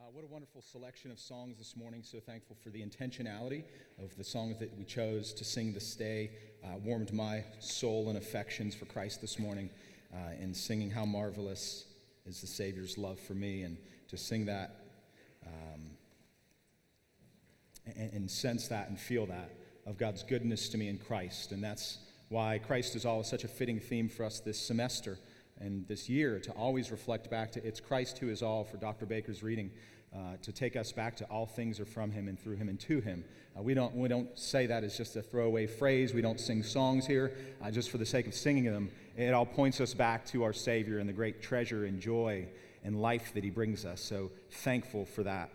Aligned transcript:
Uh, 0.00 0.04
what 0.14 0.24
a 0.24 0.28
wonderful 0.28 0.62
selection 0.62 1.10
of 1.10 1.18
songs 1.18 1.58
this 1.58 1.76
morning. 1.76 2.02
So 2.02 2.20
thankful 2.20 2.56
for 2.64 2.70
the 2.70 2.82
intentionality 2.82 3.64
of 4.02 4.16
the 4.16 4.24
songs 4.24 4.58
that 4.58 4.74
we 4.78 4.84
chose 4.84 5.34
to 5.34 5.44
sing 5.44 5.74
this 5.74 5.94
day. 5.94 6.30
Uh, 6.64 6.78
warmed 6.82 7.12
my 7.12 7.44
soul 7.58 8.08
and 8.08 8.16
affections 8.16 8.74
for 8.74 8.86
Christ 8.86 9.20
this 9.20 9.38
morning 9.38 9.68
uh, 10.14 10.40
in 10.40 10.54
singing 10.54 10.90
How 10.90 11.04
Marvelous 11.04 11.84
is 12.24 12.40
the 12.40 12.46
Savior's 12.46 12.96
Love 12.96 13.20
for 13.20 13.34
Me, 13.34 13.62
and 13.62 13.76
to 14.08 14.16
sing 14.16 14.46
that 14.46 14.86
um, 15.46 15.90
and, 17.94 18.10
and 18.14 18.30
sense 18.30 18.68
that 18.68 18.88
and 18.88 18.98
feel 18.98 19.26
that 19.26 19.50
of 19.84 19.98
God's 19.98 20.22
goodness 20.22 20.70
to 20.70 20.78
me 20.78 20.88
in 20.88 20.96
Christ. 20.96 21.52
And 21.52 21.62
that's 21.62 21.98
why 22.30 22.56
Christ 22.56 22.96
is 22.96 23.04
always 23.04 23.26
such 23.26 23.44
a 23.44 23.48
fitting 23.48 23.78
theme 23.78 24.08
for 24.08 24.24
us 24.24 24.40
this 24.40 24.58
semester 24.58 25.18
and 25.60 25.86
this 25.88 26.08
year 26.08 26.40
to 26.40 26.50
always 26.52 26.90
reflect 26.90 27.30
back 27.30 27.52
to 27.52 27.66
it's 27.66 27.80
Christ 27.80 28.18
who 28.18 28.30
is 28.30 28.42
all 28.42 28.64
for 28.64 28.76
Dr. 28.78 29.06
Baker's 29.06 29.42
reading. 29.42 29.70
Uh, 30.12 30.36
to 30.42 30.50
take 30.50 30.74
us 30.74 30.90
back 30.90 31.14
to 31.14 31.24
all 31.26 31.46
things 31.46 31.78
are 31.78 31.84
from 31.84 32.10
him 32.10 32.26
and 32.26 32.36
through 32.36 32.56
him 32.56 32.68
and 32.68 32.80
to 32.80 33.00
him. 33.00 33.22
Uh, 33.56 33.62
we, 33.62 33.74
don't, 33.74 33.94
we 33.94 34.08
don't 34.08 34.36
say 34.36 34.66
that 34.66 34.82
as 34.82 34.96
just 34.96 35.14
a 35.14 35.22
throwaway 35.22 35.68
phrase. 35.68 36.12
We 36.12 36.20
don't 36.20 36.40
sing 36.40 36.64
songs 36.64 37.06
here 37.06 37.36
uh, 37.62 37.70
just 37.70 37.90
for 37.90 37.98
the 37.98 38.04
sake 38.04 38.26
of 38.26 38.34
singing 38.34 38.64
them. 38.64 38.90
It 39.16 39.32
all 39.32 39.46
points 39.46 39.80
us 39.80 39.94
back 39.94 40.26
to 40.26 40.42
our 40.42 40.52
Savior 40.52 40.98
and 40.98 41.08
the 41.08 41.12
great 41.12 41.40
treasure 41.40 41.84
and 41.84 42.00
joy 42.00 42.48
and 42.82 43.00
life 43.00 43.32
that 43.34 43.44
he 43.44 43.50
brings 43.50 43.84
us. 43.84 44.00
So 44.00 44.32
thankful 44.50 45.04
for 45.04 45.22
that. 45.22 45.48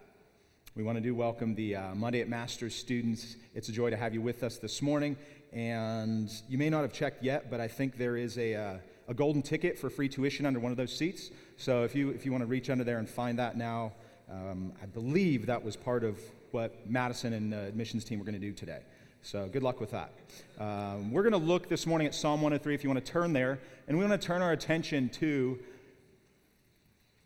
We 0.73 0.83
want 0.83 0.97
to 0.97 1.01
do 1.01 1.13
welcome 1.13 1.53
the 1.55 1.75
uh, 1.75 1.95
Monday 1.95 2.21
at 2.21 2.29
Masters 2.29 2.75
students. 2.75 3.35
It's 3.55 3.67
a 3.67 3.73
joy 3.73 3.89
to 3.89 3.97
have 3.97 4.13
you 4.13 4.21
with 4.21 4.41
us 4.41 4.57
this 4.57 4.81
morning. 4.81 5.17
And 5.51 6.31
you 6.47 6.57
may 6.57 6.69
not 6.69 6.83
have 6.83 6.93
checked 6.93 7.23
yet, 7.23 7.51
but 7.51 7.59
I 7.59 7.67
think 7.67 7.97
there 7.97 8.15
is 8.15 8.37
a 8.37 8.55
uh, 8.55 8.77
a 9.07 9.13
golden 9.13 9.41
ticket 9.41 9.77
for 9.77 9.89
free 9.89 10.09
tuition 10.09 10.45
under 10.45 10.59
one 10.59 10.71
of 10.71 10.77
those 10.77 10.95
seats. 10.95 11.29
So 11.57 11.83
if 11.83 11.95
you, 11.95 12.09
if 12.09 12.25
you 12.25 12.31
want 12.31 12.41
to 12.41 12.47
reach 12.47 12.69
under 12.69 12.83
there 12.83 12.97
and 12.97 13.09
find 13.09 13.37
that 13.39 13.57
now, 13.57 13.93
um, 14.29 14.73
I 14.81 14.85
believe 14.87 15.45
that 15.45 15.63
was 15.63 15.75
part 15.75 16.03
of 16.03 16.19
what 16.51 16.89
Madison 16.89 17.33
and 17.33 17.53
the 17.53 17.65
admissions 17.65 18.03
team 18.03 18.19
were 18.19 18.25
going 18.25 18.39
to 18.39 18.39
do 18.39 18.51
today. 18.51 18.79
So 19.21 19.47
good 19.47 19.63
luck 19.63 19.79
with 19.79 19.91
that. 19.91 20.13
Um, 20.59 21.11
we're 21.11 21.23
going 21.23 21.33
to 21.33 21.37
look 21.37 21.67
this 21.67 21.85
morning 21.85 22.07
at 22.07 22.15
Psalm 22.15 22.41
103 22.41 22.73
if 22.73 22.83
you 22.83 22.89
want 22.89 23.03
to 23.03 23.11
turn 23.11 23.33
there. 23.33 23.59
And 23.87 23.97
we 23.97 24.05
want 24.05 24.19
to 24.19 24.27
turn 24.27 24.41
our 24.41 24.51
attention 24.51 25.09
to 25.09 25.59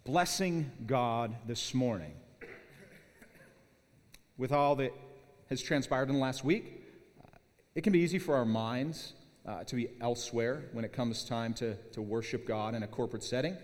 blessing 0.03 0.71
God 0.87 1.35
this 1.45 1.73
morning. 1.73 2.13
With 4.37 4.51
all 4.51 4.75
that 4.77 4.93
has 5.49 5.61
transpired 5.61 6.09
in 6.09 6.15
the 6.15 6.21
last 6.21 6.43
week, 6.43 6.83
uh, 7.21 7.37
it 7.75 7.81
can 7.81 7.91
be 7.91 7.99
easy 7.99 8.19
for 8.19 8.35
our 8.35 8.45
minds 8.45 9.13
uh, 9.49 9.63
to 9.63 9.75
be 9.75 9.89
elsewhere 9.99 10.65
when 10.73 10.85
it 10.85 10.93
comes 10.93 11.23
time 11.23 11.53
to, 11.55 11.73
to 11.91 12.01
worship 12.01 12.45
God 12.45 12.75
in 12.75 12.83
a 12.83 12.87
corporate 12.87 13.23
setting. 13.23 13.57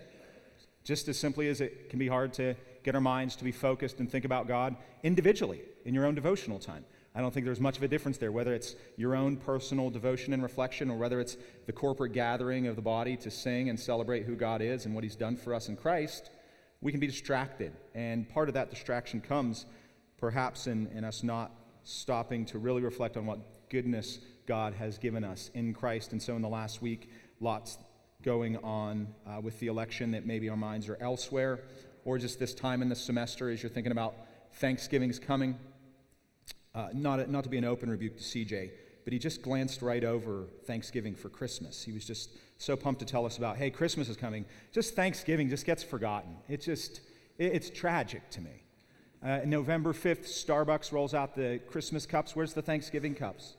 Just 0.82 1.06
as 1.06 1.16
simply 1.16 1.48
as 1.48 1.60
it 1.60 1.90
can 1.90 2.00
be 2.00 2.08
hard 2.08 2.32
to 2.34 2.56
get 2.82 2.94
our 2.96 3.00
minds 3.00 3.36
to 3.36 3.44
be 3.44 3.52
focused 3.52 4.00
and 4.00 4.10
think 4.10 4.24
about 4.24 4.48
God 4.48 4.76
individually 5.04 5.62
in 5.84 5.94
your 5.94 6.04
own 6.04 6.16
devotional 6.16 6.58
time. 6.58 6.84
I 7.14 7.20
don't 7.20 7.32
think 7.32 7.46
there's 7.46 7.60
much 7.60 7.76
of 7.76 7.82
a 7.84 7.88
difference 7.88 8.18
there, 8.18 8.32
whether 8.32 8.52
it's 8.52 8.74
your 8.96 9.14
own 9.14 9.36
personal 9.36 9.88
devotion 9.88 10.32
and 10.32 10.42
reflection 10.42 10.90
or 10.90 10.98
whether 10.98 11.20
it's 11.20 11.36
the 11.66 11.72
corporate 11.72 12.12
gathering 12.12 12.66
of 12.66 12.76
the 12.76 12.82
body 12.82 13.16
to 13.18 13.30
sing 13.30 13.68
and 13.70 13.78
celebrate 13.78 14.24
who 14.24 14.34
God 14.34 14.60
is 14.62 14.86
and 14.86 14.94
what 14.94 15.04
He's 15.04 15.16
done 15.16 15.36
for 15.36 15.54
us 15.54 15.68
in 15.68 15.76
Christ. 15.76 16.30
We 16.80 16.90
can 16.90 17.00
be 17.00 17.06
distracted. 17.06 17.72
And 17.94 18.28
part 18.28 18.48
of 18.48 18.54
that 18.54 18.70
distraction 18.70 19.20
comes 19.20 19.66
perhaps 20.18 20.66
in, 20.66 20.88
in 20.88 21.04
us 21.04 21.22
not 21.22 21.52
stopping 21.84 22.44
to 22.46 22.58
really 22.58 22.82
reflect 22.82 23.16
on 23.16 23.24
what 23.24 23.38
goodness 23.70 24.18
God 24.46 24.74
has 24.74 24.98
given 24.98 25.24
us 25.24 25.50
in 25.54 25.74
Christ. 25.74 26.12
And 26.12 26.22
so 26.22 26.36
in 26.36 26.42
the 26.42 26.48
last 26.48 26.82
week, 26.82 27.10
lots 27.40 27.78
going 28.22 28.56
on 28.58 29.08
uh, 29.26 29.40
with 29.40 29.58
the 29.60 29.66
election 29.66 30.10
that 30.12 30.26
maybe 30.26 30.48
our 30.48 30.56
minds 30.56 30.88
are 30.88 30.98
elsewhere, 31.00 31.60
or 32.04 32.18
just 32.18 32.38
this 32.38 32.54
time 32.54 32.82
in 32.82 32.88
the 32.88 32.96
semester 32.96 33.50
as 33.50 33.62
you're 33.62 33.70
thinking 33.70 33.92
about 33.92 34.14
Thanksgiving's 34.54 35.18
coming. 35.18 35.56
Uh, 36.74 36.88
not, 36.92 37.28
not 37.30 37.44
to 37.44 37.50
be 37.50 37.56
an 37.56 37.64
open 37.64 37.88
rebuke 37.88 38.16
to 38.16 38.22
CJ, 38.22 38.70
but 39.04 39.12
he 39.12 39.18
just 39.18 39.42
glanced 39.42 39.80
right 39.82 40.04
over 40.04 40.46
Thanksgiving 40.66 41.14
for 41.14 41.28
Christmas. 41.28 41.82
He 41.82 41.92
was 41.92 42.04
just 42.04 42.30
so 42.58 42.76
pumped 42.76 43.00
to 43.00 43.06
tell 43.06 43.24
us 43.24 43.38
about, 43.38 43.56
hey, 43.56 43.70
Christmas 43.70 44.08
is 44.08 44.16
coming. 44.16 44.44
Just 44.72 44.94
Thanksgiving 44.94 45.48
just 45.48 45.64
gets 45.64 45.82
forgotten. 45.82 46.36
It's 46.48 46.66
just, 46.66 47.00
it, 47.38 47.52
it's 47.54 47.70
tragic 47.70 48.28
to 48.30 48.40
me. 48.40 48.62
Uh, 49.22 49.40
November 49.44 49.92
5th, 49.92 50.26
Starbucks 50.26 50.92
rolls 50.92 51.14
out 51.14 51.34
the 51.34 51.60
Christmas 51.68 52.06
cups. 52.06 52.36
Where's 52.36 52.52
the 52.52 52.62
Thanksgiving 52.62 53.14
cups? 53.14 53.56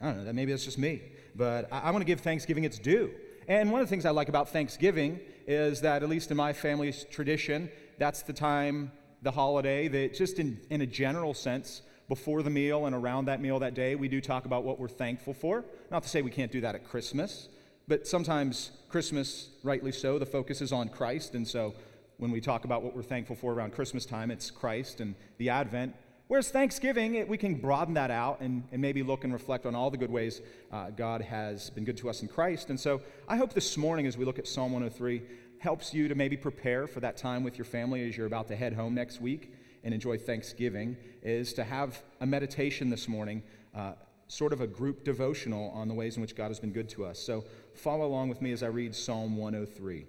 I 0.00 0.06
don't 0.06 0.24
know, 0.24 0.32
maybe 0.32 0.52
that's 0.52 0.64
just 0.64 0.78
me. 0.78 1.02
But 1.34 1.72
I, 1.72 1.80
I 1.80 1.90
want 1.90 2.02
to 2.02 2.06
give 2.06 2.20
Thanksgiving 2.20 2.64
its 2.64 2.78
due. 2.78 3.10
And 3.48 3.70
one 3.70 3.80
of 3.80 3.86
the 3.86 3.90
things 3.90 4.04
I 4.04 4.10
like 4.10 4.28
about 4.28 4.48
Thanksgiving 4.48 5.20
is 5.46 5.80
that, 5.82 6.02
at 6.02 6.08
least 6.08 6.30
in 6.30 6.36
my 6.36 6.52
family's 6.52 7.04
tradition, 7.04 7.70
that's 7.98 8.22
the 8.22 8.32
time, 8.32 8.90
the 9.22 9.30
holiday, 9.30 9.88
that 9.88 10.14
just 10.14 10.38
in, 10.38 10.60
in 10.70 10.80
a 10.80 10.86
general 10.86 11.32
sense, 11.32 11.82
before 12.08 12.42
the 12.42 12.50
meal 12.50 12.86
and 12.86 12.94
around 12.94 13.24
that 13.26 13.40
meal 13.40 13.58
that 13.58 13.74
day, 13.74 13.94
we 13.94 14.08
do 14.08 14.20
talk 14.20 14.44
about 14.44 14.64
what 14.64 14.78
we're 14.78 14.88
thankful 14.88 15.34
for. 15.34 15.64
Not 15.90 16.02
to 16.02 16.08
say 16.08 16.22
we 16.22 16.30
can't 16.30 16.52
do 16.52 16.60
that 16.60 16.74
at 16.74 16.84
Christmas, 16.84 17.48
but 17.88 18.06
sometimes 18.06 18.70
Christmas, 18.88 19.50
rightly 19.62 19.92
so, 19.92 20.18
the 20.18 20.26
focus 20.26 20.60
is 20.60 20.72
on 20.72 20.88
Christ. 20.88 21.34
And 21.34 21.46
so 21.46 21.74
when 22.18 22.30
we 22.30 22.40
talk 22.40 22.64
about 22.64 22.82
what 22.82 22.94
we're 22.94 23.02
thankful 23.02 23.36
for 23.36 23.52
around 23.52 23.72
Christmas 23.72 24.06
time, 24.06 24.30
it's 24.30 24.50
Christ 24.50 25.00
and 25.00 25.14
the 25.38 25.50
Advent. 25.50 25.94
Whereas 26.28 26.50
Thanksgiving, 26.50 27.14
it, 27.14 27.28
we 27.28 27.38
can 27.38 27.54
broaden 27.54 27.94
that 27.94 28.10
out 28.10 28.40
and, 28.40 28.64
and, 28.72 28.82
maybe 28.82 29.04
look 29.04 29.22
and 29.22 29.32
reflect 29.32 29.64
on 29.64 29.76
all 29.76 29.90
the 29.90 29.96
good 29.96 30.10
ways 30.10 30.40
uh, 30.72 30.90
God 30.90 31.20
has 31.22 31.70
been 31.70 31.84
good 31.84 31.96
to 31.98 32.10
us 32.10 32.22
in 32.22 32.26
Christ. 32.26 32.68
And 32.68 32.80
so 32.80 33.00
I 33.28 33.36
hope 33.36 33.52
this 33.52 33.76
morning, 33.76 34.08
as 34.08 34.16
we 34.16 34.24
look 34.24 34.40
at 34.40 34.48
Psalm 34.48 34.72
103, 34.72 35.22
helps 35.60 35.94
you 35.94 36.08
to 36.08 36.16
maybe 36.16 36.36
prepare 36.36 36.88
for 36.88 36.98
that 36.98 37.16
time 37.16 37.44
with 37.44 37.56
your 37.56 37.64
family 37.64 38.06
as 38.08 38.16
you're 38.16 38.26
about 38.26 38.48
to 38.48 38.56
head 38.56 38.72
home 38.72 38.92
next 38.92 39.20
week 39.20 39.52
and 39.84 39.94
enjoy 39.94 40.18
Thanksgiving, 40.18 40.96
is 41.22 41.52
to 41.52 41.62
have 41.62 42.02
a 42.20 42.26
meditation 42.26 42.90
this 42.90 43.06
morning, 43.06 43.40
uh, 43.72 43.92
sort 44.26 44.52
of 44.52 44.60
a 44.60 44.66
group 44.66 45.04
devotional 45.04 45.70
on 45.70 45.86
the 45.86 45.94
ways 45.94 46.16
in 46.16 46.22
which 46.22 46.34
God 46.34 46.48
has 46.48 46.58
been 46.58 46.72
good 46.72 46.88
to 46.88 47.04
us. 47.04 47.20
So 47.20 47.44
follow 47.72 48.04
along 48.04 48.30
with 48.30 48.42
me 48.42 48.50
as 48.50 48.64
I 48.64 48.66
read 48.66 48.96
Psalm 48.96 49.36
103, 49.36 50.06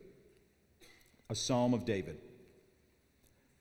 a 1.29 1.35
psalm 1.35 1.75
of 1.75 1.85
David. 1.85 2.17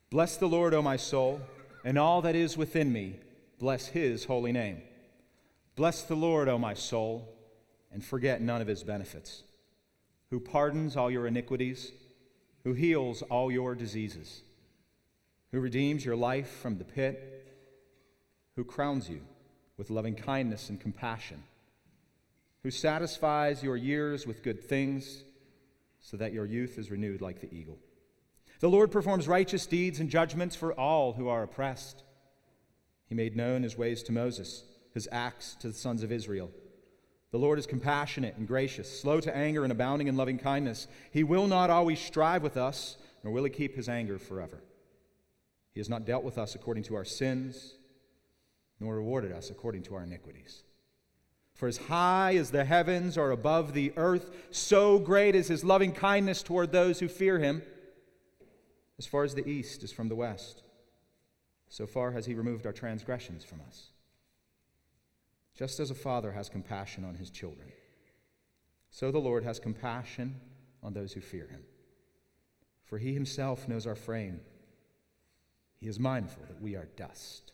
Bless 0.09 0.39
the 0.39 0.47
Lord, 0.47 0.73
O 0.73 0.81
my 0.81 0.97
soul 0.97 1.43
and 1.87 1.97
all 1.97 2.21
that 2.23 2.35
is 2.35 2.57
within 2.57 2.93
me, 2.93 3.15
bless 3.61 3.87
his 3.87 4.25
holy 4.25 4.51
name. 4.51 4.83
Bless 5.77 6.03
the 6.03 6.17
Lord, 6.17 6.49
O 6.49 6.59
my 6.59 6.75
soul, 6.75 7.33
and 7.93 8.05
forget 8.05 8.41
none 8.41 8.61
of 8.61 8.67
his 8.67 8.83
benefits, 8.83 9.45
who 10.31 10.41
pardons 10.41 10.97
all 10.97 11.13
your 11.13 11.29
iniquities, 11.29 11.93
who 12.65 12.73
heals 12.73 13.23
all 13.23 13.53
your 13.53 13.77
diseases, 13.77 14.43
who 15.53 15.61
redeems 15.61 16.05
your 16.05 16.17
life 16.17 16.51
from 16.61 16.77
the 16.77 16.85
pit, 16.85 17.47
who 18.57 18.65
crowns 18.65 19.09
you 19.09 19.21
with 19.77 19.89
loving 19.89 20.17
kindness 20.17 20.71
and 20.71 20.81
compassion, 20.81 21.41
who 22.65 22.71
satisfies 22.73 23.63
your 23.63 23.77
years 23.77 24.27
with 24.27 24.43
good 24.43 24.61
things, 24.61 25.23
so 26.01 26.17
that 26.17 26.33
your 26.33 26.47
youth 26.47 26.79
is 26.79 26.91
renewed 26.91 27.21
like 27.21 27.41
the 27.41 27.55
eagle. 27.55 27.79
The 28.61 28.71
Lord 28.71 28.91
performs 28.91 29.29
righteous 29.29 29.67
deeds 29.67 30.01
and 30.01 30.09
judgments 30.09 30.57
for 30.57 30.73
all 30.73 31.13
who 31.13 31.29
are 31.29 31.43
oppressed. 31.43 32.03
He 33.09 33.15
made 33.15 33.37
known 33.37 33.63
his 33.63 33.77
ways 33.77 34.03
to 34.05 34.13
Moses, 34.13 34.65
his 34.95 35.09
acts 35.13 35.55
to 35.57 35.69
the 35.69 35.75
sons 35.75 36.03
of 36.03 36.11
Israel. 36.11 36.51
The 37.33 37.39
Lord 37.39 37.59
is 37.59 37.67
compassionate 37.67 38.37
and 38.37 38.49
gracious, 38.49 39.01
slow 39.01 39.21
to 39.21 39.37
anger 39.37 39.63
and 39.63 39.73
abounding 39.73 40.09
in 40.09 40.17
loving 40.17 40.39
kindness. 40.39 40.89
He 41.11 41.23
will 41.23 41.47
not 41.47 41.71
always 41.71 42.01
strive 42.01 42.43
with 42.43 42.57
us, 42.57 42.97
nor 43.23 43.33
will 43.33 43.45
he 43.45 43.51
keep 43.51 43.77
his 43.77 43.89
anger 43.89 44.19
forever. 44.19 44.63
He 45.75 45.81
has 45.81 45.91
not 45.91 46.07
dealt 46.07 46.25
with 46.25 46.39
us 46.39 46.55
according 46.55 46.85
to 46.85 46.95
our 46.95 47.05
sins, 47.05 47.75
nor 48.81 48.97
rewarded 48.97 49.33
us 49.33 49.51
according 49.51 49.83
to 49.83 49.97
our 49.97 50.05
iniquities. 50.05 50.63
For 51.53 51.69
as 51.69 51.77
high 51.77 52.37
as 52.37 52.51
the 52.51 52.65
heavens 52.65 53.19
are 53.19 53.31
above 53.31 53.73
the 53.73 53.93
earth, 53.97 54.31
so 54.51 54.99
great 54.99 55.35
is 55.35 55.49
his 55.49 55.65
loving 55.65 55.93
kindness 55.93 56.43
toward 56.43 56.73
those 56.73 57.01
who 57.01 57.09
fear 57.09 57.39
him. 57.39 57.63
As 58.99 59.07
far 59.07 59.25
as 59.25 59.35
the 59.35 59.47
east 59.47 59.83
is 59.83 59.93
from 59.93 60.09
the 60.09 60.15
west, 60.15 60.63
so 61.69 61.87
far 61.87 62.13
has 62.13 62.27
he 62.27 62.35
removed 62.35 62.67
our 62.67 62.73
transgressions 62.73 63.45
from 63.45 63.61
us. 63.67 63.89
Just 65.55 65.81
as 65.81 65.91
a 65.91 65.95
father 65.95 66.33
has 66.33 66.49
compassion 66.49 67.05
on 67.05 67.15
his 67.15 67.31
children, 67.31 67.69
so 68.91 69.11
the 69.11 69.19
Lord 69.19 69.45
has 69.45 69.59
compassion 69.59 70.41
on 70.83 70.95
those 70.95 71.13
who 71.13 71.21
fear 71.21 71.47
him. 71.49 71.63
For 72.85 72.99
he 72.99 73.13
himself 73.13 73.69
knows 73.69 73.87
our 73.87 73.97
frame. 73.97 74.41
He 75.79 75.89
is 75.89 75.99
mindful 75.99 76.45
that 76.49 76.63
we 76.63 76.77
are 76.77 76.89
dust. 76.97 77.53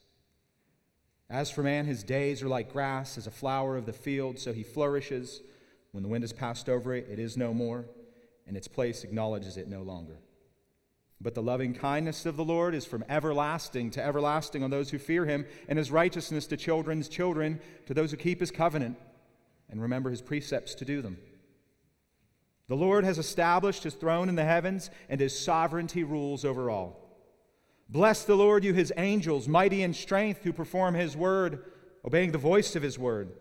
As 1.31 1.51
for 1.51 1.63
man, 1.63 1.87
his 1.87 2.05
days 2.05 2.43
are 2.43 2.49
like 2.49 2.73
grass, 2.73 3.17
as 3.17 3.27
a 3.27 3.31
flower 3.31 3.77
of 3.77 3.87
the 3.87 3.93
field, 3.93 4.39
so 4.39 4.53
he 4.53 4.63
flourishes. 4.63 5.41
When 5.93 6.03
the 6.03 6.09
wind 6.09 6.23
has 6.23 6.33
passed 6.33 6.69
over 6.69 6.95
it, 6.95 7.09
it 7.11 7.19
is 7.19 7.37
no 7.37 7.55
more, 7.55 7.87
and 8.47 8.57
its 8.57 8.69
place 8.69 9.03
acknowledges 9.03 9.57
it 9.57 9.69
no 9.69 9.83
longer. 9.83 10.19
But 11.23 11.35
the 11.35 11.43
loving 11.43 11.73
kindness 11.73 12.27
of 12.27 12.37
the 12.37 12.45
Lord 12.45 12.75
is 12.75 12.85
from 12.85 13.05
everlasting 13.09 13.91
to 13.93 14.05
everlasting 14.05 14.65
on 14.65 14.71
those 14.71 14.91
who 14.91 14.99
fear 14.99 15.25
him, 15.25 15.47
and 15.69 15.79
his 15.79 15.93
righteousness 15.93 16.47
to 16.49 16.57
children's 16.57 17.09
children, 17.09 17.61
to 17.87 17.95
those 17.95 18.11
who 18.11 18.17
keep 18.17 18.41
his 18.41 18.51
covenant 18.51 18.97
and 19.71 19.81
remember 19.81 20.11
his 20.11 20.21
precepts 20.21 20.75
to 20.75 20.85
do 20.85 21.01
them. 21.01 21.17
The 22.69 22.77
Lord 22.77 23.05
has 23.05 23.19
established 23.19 23.85
his 23.85 23.95
throne 23.95 24.29
in 24.29 24.35
the 24.35 24.45
heavens, 24.45 24.91
and 25.09 25.21
his 25.21 25.39
sovereignty 25.39 26.03
rules 26.03 26.45
over 26.45 26.71
all. 26.71 26.99
Bless 27.89 28.25
the 28.25 28.37
Lord, 28.37 28.65
you 28.65 28.73
his 28.73 28.93
angels, 28.97 29.47
mighty 29.47 29.83
in 29.83 29.95
strength, 29.95 30.43
who 30.43 30.53
perform 30.53 30.95
his 30.95 31.17
word, 31.17 31.65
obeying 32.05 32.33
the 32.33 32.39
voice 32.39 32.75
of 32.75 32.83
his 32.83 32.99
word. 32.99 33.33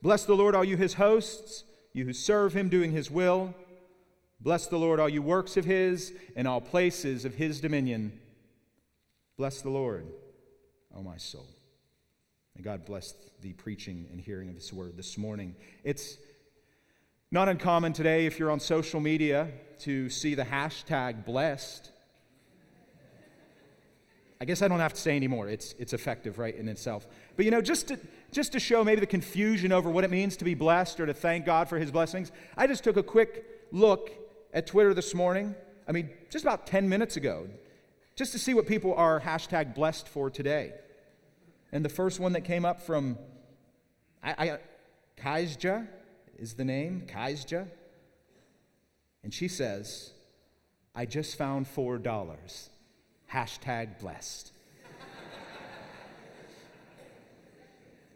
Bless 0.00 0.24
the 0.24 0.36
Lord, 0.36 0.54
all 0.54 0.64
you 0.64 0.76
his 0.76 0.94
hosts, 0.94 1.64
you 1.92 2.04
who 2.04 2.12
serve 2.12 2.54
him, 2.54 2.68
doing 2.68 2.92
his 2.92 3.10
will. 3.10 3.54
Bless 4.40 4.66
the 4.66 4.76
Lord, 4.76 5.00
all 5.00 5.08
you 5.08 5.22
works 5.22 5.56
of 5.56 5.64
his, 5.64 6.12
and 6.36 6.46
all 6.46 6.60
places 6.60 7.24
of 7.24 7.34
his 7.34 7.60
dominion. 7.60 8.20
Bless 9.36 9.62
the 9.62 9.70
Lord, 9.70 10.06
O 10.94 11.02
my 11.02 11.16
soul. 11.16 11.46
May 12.54 12.62
God 12.62 12.84
bless 12.84 13.14
the 13.42 13.52
preaching 13.54 14.06
and 14.10 14.20
hearing 14.20 14.48
of 14.48 14.54
his 14.54 14.72
word 14.72 14.96
this 14.96 15.18
morning. 15.18 15.54
It's 15.84 16.16
not 17.30 17.48
uncommon 17.48 17.92
today, 17.92 18.26
if 18.26 18.38
you're 18.38 18.50
on 18.50 18.60
social 18.60 19.00
media, 19.00 19.48
to 19.80 20.08
see 20.08 20.34
the 20.34 20.44
hashtag 20.44 21.24
blessed. 21.24 21.90
I 24.40 24.44
guess 24.44 24.62
I 24.62 24.68
don't 24.68 24.80
have 24.80 24.92
to 24.92 25.00
say 25.00 25.16
anymore. 25.16 25.48
It's, 25.48 25.74
it's 25.78 25.92
effective, 25.92 26.38
right, 26.38 26.54
in 26.54 26.68
itself. 26.68 27.06
But 27.36 27.46
you 27.46 27.50
know, 27.50 27.62
just 27.62 27.88
to, 27.88 27.98
just 28.32 28.52
to 28.52 28.60
show 28.60 28.84
maybe 28.84 29.00
the 29.00 29.06
confusion 29.06 29.72
over 29.72 29.90
what 29.90 30.04
it 30.04 30.10
means 30.10 30.36
to 30.38 30.44
be 30.44 30.54
blessed 30.54 31.00
or 31.00 31.06
to 31.06 31.14
thank 31.14 31.46
God 31.46 31.68
for 31.68 31.78
his 31.78 31.90
blessings, 31.90 32.32
I 32.56 32.66
just 32.66 32.84
took 32.84 32.96
a 32.96 33.02
quick 33.02 33.44
look 33.72 34.10
at 34.56 34.66
Twitter 34.66 34.94
this 34.94 35.14
morning. 35.14 35.54
I 35.86 35.92
mean, 35.92 36.08
just 36.30 36.42
about 36.42 36.66
10 36.66 36.88
minutes 36.88 37.18
ago, 37.18 37.46
just 38.16 38.32
to 38.32 38.38
see 38.38 38.54
what 38.54 38.66
people 38.66 38.94
are 38.94 39.20
hashtag 39.20 39.74
blessed 39.74 40.08
for 40.08 40.30
today. 40.30 40.72
And 41.70 41.84
the 41.84 41.90
first 41.90 42.18
one 42.18 42.32
that 42.32 42.40
came 42.40 42.64
up 42.64 42.80
from 42.80 43.18
I, 44.22 44.34
I, 44.38 44.58
Kaizja, 45.20 45.86
is 46.38 46.54
the 46.54 46.64
name, 46.64 47.06
Kaizja. 47.06 47.68
And 49.22 49.32
she 49.32 49.46
says, 49.46 50.12
I 50.94 51.04
just 51.04 51.36
found 51.36 51.66
$4. 51.66 52.68
Hashtag 53.30 54.00
blessed. 54.00 54.52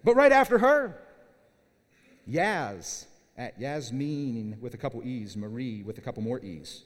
but 0.05 0.15
right 0.15 0.33
after 0.33 0.59
her, 0.59 0.99
Yaz, 2.27 3.05
at 3.41 3.59
Yasmin 3.59 4.59
with 4.61 4.75
a 4.75 4.77
couple 4.77 5.03
E's, 5.03 5.35
Marie 5.35 5.83
with 5.83 5.97
a 5.97 6.01
couple 6.03 6.23
more 6.23 6.39
E's. 6.41 6.83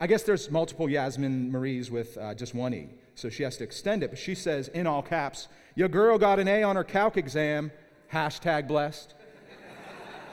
I 0.00 0.06
guess 0.06 0.22
there's 0.22 0.50
multiple 0.50 0.88
Yasmin 0.88 1.52
Maries 1.52 1.90
with 1.90 2.16
uh, 2.16 2.32
just 2.32 2.54
one 2.54 2.72
E, 2.72 2.88
so 3.14 3.28
she 3.28 3.42
has 3.42 3.58
to 3.58 3.64
extend 3.64 4.02
it. 4.02 4.08
But 4.08 4.18
she 4.18 4.34
says 4.34 4.68
in 4.68 4.86
all 4.86 5.02
caps, 5.02 5.48
Your 5.74 5.88
girl 5.88 6.16
got 6.16 6.38
an 6.38 6.48
A 6.48 6.62
on 6.62 6.76
her 6.76 6.84
calc 6.84 7.18
exam, 7.18 7.70
hashtag 8.10 8.66
blessed. 8.66 9.12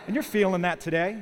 And 0.08 0.16
you're 0.16 0.24
feeling 0.24 0.62
that 0.62 0.80
today. 0.80 1.22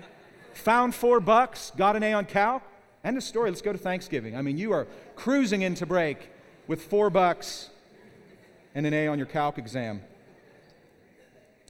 Found 0.54 0.94
four 0.94 1.20
bucks, 1.20 1.72
got 1.76 1.96
an 1.96 2.04
A 2.04 2.14
on 2.14 2.26
calc. 2.26 2.62
End 3.04 3.18
of 3.18 3.24
story. 3.24 3.50
Let's 3.50 3.64
go 3.64 3.72
to 3.72 3.80
Thanksgiving. 3.80 4.38
I 4.38 4.44
mean, 4.44 4.60
you 4.60 4.74
are 4.74 4.86
cruising 5.16 5.64
into 5.64 5.88
break 5.88 6.30
with 6.68 6.84
four 6.84 7.10
bucks 7.10 7.72
and 8.76 8.86
an 8.86 8.94
A 8.94 9.08
on 9.08 9.18
your 9.18 9.28
calc 9.28 9.58
exam. 9.58 10.02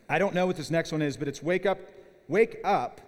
I 0.10 0.20
don't 0.20 0.36
know 0.36 0.46
what 0.46 0.58
this 0.58 0.70
next 0.70 0.92
one 0.92 1.02
is, 1.02 1.16
but 1.16 1.30
it's 1.30 1.42
wake 1.42 1.66
up, 1.66 1.80
wake 2.28 2.60
up 2.64 3.02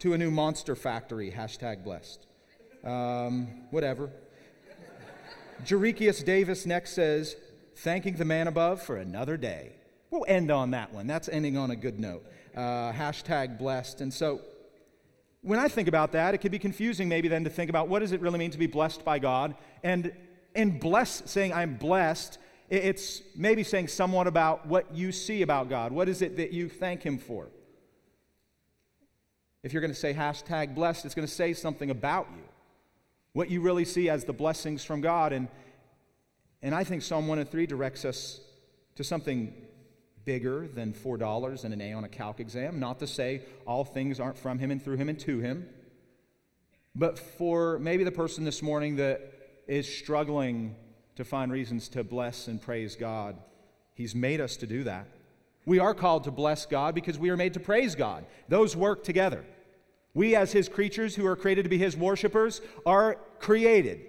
to 0.00 0.14
a 0.14 0.18
new 0.18 0.30
monster 0.30 0.74
factory. 0.74 1.30
Hashtag 1.30 1.84
blessed. 1.84 2.26
Um, 2.84 3.48
whatever. 3.70 4.10
Jerichius 5.64 6.24
Davis 6.24 6.64
next 6.64 6.92
says, 6.92 7.36
thanking 7.76 8.16
the 8.16 8.24
man 8.24 8.48
above 8.48 8.82
for 8.82 8.96
another 8.96 9.36
day. 9.36 9.72
We'll 10.10 10.24
end 10.26 10.50
on 10.50 10.70
that 10.70 10.92
one. 10.92 11.06
That's 11.06 11.28
ending 11.28 11.56
on 11.56 11.70
a 11.70 11.76
good 11.76 12.00
note 12.00 12.24
uh, 12.56 12.92
hashtag 12.92 13.58
blessed. 13.58 14.00
And 14.00 14.12
so 14.12 14.40
when 15.42 15.58
I 15.58 15.68
think 15.68 15.88
about 15.88 16.12
that, 16.12 16.34
it 16.34 16.38
could 16.38 16.52
be 16.52 16.58
confusing 16.58 17.08
maybe 17.08 17.28
then 17.28 17.44
to 17.44 17.50
think 17.50 17.70
about 17.70 17.88
what 17.88 18.00
does 18.00 18.12
it 18.12 18.20
really 18.20 18.38
mean 18.38 18.50
to 18.50 18.58
be 18.58 18.66
blessed 18.66 19.04
by 19.04 19.18
God? 19.18 19.54
And 19.82 20.12
and 20.54 20.80
bless, 20.80 21.30
saying 21.30 21.52
I'm 21.52 21.76
blessed, 21.76 22.38
it's 22.68 23.22
maybe 23.36 23.62
saying 23.62 23.86
somewhat 23.86 24.26
about 24.26 24.66
what 24.66 24.92
you 24.92 25.12
see 25.12 25.42
about 25.42 25.68
God. 25.68 25.92
What 25.92 26.08
is 26.08 26.22
it 26.22 26.36
that 26.38 26.52
you 26.52 26.68
thank 26.68 27.02
Him 27.02 27.18
for? 27.18 27.48
If 29.62 29.72
you're 29.72 29.82
going 29.82 29.92
to 29.92 29.98
say 29.98 30.14
hashtag 30.14 30.74
blessed, 30.74 31.04
it's 31.04 31.14
going 31.14 31.28
to 31.28 31.32
say 31.32 31.52
something 31.52 31.90
about 31.90 32.28
you, 32.34 32.42
what 33.32 33.50
you 33.50 33.60
really 33.60 33.84
see 33.84 34.08
as 34.08 34.24
the 34.24 34.32
blessings 34.32 34.84
from 34.84 35.00
God. 35.00 35.32
And, 35.32 35.48
and 36.62 36.74
I 36.74 36.84
think 36.84 37.02
Psalm 37.02 37.28
103 37.28 37.66
directs 37.66 38.04
us 38.04 38.40
to 38.96 39.04
something 39.04 39.52
bigger 40.24 40.66
than 40.66 40.92
$4 40.92 41.64
and 41.64 41.74
an 41.74 41.80
A 41.80 41.92
on 41.92 42.04
a 42.04 42.08
calc 42.08 42.40
exam. 42.40 42.80
Not 42.80 42.98
to 43.00 43.06
say 43.06 43.42
all 43.66 43.84
things 43.84 44.18
aren't 44.18 44.38
from 44.38 44.58
Him 44.58 44.70
and 44.70 44.82
through 44.82 44.96
Him 44.96 45.08
and 45.08 45.18
to 45.20 45.40
Him. 45.40 45.68
But 46.94 47.18
for 47.18 47.78
maybe 47.78 48.04
the 48.04 48.12
person 48.12 48.44
this 48.44 48.62
morning 48.62 48.96
that 48.96 49.20
is 49.68 49.86
struggling 49.86 50.74
to 51.16 51.24
find 51.24 51.52
reasons 51.52 51.88
to 51.90 52.02
bless 52.02 52.48
and 52.48 52.60
praise 52.60 52.96
God, 52.96 53.36
He's 53.94 54.14
made 54.14 54.40
us 54.40 54.56
to 54.56 54.66
do 54.66 54.84
that. 54.84 55.06
We 55.66 55.78
are 55.78 55.94
called 55.94 56.24
to 56.24 56.30
bless 56.30 56.66
God 56.66 56.94
because 56.94 57.18
we 57.18 57.30
are 57.30 57.36
made 57.36 57.54
to 57.54 57.60
praise 57.60 57.94
God. 57.94 58.24
Those 58.48 58.76
work 58.76 59.04
together. 59.04 59.44
We, 60.14 60.34
as 60.34 60.52
His 60.52 60.68
creatures 60.68 61.14
who 61.14 61.26
are 61.26 61.36
created 61.36 61.64
to 61.64 61.68
be 61.68 61.78
His 61.78 61.96
worshipers, 61.96 62.60
are 62.84 63.16
created 63.38 64.00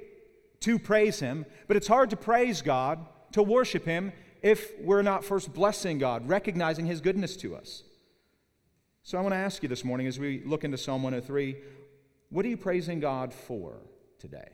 to 0.62 0.80
praise 0.80 1.20
Him. 1.20 1.46
But 1.68 1.78
it's 1.78 1.88
hard 1.88 2.10
to 2.12 2.16
praise 2.16 2.62
God, 2.62 3.06
to 3.34 3.44
worship 3.44 3.86
Him, 3.86 4.12
if 4.42 4.72
we're 4.80 5.04
not 5.04 5.24
first 5.24 5.54
blessing 5.54 6.00
God, 6.00 6.28
recognizing 6.28 6.86
His 6.86 7.02
goodness 7.02 7.36
to 7.38 7.56
us. 7.56 7.84
So 9.04 9.18
I 9.18 9.22
want 9.22 9.34
to 9.34 9.38
ask 9.38 9.62
you 9.64 9.70
this 9.70 9.84
morning 9.84 10.08
as 10.08 10.20
we 10.20 10.42
look 10.46 10.64
into 10.64 10.78
Psalm 10.78 11.04
103 11.04 11.56
what 12.30 12.46
are 12.46 12.50
you 12.50 12.58
praising 12.58 13.02
God 13.02 13.34
for 13.34 13.74
today? 14.18 14.48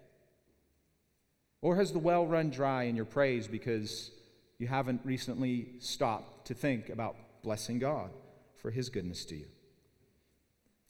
Or 1.62 1.76
has 1.76 1.92
the 1.92 2.00
well 2.00 2.26
run 2.26 2.50
dry 2.50 2.84
in 2.84 2.96
your 2.96 3.06
praise 3.06 3.48
because 3.48 4.12
you 4.60 4.68
haven't 4.68 5.02
recently 5.04 5.70
stopped 5.80 6.48
to 6.48 6.54
think 6.54 6.90
about 6.90 7.16
blessing 7.44 7.80
God 7.80 8.10
for 8.56 8.72
His 8.72 8.90
goodness 8.90 9.26
to 9.26 9.36
you? 9.36 9.46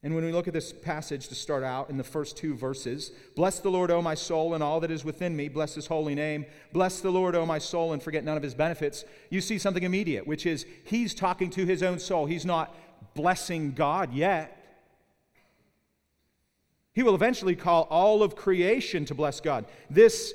And 0.03 0.13
when 0.13 0.23
we 0.23 0.31
look 0.31 0.47
at 0.47 0.53
this 0.53 0.71
passage 0.71 1.27
to 1.27 1.35
start 1.35 1.63
out 1.63 1.89
in 1.89 1.97
the 1.97 2.03
first 2.03 2.37
two 2.37 2.53
verses, 2.53 3.11
bless 3.35 3.59
the 3.59 3.71
Lord, 3.71 3.89
O 3.89 4.01
my 4.01 4.13
soul, 4.13 4.53
and 4.53 4.63
all 4.63 4.79
that 4.79 4.91
is 4.91 5.03
within 5.03 5.35
me. 5.35 5.49
Bless 5.49 5.73
his 5.73 5.87
holy 5.87 6.13
name. 6.13 6.45
Bless 6.71 7.01
the 7.01 7.09
Lord, 7.09 7.35
O 7.35 7.45
my 7.45 7.57
soul, 7.57 7.93
and 7.93 8.01
forget 8.01 8.23
none 8.23 8.37
of 8.37 8.43
his 8.43 8.53
benefits. 8.53 9.05
You 9.31 9.41
see 9.41 9.57
something 9.57 9.83
immediate, 9.83 10.27
which 10.27 10.45
is 10.45 10.65
he's 10.85 11.15
talking 11.15 11.49
to 11.49 11.65
his 11.65 11.81
own 11.81 11.97
soul. 11.97 12.27
He's 12.27 12.45
not 12.45 12.75
blessing 13.15 13.71
God 13.71 14.13
yet. 14.13 14.53
He 16.93 17.03
will 17.03 17.15
eventually 17.15 17.55
call 17.55 17.87
all 17.89 18.21
of 18.21 18.35
creation 18.35 19.03
to 19.05 19.15
bless 19.15 19.39
God. 19.39 19.65
This 19.89 20.33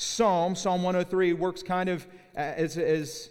psalm, 0.00 0.54
Psalm 0.54 0.84
103, 0.84 1.32
works 1.32 1.60
kind 1.64 1.88
of 1.88 2.06
uh, 2.36 2.38
as, 2.38 2.78
as 2.78 3.30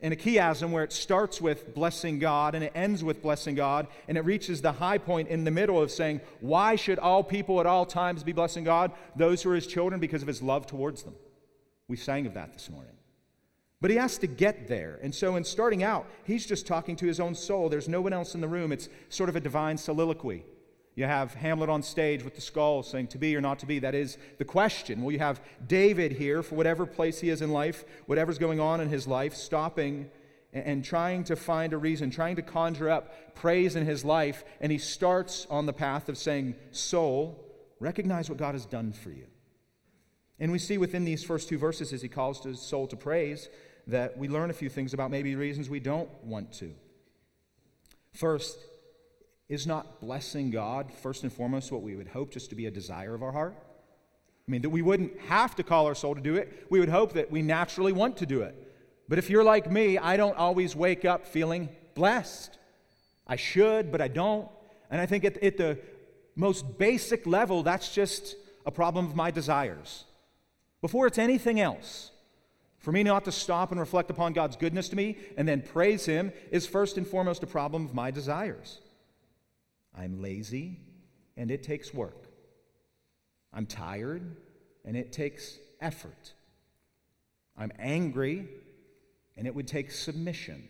in 0.00 0.12
a 0.12 0.16
chiasm 0.16 0.70
where 0.70 0.84
it 0.84 0.92
starts 0.92 1.40
with 1.40 1.74
blessing 1.74 2.18
God 2.18 2.54
and 2.54 2.62
it 2.62 2.72
ends 2.74 3.02
with 3.02 3.22
blessing 3.22 3.54
God, 3.54 3.86
and 4.06 4.18
it 4.18 4.26
reaches 4.26 4.60
the 4.60 4.72
high 4.72 4.98
point 4.98 5.28
in 5.28 5.44
the 5.44 5.50
middle 5.50 5.80
of 5.80 5.90
saying, 5.90 6.20
Why 6.40 6.76
should 6.76 6.98
all 6.98 7.24
people 7.24 7.60
at 7.60 7.66
all 7.66 7.86
times 7.86 8.22
be 8.22 8.32
blessing 8.32 8.64
God? 8.64 8.92
Those 9.16 9.42
who 9.42 9.50
are 9.50 9.54
his 9.54 9.66
children, 9.66 10.00
because 10.00 10.20
of 10.20 10.28
his 10.28 10.42
love 10.42 10.66
towards 10.66 11.02
them. 11.02 11.14
We 11.88 11.96
sang 11.96 12.26
of 12.26 12.34
that 12.34 12.52
this 12.52 12.68
morning. 12.68 12.96
But 13.80 13.90
he 13.90 13.96
has 13.96 14.18
to 14.18 14.26
get 14.26 14.68
there. 14.68 14.98
And 15.02 15.14
so, 15.14 15.36
in 15.36 15.44
starting 15.44 15.82
out, 15.82 16.06
he's 16.24 16.44
just 16.44 16.66
talking 16.66 16.94
to 16.96 17.06
his 17.06 17.20
own 17.20 17.34
soul. 17.34 17.70
There's 17.70 17.88
no 17.88 18.02
one 18.02 18.12
else 18.12 18.34
in 18.34 18.42
the 18.42 18.48
room. 18.48 18.70
It's 18.70 18.90
sort 19.08 19.30
of 19.30 19.36
a 19.36 19.40
divine 19.40 19.78
soliloquy. 19.78 20.44
You 20.96 21.04
have 21.04 21.34
Hamlet 21.34 21.68
on 21.68 21.82
stage 21.82 22.22
with 22.22 22.34
the 22.36 22.40
skull 22.40 22.82
saying, 22.82 23.08
To 23.08 23.18
be 23.18 23.34
or 23.34 23.40
not 23.40 23.58
to 23.60 23.66
be. 23.66 23.80
That 23.80 23.94
is 23.94 24.16
the 24.38 24.44
question. 24.44 25.02
Well, 25.02 25.10
you 25.10 25.18
have 25.18 25.40
David 25.66 26.12
here 26.12 26.42
for 26.42 26.54
whatever 26.54 26.86
place 26.86 27.20
he 27.20 27.30
is 27.30 27.42
in 27.42 27.50
life, 27.50 27.84
whatever's 28.06 28.38
going 28.38 28.60
on 28.60 28.80
in 28.80 28.88
his 28.88 29.06
life, 29.08 29.34
stopping 29.34 30.10
and 30.52 30.84
trying 30.84 31.24
to 31.24 31.34
find 31.34 31.72
a 31.72 31.76
reason, 31.76 32.10
trying 32.10 32.36
to 32.36 32.42
conjure 32.42 32.88
up 32.88 33.34
praise 33.34 33.74
in 33.74 33.84
his 33.84 34.04
life. 34.04 34.44
And 34.60 34.70
he 34.70 34.78
starts 34.78 35.48
on 35.50 35.66
the 35.66 35.72
path 35.72 36.08
of 36.08 36.16
saying, 36.16 36.54
Soul, 36.70 37.44
recognize 37.80 38.28
what 38.28 38.38
God 38.38 38.54
has 38.54 38.64
done 38.64 38.92
for 38.92 39.10
you. 39.10 39.26
And 40.38 40.52
we 40.52 40.58
see 40.58 40.78
within 40.78 41.04
these 41.04 41.24
first 41.24 41.48
two 41.48 41.58
verses, 41.58 41.92
as 41.92 42.02
he 42.02 42.08
calls 42.08 42.42
his 42.44 42.60
soul 42.60 42.86
to 42.88 42.96
praise, 42.96 43.48
that 43.88 44.16
we 44.16 44.28
learn 44.28 44.50
a 44.50 44.54
few 44.54 44.68
things 44.68 44.94
about 44.94 45.10
maybe 45.10 45.34
reasons 45.34 45.68
we 45.68 45.80
don't 45.80 46.08
want 46.22 46.52
to. 46.54 46.72
First, 48.12 48.58
is 49.48 49.66
not 49.66 50.00
blessing 50.00 50.50
God, 50.50 50.92
first 50.92 51.22
and 51.22 51.32
foremost, 51.32 51.70
what 51.70 51.82
we 51.82 51.96
would 51.96 52.08
hope 52.08 52.30
just 52.32 52.50
to 52.50 52.56
be 52.56 52.66
a 52.66 52.70
desire 52.70 53.14
of 53.14 53.22
our 53.22 53.32
heart? 53.32 53.54
I 54.46 54.50
mean, 54.50 54.62
that 54.62 54.70
we 54.70 54.82
wouldn't 54.82 55.18
have 55.20 55.54
to 55.56 55.62
call 55.62 55.86
our 55.86 55.94
soul 55.94 56.14
to 56.14 56.20
do 56.20 56.36
it. 56.36 56.66
We 56.70 56.80
would 56.80 56.88
hope 56.88 57.14
that 57.14 57.30
we 57.30 57.42
naturally 57.42 57.92
want 57.92 58.18
to 58.18 58.26
do 58.26 58.42
it. 58.42 58.54
But 59.08 59.18
if 59.18 59.30
you're 59.30 59.44
like 59.44 59.70
me, 59.70 59.98
I 59.98 60.16
don't 60.16 60.36
always 60.36 60.74
wake 60.74 61.04
up 61.04 61.26
feeling 61.26 61.68
blessed. 61.94 62.58
I 63.26 63.36
should, 63.36 63.90
but 63.90 64.00
I 64.00 64.08
don't. 64.08 64.48
And 64.90 65.00
I 65.00 65.06
think 65.06 65.24
at, 65.24 65.42
at 65.42 65.56
the 65.56 65.78
most 66.36 66.78
basic 66.78 67.26
level, 67.26 67.62
that's 67.62 67.94
just 67.94 68.36
a 68.66 68.70
problem 68.70 69.06
of 69.06 69.14
my 69.14 69.30
desires. 69.30 70.04
Before 70.80 71.06
it's 71.06 71.18
anything 71.18 71.60
else, 71.60 72.10
for 72.78 72.92
me 72.92 73.02
not 73.02 73.24
to 73.24 73.32
stop 73.32 73.70
and 73.70 73.80
reflect 73.80 74.10
upon 74.10 74.34
God's 74.34 74.56
goodness 74.56 74.90
to 74.90 74.96
me 74.96 75.16
and 75.38 75.48
then 75.48 75.62
praise 75.62 76.04
Him 76.04 76.32
is 76.50 76.66
first 76.66 76.98
and 76.98 77.06
foremost 77.06 77.42
a 77.42 77.46
problem 77.46 77.86
of 77.86 77.94
my 77.94 78.10
desires. 78.10 78.80
I'm 79.96 80.20
lazy. 80.20 80.80
and 81.36 81.50
it 81.50 81.62
takes 81.62 81.92
work. 81.92 82.28
I'm 83.52 83.66
tired, 83.66 84.36
and 84.84 84.96
it 84.96 85.12
takes 85.12 85.58
effort. 85.80 86.32
I'm 87.56 87.72
angry, 87.78 88.46
and 89.36 89.46
it 89.46 89.54
would 89.54 89.66
take 89.66 89.90
submission. 89.90 90.68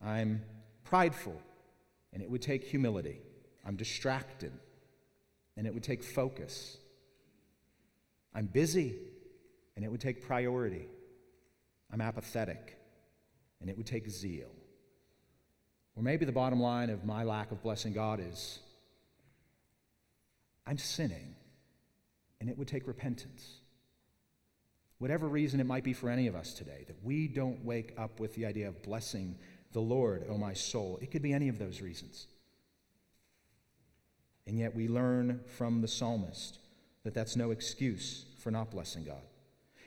I'm 0.00 0.42
prideful, 0.84 1.40
and 2.12 2.22
it 2.22 2.30
would 2.30 2.42
take 2.42 2.64
humility. 2.64 3.18
I'm 3.64 3.76
distracted, 3.76 4.52
and 5.56 5.66
it 5.66 5.74
would 5.74 5.82
take 5.82 6.02
focus. 6.02 6.76
I'm 8.34 8.46
busy, 8.46 8.94
and 9.76 9.84
it 9.84 9.90
would 9.90 10.00
take 10.00 10.26
priority. 10.26 10.86
I'm 11.92 12.00
apathetic, 12.00 12.76
and 13.60 13.70
it 13.70 13.76
would 13.76 13.86
take 13.86 14.08
zeal. 14.08 14.50
Or 15.96 16.02
maybe 16.02 16.24
the 16.24 16.32
bottom 16.32 16.60
line 16.60 16.90
of 16.90 17.04
my 17.04 17.22
lack 17.22 17.52
of 17.52 17.62
blessing 17.62 17.92
God 17.92 18.20
is 18.20 18.58
I'm 20.66 20.78
sinning, 20.78 21.34
and 22.40 22.48
it 22.48 22.56
would 22.56 22.68
take 22.68 22.86
repentance. 22.86 23.60
Whatever 24.98 25.28
reason 25.28 25.60
it 25.60 25.66
might 25.66 25.84
be 25.84 25.92
for 25.92 26.08
any 26.08 26.26
of 26.26 26.34
us 26.34 26.54
today, 26.54 26.84
that 26.86 26.96
we 27.04 27.28
don't 27.28 27.64
wake 27.64 27.92
up 27.98 28.20
with 28.20 28.34
the 28.34 28.46
idea 28.46 28.68
of 28.68 28.82
blessing 28.82 29.36
the 29.72 29.80
Lord, 29.80 30.24
O 30.28 30.34
oh 30.34 30.38
my 30.38 30.54
soul. 30.54 30.98
It 31.02 31.10
could 31.10 31.20
be 31.20 31.32
any 31.32 31.48
of 31.48 31.58
those 31.58 31.82
reasons. 31.82 32.26
And 34.46 34.58
yet 34.58 34.74
we 34.74 34.88
learn 34.88 35.40
from 35.46 35.80
the 35.80 35.88
psalmist 35.88 36.58
that 37.02 37.12
that's 37.12 37.36
no 37.36 37.50
excuse 37.50 38.26
for 38.38 38.50
not 38.50 38.70
blessing 38.70 39.04
God. 39.04 39.22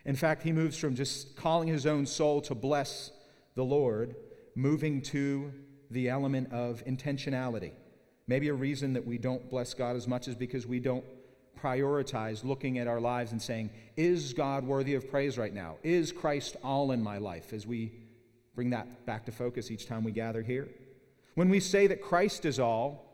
In 0.06 0.16
fact, 0.16 0.44
he 0.44 0.52
moves 0.52 0.78
from 0.78 0.96
just 0.96 1.36
calling 1.36 1.68
his 1.68 1.86
own 1.86 2.06
soul 2.06 2.42
to 2.42 2.56
bless 2.56 3.12
the 3.56 3.66
Lord, 3.66 4.16
moving 4.56 5.02
to 5.04 5.52
the 5.91 6.10
element 6.10 6.51
of 6.51 6.84
intentionality. 6.86 7.72
Maybe 8.27 8.50
a 8.50 8.53
reason 8.53 8.94
that 8.94 9.06
we 9.06 9.17
don't 9.17 9.50
bless 9.50 9.74
God 9.74 9.96
as 9.96 10.08
much 10.08 10.27
is 10.27 10.36
because 10.36 10.67
we 10.67 10.79
don't 10.79 11.06
prioritize 11.62 12.44
looking 12.44 12.77
at 12.77 12.88
our 12.88 13.00
lives 13.00 13.32
and 13.32 13.41
saying, 13.41 13.70
Is 13.96 14.34
God 14.34 14.65
worthy 14.65 14.96
of 14.96 15.10
praise 15.10 15.38
right 15.38 15.53
now? 15.53 15.77
Is 15.84 16.12
Christ 16.12 16.58
all 16.63 16.91
in 16.91 17.01
my 17.01 17.17
life? 17.17 17.53
As 17.53 17.65
we 17.65 17.94
bring 18.56 18.70
that 18.72 19.06
back 19.06 19.25
to 19.25 19.32
focus 19.32 19.72
each 19.72 19.88
time 19.88 20.03
we 20.03 20.12
gather 20.12 20.41
here. 20.41 20.67
When 21.36 21.50
we 21.50 21.60
say 21.60 21.86
that 21.88 22.01
Christ 22.01 22.44
is 22.44 22.60
all, 22.60 23.06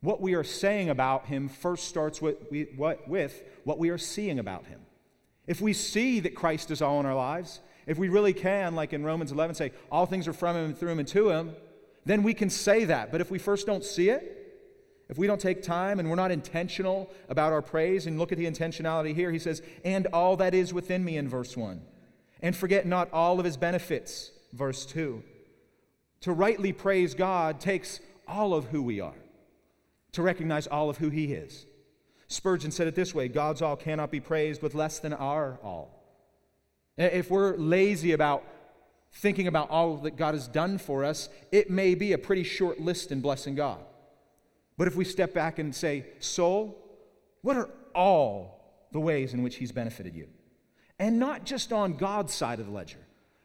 what 0.00 0.20
we 0.22 0.34
are 0.34 0.44
saying 0.44 0.88
about 0.88 1.26
him 1.26 1.48
first 1.48 1.88
starts 1.88 2.22
with, 2.22 2.36
what, 2.76 3.06
with 3.06 3.42
what 3.64 3.78
we 3.78 3.90
are 3.90 3.98
seeing 3.98 4.38
about 4.38 4.64
him. 4.64 4.80
If 5.46 5.60
we 5.60 5.74
see 5.74 6.20
that 6.20 6.34
Christ 6.34 6.70
is 6.70 6.80
all 6.80 6.98
in 7.00 7.06
our 7.06 7.14
lives, 7.14 7.60
if 7.86 7.98
we 7.98 8.08
really 8.08 8.32
can, 8.32 8.74
like 8.74 8.92
in 8.92 9.04
Romans 9.04 9.32
11, 9.32 9.54
say, 9.54 9.72
all 9.90 10.06
things 10.06 10.28
are 10.28 10.32
from 10.32 10.56
him 10.56 10.64
and 10.66 10.78
through 10.78 10.92
him 10.92 10.98
and 10.98 11.08
to 11.08 11.30
him, 11.30 11.54
then 12.08 12.22
we 12.22 12.32
can 12.32 12.48
say 12.48 12.84
that. 12.86 13.12
But 13.12 13.20
if 13.20 13.30
we 13.30 13.38
first 13.38 13.66
don't 13.66 13.84
see 13.84 14.08
it, 14.08 14.34
if 15.08 15.18
we 15.18 15.26
don't 15.26 15.40
take 15.40 15.62
time 15.62 16.00
and 16.00 16.08
we're 16.08 16.16
not 16.16 16.30
intentional 16.30 17.10
about 17.28 17.52
our 17.52 17.62
praise, 17.62 18.06
and 18.06 18.18
look 18.18 18.32
at 18.32 18.38
the 18.38 18.46
intentionality 18.46 19.14
here, 19.14 19.30
he 19.30 19.38
says, 19.38 19.62
and 19.84 20.06
all 20.08 20.36
that 20.36 20.54
is 20.54 20.72
within 20.72 21.04
me 21.04 21.16
in 21.16 21.28
verse 21.28 21.56
1. 21.56 21.80
And 22.40 22.56
forget 22.56 22.86
not 22.86 23.12
all 23.12 23.38
of 23.38 23.44
his 23.44 23.56
benefits, 23.56 24.30
verse 24.52 24.86
2. 24.86 25.22
To 26.22 26.32
rightly 26.32 26.72
praise 26.72 27.14
God 27.14 27.60
takes 27.60 28.00
all 28.26 28.54
of 28.54 28.66
who 28.66 28.82
we 28.82 29.00
are, 29.00 29.16
to 30.12 30.22
recognize 30.22 30.66
all 30.66 30.90
of 30.90 30.98
who 30.98 31.10
he 31.10 31.32
is. 31.32 31.66
Spurgeon 32.28 32.70
said 32.70 32.86
it 32.86 32.94
this 32.94 33.14
way 33.14 33.28
God's 33.28 33.62
all 33.62 33.76
cannot 33.76 34.10
be 34.10 34.20
praised 34.20 34.62
with 34.62 34.74
less 34.74 34.98
than 34.98 35.12
our 35.12 35.58
all. 35.62 35.94
If 36.96 37.30
we're 37.30 37.56
lazy 37.56 38.12
about 38.12 38.44
thinking 39.12 39.46
about 39.46 39.70
all 39.70 39.96
that 39.98 40.16
God 40.16 40.34
has 40.34 40.46
done 40.46 40.78
for 40.78 41.04
us, 41.04 41.28
it 41.50 41.70
may 41.70 41.94
be 41.94 42.12
a 42.12 42.18
pretty 42.18 42.44
short 42.44 42.80
list 42.80 43.10
in 43.10 43.20
blessing 43.20 43.54
God. 43.54 43.80
But 44.76 44.86
if 44.86 44.96
we 44.96 45.04
step 45.04 45.34
back 45.34 45.58
and 45.58 45.74
say, 45.74 46.06
Soul, 46.20 46.78
what 47.42 47.56
are 47.56 47.68
all 47.94 48.86
the 48.92 49.00
ways 49.00 49.34
in 49.34 49.42
which 49.42 49.56
He's 49.56 49.72
benefited 49.72 50.14
you? 50.14 50.28
And 50.98 51.18
not 51.18 51.44
just 51.44 51.72
on 51.72 51.94
God's 51.94 52.32
side 52.32 52.60
of 52.60 52.66
the 52.66 52.72
ledger, 52.72 52.98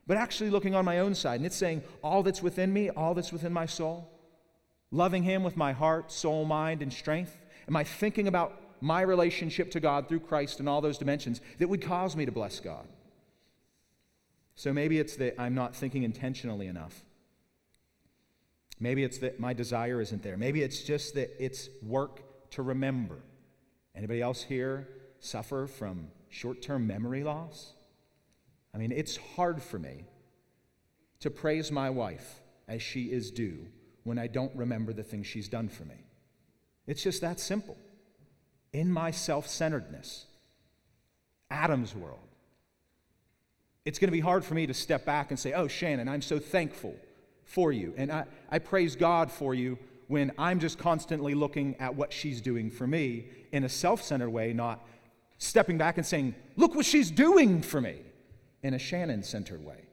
but 0.05 0.17
actually 0.17 0.49
looking 0.49 0.75
on 0.75 0.85
my 0.85 0.99
own 0.99 1.15
side. 1.15 1.35
And 1.35 1.45
it's 1.45 1.55
saying, 1.55 1.83
All 2.03 2.23
that's 2.23 2.43
within 2.43 2.71
me, 2.71 2.89
all 2.89 3.13
that's 3.13 3.31
within 3.31 3.53
my 3.53 3.65
soul, 3.65 4.09
loving 4.91 5.23
Him 5.23 5.43
with 5.43 5.57
my 5.57 5.71
heart, 5.71 6.11
soul, 6.11 6.45
mind, 6.45 6.81
and 6.81 6.93
strength. 6.93 7.35
Am 7.67 7.75
I 7.75 7.83
thinking 7.83 8.27
about 8.27 8.59
my 8.81 9.01
relationship 9.01 9.71
to 9.71 9.79
God 9.79 10.07
through 10.07 10.19
Christ 10.19 10.59
and 10.59 10.67
all 10.67 10.81
those 10.81 10.97
dimensions 10.97 11.41
that 11.57 11.69
would 11.69 11.81
cause 11.81 12.15
me 12.15 12.25
to 12.25 12.31
bless 12.31 12.59
God? 12.59 12.87
So 14.55 14.71
maybe 14.73 14.99
it's 14.99 15.15
that 15.17 15.39
I'm 15.39 15.55
not 15.55 15.75
thinking 15.75 16.03
intentionally 16.03 16.67
enough. 16.67 17.05
Maybe 18.79 19.03
it's 19.03 19.19
that 19.19 19.39
my 19.39 19.53
desire 19.53 20.01
isn't 20.01 20.23
there. 20.23 20.37
Maybe 20.37 20.61
it's 20.61 20.83
just 20.83 21.15
that 21.15 21.31
it's 21.43 21.69
work 21.81 22.21
to 22.51 22.61
remember. 22.61 23.17
Anybody 23.95 24.21
else 24.21 24.43
here 24.43 24.87
suffer 25.19 25.67
from 25.67 26.09
short-term 26.29 26.85
memory 26.85 27.23
loss? 27.23 27.73
I 28.73 28.77
mean, 28.77 28.91
it's 28.91 29.17
hard 29.35 29.61
for 29.61 29.79
me 29.79 30.05
to 31.19 31.29
praise 31.29 31.71
my 31.71 31.89
wife 31.89 32.41
as 32.67 32.81
she 32.81 33.05
is 33.05 33.31
due 33.31 33.67
when 34.03 34.17
I 34.17 34.27
don't 34.27 34.55
remember 34.55 34.93
the 34.93 35.03
things 35.03 35.27
she's 35.27 35.47
done 35.47 35.69
for 35.69 35.85
me. 35.85 36.05
It's 36.87 37.03
just 37.03 37.21
that 37.21 37.39
simple. 37.39 37.77
In 38.73 38.91
my 38.91 39.11
self 39.11 39.47
centeredness, 39.47 40.25
Adam's 41.49 41.95
world, 41.95 42.27
it's 43.85 43.99
going 43.99 44.07
to 44.07 44.13
be 44.13 44.19
hard 44.19 44.45
for 44.45 44.53
me 44.53 44.65
to 44.67 44.73
step 44.73 45.05
back 45.05 45.31
and 45.31 45.39
say, 45.39 45.53
Oh, 45.53 45.67
Shannon, 45.67 46.07
I'm 46.07 46.21
so 46.21 46.39
thankful 46.39 46.95
for 47.43 47.71
you. 47.71 47.93
And 47.97 48.11
I, 48.11 48.25
I 48.49 48.59
praise 48.59 48.95
God 48.95 49.31
for 49.31 49.53
you 49.53 49.77
when 50.07 50.31
I'm 50.37 50.59
just 50.59 50.77
constantly 50.77 51.33
looking 51.33 51.75
at 51.79 51.95
what 51.95 52.13
she's 52.13 52.41
doing 52.41 52.69
for 52.69 52.87
me 52.87 53.25
in 53.51 53.63
a 53.63 53.69
self 53.69 54.01
centered 54.01 54.29
way, 54.29 54.53
not 54.53 54.85
stepping 55.37 55.77
back 55.77 55.97
and 55.97 56.05
saying, 56.05 56.35
Look 56.55 56.75
what 56.75 56.85
she's 56.85 57.11
doing 57.11 57.61
for 57.61 57.81
me 57.81 57.97
in 58.61 58.73
a 58.73 58.79
Shannon 58.79 59.23
centered 59.23 59.63
way. 59.63 59.85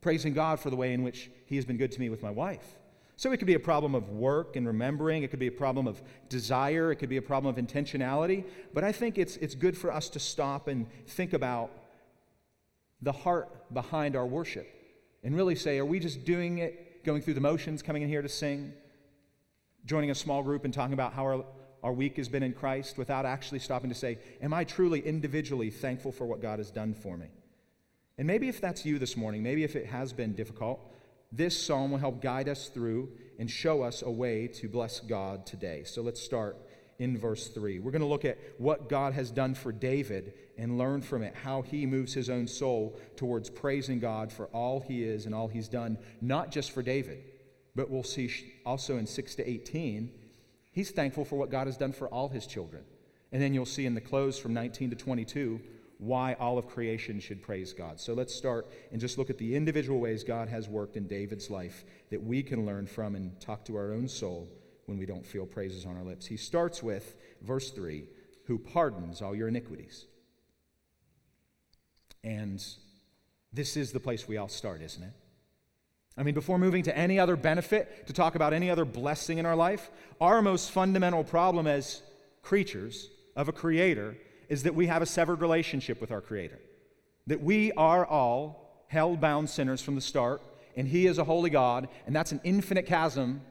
Praising 0.00 0.32
God 0.32 0.60
for 0.60 0.70
the 0.70 0.76
way 0.76 0.94
in 0.94 1.02
which 1.02 1.30
He 1.46 1.56
has 1.56 1.64
been 1.64 1.76
good 1.76 1.92
to 1.92 2.00
me 2.00 2.08
with 2.08 2.22
my 2.22 2.30
wife. 2.30 2.76
So 3.16 3.32
it 3.32 3.36
could 3.36 3.46
be 3.46 3.54
a 3.54 3.60
problem 3.60 3.94
of 3.94 4.08
work 4.08 4.56
and 4.56 4.66
remembering. 4.66 5.24
It 5.24 5.30
could 5.30 5.40
be 5.40 5.48
a 5.48 5.52
problem 5.52 5.86
of 5.86 6.00
desire. 6.30 6.90
It 6.90 6.96
could 6.96 7.10
be 7.10 7.18
a 7.18 7.22
problem 7.22 7.54
of 7.54 7.62
intentionality. 7.62 8.44
But 8.72 8.82
I 8.82 8.92
think 8.92 9.18
it's, 9.18 9.36
it's 9.36 9.54
good 9.54 9.76
for 9.76 9.92
us 9.92 10.08
to 10.10 10.18
stop 10.18 10.68
and 10.68 10.86
think 11.06 11.34
about 11.34 11.70
the 13.02 13.12
heart 13.12 13.72
behind 13.72 14.16
our 14.16 14.26
worship 14.26 14.68
and 15.22 15.34
really 15.34 15.54
say, 15.54 15.78
are 15.78 15.84
we 15.84 15.98
just 15.98 16.24
doing 16.24 16.58
it, 16.58 17.04
going 17.04 17.22
through 17.22 17.34
the 17.34 17.40
motions, 17.40 17.82
coming 17.82 18.02
in 18.02 18.08
here 18.08 18.22
to 18.22 18.28
sing, 18.28 18.72
joining 19.84 20.10
a 20.10 20.14
small 20.14 20.42
group 20.42 20.64
and 20.64 20.74
talking 20.74 20.92
about 20.92 21.12
how 21.12 21.24
our, 21.24 21.44
our 21.82 21.92
week 21.92 22.16
has 22.16 22.28
been 22.28 22.42
in 22.42 22.52
Christ 22.52 22.98
without 22.98 23.24
actually 23.24 23.58
stopping 23.58 23.90
to 23.90 23.96
say, 23.96 24.18
am 24.42 24.52
I 24.52 24.64
truly 24.64 25.00
individually 25.00 25.70
thankful 25.70 26.12
for 26.12 26.26
what 26.26 26.42
God 26.42 26.58
has 26.58 26.70
done 26.70 26.94
for 26.94 27.16
me? 27.16 27.26
And 28.18 28.26
maybe 28.26 28.48
if 28.48 28.60
that's 28.60 28.84
you 28.84 28.98
this 28.98 29.16
morning, 29.16 29.42
maybe 29.42 29.64
if 29.64 29.76
it 29.76 29.86
has 29.86 30.12
been 30.12 30.34
difficult, 30.34 30.80
this 31.32 31.56
psalm 31.58 31.90
will 31.90 31.98
help 31.98 32.20
guide 32.20 32.48
us 32.48 32.68
through 32.68 33.08
and 33.38 33.50
show 33.50 33.82
us 33.82 34.02
a 34.02 34.10
way 34.10 34.46
to 34.48 34.68
bless 34.68 35.00
God 35.00 35.46
today. 35.46 35.84
So 35.84 36.02
let's 36.02 36.20
start 36.20 36.58
in 37.00 37.16
verse 37.16 37.48
3. 37.48 37.80
We're 37.80 37.90
going 37.90 38.02
to 38.02 38.06
look 38.06 38.26
at 38.26 38.38
what 38.58 38.88
God 38.88 39.14
has 39.14 39.30
done 39.30 39.54
for 39.54 39.72
David 39.72 40.34
and 40.58 40.78
learn 40.78 41.00
from 41.00 41.22
it 41.22 41.34
how 41.34 41.62
he 41.62 41.86
moves 41.86 42.12
his 42.12 42.28
own 42.28 42.46
soul 42.46 43.00
towards 43.16 43.48
praising 43.48 43.98
God 43.98 44.30
for 44.30 44.46
all 44.48 44.80
he 44.80 45.02
is 45.02 45.24
and 45.24 45.34
all 45.34 45.48
he's 45.48 45.68
done, 45.68 45.98
not 46.20 46.52
just 46.52 46.70
for 46.70 46.82
David, 46.82 47.24
but 47.74 47.90
we'll 47.90 48.04
see 48.04 48.30
also 48.66 48.98
in 48.98 49.06
6 49.06 49.34
to 49.36 49.48
18, 49.48 50.12
he's 50.72 50.90
thankful 50.90 51.24
for 51.24 51.36
what 51.36 51.50
God 51.50 51.66
has 51.66 51.78
done 51.78 51.92
for 51.92 52.06
all 52.08 52.28
his 52.28 52.46
children. 52.46 52.84
And 53.32 53.40
then 53.40 53.54
you'll 53.54 53.64
see 53.64 53.86
in 53.86 53.94
the 53.94 54.00
close 54.00 54.38
from 54.38 54.52
19 54.52 54.90
to 54.90 54.96
22 54.96 55.58
why 55.96 56.34
all 56.34 56.58
of 56.58 56.66
creation 56.66 57.18
should 57.18 57.42
praise 57.42 57.72
God. 57.72 57.98
So 57.98 58.12
let's 58.12 58.34
start 58.34 58.66
and 58.92 59.00
just 59.00 59.16
look 59.16 59.30
at 59.30 59.38
the 59.38 59.56
individual 59.56 60.00
ways 60.00 60.22
God 60.22 60.48
has 60.48 60.68
worked 60.68 60.96
in 60.96 61.06
David's 61.06 61.48
life 61.48 61.84
that 62.10 62.22
we 62.22 62.42
can 62.42 62.66
learn 62.66 62.86
from 62.86 63.14
and 63.14 63.38
talk 63.40 63.64
to 63.66 63.76
our 63.76 63.92
own 63.92 64.06
soul 64.06 64.48
when 64.86 64.98
we 64.98 65.06
don't 65.06 65.26
feel 65.26 65.46
praises 65.46 65.86
on 65.86 65.96
our 65.96 66.02
lips. 66.02 66.26
He 66.26 66.36
starts 66.36 66.82
with 66.82 67.16
verse 67.42 67.70
3 67.70 68.04
who 68.44 68.58
pardons 68.58 69.22
all 69.22 69.34
your 69.34 69.48
iniquities. 69.48 70.06
And 72.24 72.64
this 73.52 73.76
is 73.76 73.92
the 73.92 74.00
place 74.00 74.26
we 74.26 74.36
all 74.36 74.48
start, 74.48 74.82
isn't 74.82 75.02
it? 75.02 75.12
I 76.16 76.22
mean, 76.22 76.34
before 76.34 76.58
moving 76.58 76.82
to 76.82 76.96
any 76.96 77.18
other 77.18 77.36
benefit, 77.36 78.06
to 78.08 78.12
talk 78.12 78.34
about 78.34 78.52
any 78.52 78.68
other 78.68 78.84
blessing 78.84 79.38
in 79.38 79.46
our 79.46 79.56
life, 79.56 79.90
our 80.20 80.42
most 80.42 80.70
fundamental 80.70 81.24
problem 81.24 81.66
as 81.66 82.02
creatures 82.42 83.10
of 83.36 83.48
a 83.48 83.52
creator 83.52 84.16
is 84.48 84.64
that 84.64 84.74
we 84.74 84.86
have 84.86 85.02
a 85.02 85.06
severed 85.06 85.40
relationship 85.40 86.00
with 86.00 86.10
our 86.10 86.20
creator. 86.20 86.58
That 87.26 87.40
we 87.40 87.72
are 87.72 88.04
all 88.04 88.84
hell 88.88 89.16
bound 89.16 89.48
sinners 89.48 89.80
from 89.80 89.94
the 89.94 90.00
start, 90.00 90.42
and 90.76 90.88
he 90.88 91.06
is 91.06 91.18
a 91.18 91.24
holy 91.24 91.50
God, 91.50 91.88
and 92.06 92.14
that's 92.14 92.32
an 92.32 92.40
infinite 92.42 92.86
chasm 92.86 93.42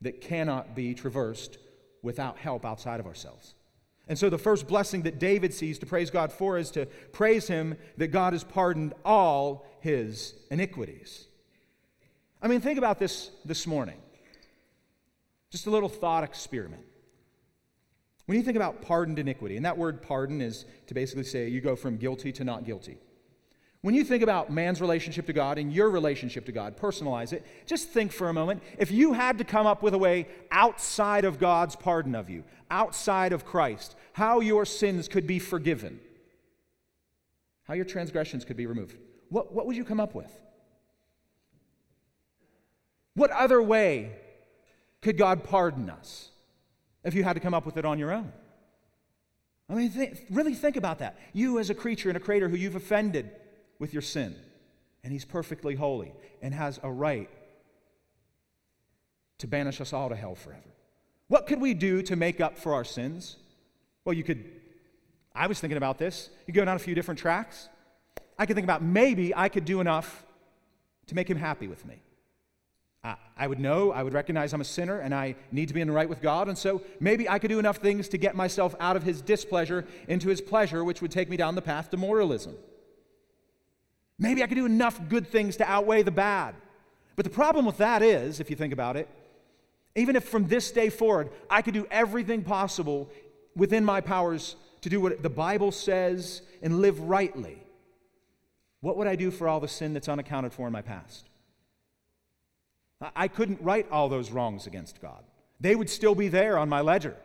that 0.00 0.20
cannot 0.20 0.74
be 0.74 0.94
traversed 0.94 1.58
without 2.02 2.38
help 2.38 2.64
outside 2.64 3.00
of 3.00 3.06
ourselves. 3.06 3.54
And 4.08 4.18
so, 4.18 4.30
the 4.30 4.38
first 4.38 4.66
blessing 4.66 5.02
that 5.02 5.18
David 5.18 5.52
sees 5.52 5.78
to 5.80 5.86
praise 5.86 6.10
God 6.10 6.32
for 6.32 6.56
is 6.56 6.70
to 6.72 6.86
praise 7.12 7.46
him 7.46 7.76
that 7.98 8.08
God 8.08 8.32
has 8.32 8.42
pardoned 8.42 8.94
all 9.04 9.66
his 9.80 10.34
iniquities. 10.50 11.26
I 12.40 12.48
mean, 12.48 12.60
think 12.60 12.78
about 12.78 12.98
this 12.98 13.30
this 13.44 13.66
morning. 13.66 13.98
Just 15.50 15.66
a 15.66 15.70
little 15.70 15.88
thought 15.88 16.24
experiment. 16.24 16.84
When 18.26 18.36
you 18.36 18.44
think 18.44 18.56
about 18.56 18.82
pardoned 18.82 19.18
iniquity, 19.18 19.56
and 19.56 19.64
that 19.64 19.76
word 19.76 20.02
pardon 20.02 20.40
is 20.40 20.64
to 20.86 20.94
basically 20.94 21.24
say 21.24 21.48
you 21.48 21.60
go 21.60 21.76
from 21.76 21.96
guilty 21.96 22.32
to 22.32 22.44
not 22.44 22.64
guilty. 22.64 22.98
When 23.82 23.94
you 23.94 24.02
think 24.02 24.24
about 24.24 24.50
man's 24.50 24.80
relationship 24.80 25.26
to 25.26 25.32
God 25.32 25.56
and 25.56 25.72
your 25.72 25.88
relationship 25.88 26.46
to 26.46 26.52
God, 26.52 26.76
personalize 26.76 27.32
it. 27.32 27.46
Just 27.64 27.90
think 27.90 28.10
for 28.10 28.28
a 28.28 28.32
moment. 28.32 28.62
If 28.76 28.90
you 28.90 29.12
had 29.12 29.38
to 29.38 29.44
come 29.44 29.66
up 29.66 29.82
with 29.82 29.94
a 29.94 29.98
way 29.98 30.26
outside 30.50 31.24
of 31.24 31.38
God's 31.38 31.76
pardon 31.76 32.16
of 32.16 32.28
you, 32.28 32.42
outside 32.70 33.32
of 33.32 33.44
Christ, 33.44 33.94
how 34.14 34.40
your 34.40 34.64
sins 34.64 35.06
could 35.06 35.28
be 35.28 35.38
forgiven, 35.38 36.00
how 37.64 37.74
your 37.74 37.84
transgressions 37.84 38.44
could 38.44 38.56
be 38.56 38.66
removed, 38.66 38.96
what, 39.28 39.52
what 39.52 39.64
would 39.66 39.76
you 39.76 39.84
come 39.84 40.00
up 40.00 40.14
with? 40.14 40.32
What 43.14 43.30
other 43.30 43.62
way 43.62 44.12
could 45.02 45.16
God 45.16 45.44
pardon 45.44 45.88
us 45.88 46.30
if 47.04 47.14
you 47.14 47.22
had 47.22 47.34
to 47.34 47.40
come 47.40 47.54
up 47.54 47.64
with 47.64 47.76
it 47.76 47.84
on 47.84 47.98
your 47.98 48.12
own? 48.12 48.32
I 49.70 49.74
mean, 49.74 49.92
th- 49.92 50.18
really 50.30 50.54
think 50.54 50.76
about 50.76 50.98
that. 50.98 51.16
You, 51.32 51.60
as 51.60 51.70
a 51.70 51.74
creature 51.74 52.08
and 52.08 52.16
a 52.16 52.20
creator 52.20 52.48
who 52.48 52.56
you've 52.56 52.74
offended 52.74 53.30
with 53.78 53.92
your 53.92 54.02
sin, 54.02 54.34
and 55.02 55.12
He's 55.12 55.24
perfectly 55.24 55.74
holy 55.74 56.12
and 56.42 56.54
has 56.54 56.80
a 56.82 56.90
right 56.90 57.30
to 59.38 59.46
banish 59.46 59.80
us 59.80 59.92
all 59.92 60.08
to 60.08 60.16
hell 60.16 60.34
forever. 60.34 60.62
What 61.28 61.46
could 61.46 61.60
we 61.60 61.74
do 61.74 62.02
to 62.02 62.16
make 62.16 62.40
up 62.40 62.58
for 62.58 62.74
our 62.74 62.84
sins? 62.84 63.36
Well, 64.04 64.14
you 64.14 64.24
could, 64.24 64.44
I 65.34 65.46
was 65.46 65.60
thinking 65.60 65.76
about 65.76 65.98
this. 65.98 66.30
You 66.46 66.54
go 66.54 66.64
down 66.64 66.76
a 66.76 66.80
few 66.80 66.94
different 66.94 67.20
tracks. 67.20 67.68
I 68.38 68.46
could 68.46 68.56
think 68.56 68.64
about 68.64 68.82
maybe 68.82 69.34
I 69.34 69.48
could 69.48 69.64
do 69.64 69.80
enough 69.80 70.24
to 71.06 71.14
make 71.14 71.28
Him 71.28 71.38
happy 71.38 71.68
with 71.68 71.84
me. 71.86 72.02
I 73.36 73.46
would 73.46 73.60
know, 73.60 73.92
I 73.92 74.02
would 74.02 74.12
recognize 74.12 74.52
I'm 74.52 74.60
a 74.60 74.64
sinner 74.64 74.98
and 74.98 75.14
I 75.14 75.36
need 75.52 75.68
to 75.68 75.74
be 75.74 75.80
in 75.80 75.86
the 75.86 75.94
right 75.94 76.08
with 76.08 76.20
God. 76.20 76.48
And 76.48 76.58
so 76.58 76.82
maybe 76.98 77.28
I 77.28 77.38
could 77.38 77.48
do 77.48 77.58
enough 77.58 77.76
things 77.76 78.08
to 78.08 78.18
get 78.18 78.34
myself 78.34 78.74
out 78.80 78.96
of 78.96 79.04
his 79.04 79.22
displeasure 79.22 79.86
into 80.08 80.28
his 80.28 80.40
pleasure, 80.40 80.82
which 80.82 81.00
would 81.00 81.12
take 81.12 81.30
me 81.30 81.36
down 81.36 81.54
the 81.54 81.62
path 81.62 81.90
to 81.90 81.96
moralism. 81.96 82.56
Maybe 84.18 84.42
I 84.42 84.46
could 84.46 84.56
do 84.56 84.66
enough 84.66 85.00
good 85.08 85.28
things 85.28 85.56
to 85.58 85.70
outweigh 85.70 86.02
the 86.02 86.10
bad. 86.10 86.54
But 87.16 87.24
the 87.24 87.30
problem 87.30 87.66
with 87.66 87.78
that 87.78 88.02
is, 88.02 88.40
if 88.40 88.50
you 88.50 88.56
think 88.56 88.72
about 88.72 88.96
it, 88.96 89.08
even 89.94 90.16
if 90.16 90.24
from 90.24 90.46
this 90.46 90.70
day 90.70 90.90
forward 90.90 91.30
I 91.50 91.62
could 91.62 91.74
do 91.74 91.86
everything 91.90 92.42
possible 92.42 93.08
within 93.56 93.84
my 93.84 94.00
powers 94.00 94.56
to 94.82 94.88
do 94.88 95.00
what 95.00 95.22
the 95.22 95.30
Bible 95.30 95.72
says 95.72 96.42
and 96.62 96.80
live 96.80 97.00
rightly, 97.00 97.62
what 98.80 98.96
would 98.96 99.08
I 99.08 99.16
do 99.16 99.30
for 99.30 99.48
all 99.48 99.60
the 99.60 99.68
sin 99.68 99.94
that's 99.94 100.08
unaccounted 100.08 100.52
for 100.52 100.66
in 100.66 100.72
my 100.72 100.82
past? 100.82 101.28
I 103.14 103.28
couldn't 103.28 103.62
write 103.62 103.90
all 103.90 104.08
those 104.08 104.30
wrongs 104.30 104.66
against 104.66 105.00
God. 105.00 105.22
They 105.60 105.74
would 105.74 105.90
still 105.90 106.14
be 106.14 106.28
there 106.28 106.58
on 106.58 106.68
my 106.68 106.80
ledger. 106.80 107.16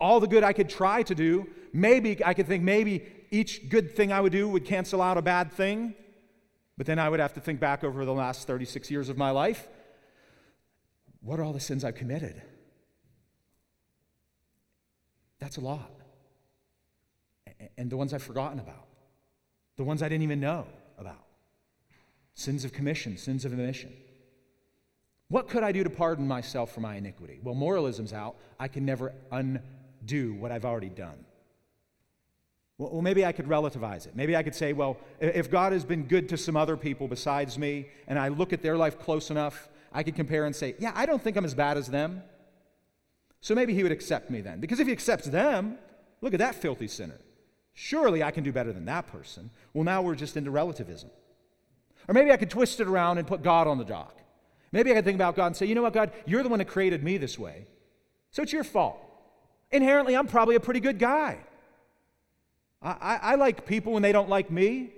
All 0.00 0.20
the 0.20 0.28
good 0.28 0.44
I 0.44 0.52
could 0.52 0.68
try 0.68 1.02
to 1.04 1.14
do, 1.14 1.48
maybe 1.72 2.24
I 2.24 2.34
could 2.34 2.46
think 2.46 2.62
maybe 2.62 3.04
each 3.30 3.68
good 3.68 3.94
thing 3.94 4.12
I 4.12 4.20
would 4.20 4.32
do 4.32 4.48
would 4.48 4.64
cancel 4.64 5.02
out 5.02 5.18
a 5.18 5.22
bad 5.22 5.52
thing, 5.52 5.94
but 6.76 6.86
then 6.86 6.98
I 6.98 7.08
would 7.08 7.20
have 7.20 7.34
to 7.34 7.40
think 7.40 7.60
back 7.60 7.84
over 7.84 8.04
the 8.04 8.12
last 8.12 8.46
36 8.46 8.90
years 8.90 9.08
of 9.08 9.16
my 9.18 9.30
life. 9.30 9.68
What 11.20 11.40
are 11.40 11.44
all 11.44 11.52
the 11.52 11.60
sins 11.60 11.84
I've 11.84 11.96
committed? 11.96 12.40
That's 15.38 15.56
a 15.56 15.60
lot. 15.60 15.90
And 17.76 17.90
the 17.90 17.96
ones 17.96 18.12
I've 18.12 18.22
forgotten 18.22 18.58
about, 18.58 18.86
the 19.76 19.84
ones 19.84 20.02
I 20.02 20.08
didn't 20.08 20.22
even 20.22 20.40
know 20.40 20.66
about. 20.98 21.24
Sins 22.34 22.64
of 22.64 22.72
commission, 22.72 23.16
sins 23.16 23.44
of 23.44 23.52
omission. 23.52 23.92
What 25.28 25.48
could 25.48 25.62
I 25.62 25.72
do 25.72 25.84
to 25.84 25.90
pardon 25.90 26.26
myself 26.26 26.72
for 26.72 26.80
my 26.80 26.96
iniquity? 26.96 27.40
Well, 27.42 27.54
moralism's 27.54 28.12
out. 28.12 28.36
I 28.58 28.68
can 28.68 28.84
never 28.84 29.12
undo 29.30 30.34
what 30.34 30.52
I've 30.52 30.64
already 30.64 30.88
done. 30.88 31.24
Well, 32.78 33.02
maybe 33.02 33.26
I 33.26 33.32
could 33.32 33.46
relativize 33.46 34.06
it. 34.06 34.14
Maybe 34.14 34.36
I 34.36 34.42
could 34.44 34.54
say, 34.54 34.72
well, 34.72 34.98
if 35.18 35.50
God 35.50 35.72
has 35.72 35.84
been 35.84 36.04
good 36.04 36.28
to 36.28 36.36
some 36.36 36.56
other 36.56 36.76
people 36.76 37.08
besides 37.08 37.58
me, 37.58 37.88
and 38.06 38.18
I 38.18 38.28
look 38.28 38.52
at 38.52 38.62
their 38.62 38.76
life 38.76 39.00
close 39.00 39.30
enough, 39.30 39.68
I 39.92 40.04
could 40.04 40.14
compare 40.14 40.46
and 40.46 40.54
say, 40.54 40.76
yeah, 40.78 40.92
I 40.94 41.04
don't 41.04 41.20
think 41.20 41.36
I'm 41.36 41.44
as 41.44 41.54
bad 41.54 41.76
as 41.76 41.88
them. 41.88 42.22
So 43.40 43.54
maybe 43.54 43.74
he 43.74 43.82
would 43.82 43.90
accept 43.90 44.30
me 44.30 44.40
then. 44.40 44.60
Because 44.60 44.78
if 44.78 44.86
he 44.86 44.92
accepts 44.92 45.26
them, 45.26 45.76
look 46.20 46.34
at 46.34 46.38
that 46.38 46.54
filthy 46.54 46.86
sinner. 46.86 47.18
Surely 47.74 48.22
I 48.22 48.30
can 48.30 48.44
do 48.44 48.52
better 48.52 48.72
than 48.72 48.84
that 48.84 49.08
person. 49.08 49.50
Well, 49.72 49.84
now 49.84 50.02
we're 50.02 50.14
just 50.14 50.36
into 50.36 50.50
relativism. 50.52 51.10
Or 52.06 52.14
maybe 52.14 52.30
I 52.30 52.36
could 52.36 52.50
twist 52.50 52.80
it 52.80 52.86
around 52.86 53.18
and 53.18 53.26
put 53.26 53.42
God 53.42 53.66
on 53.66 53.78
the 53.78 53.84
dock. 53.84 54.16
Maybe 54.70 54.92
I 54.92 54.94
could 54.94 55.04
think 55.04 55.16
about 55.16 55.34
God 55.34 55.46
and 55.46 55.56
say, 55.56 55.66
you 55.66 55.74
know 55.74 55.82
what, 55.82 55.94
God, 55.94 56.12
you're 56.26 56.42
the 56.42 56.48
one 56.48 56.58
that 56.58 56.66
created 56.66 57.02
me 57.02 57.18
this 57.18 57.38
way. 57.38 57.66
So 58.30 58.42
it's 58.42 58.52
your 58.52 58.64
fault. 58.64 58.98
Inherently, 59.70 60.16
I'm 60.16 60.26
probably 60.26 60.54
a 60.54 60.60
pretty 60.60 60.80
good 60.80 60.98
guy. 60.98 61.38
I, 62.80 63.18
I, 63.22 63.34
like 63.34 63.66
people 63.66 63.92
when 63.92 64.02
they 64.02 64.12
don't 64.12 64.28
like 64.28 64.50
me. 64.50 64.90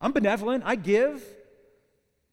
I'm 0.00 0.12
benevolent. 0.12 0.64
I 0.66 0.76
give. 0.76 1.24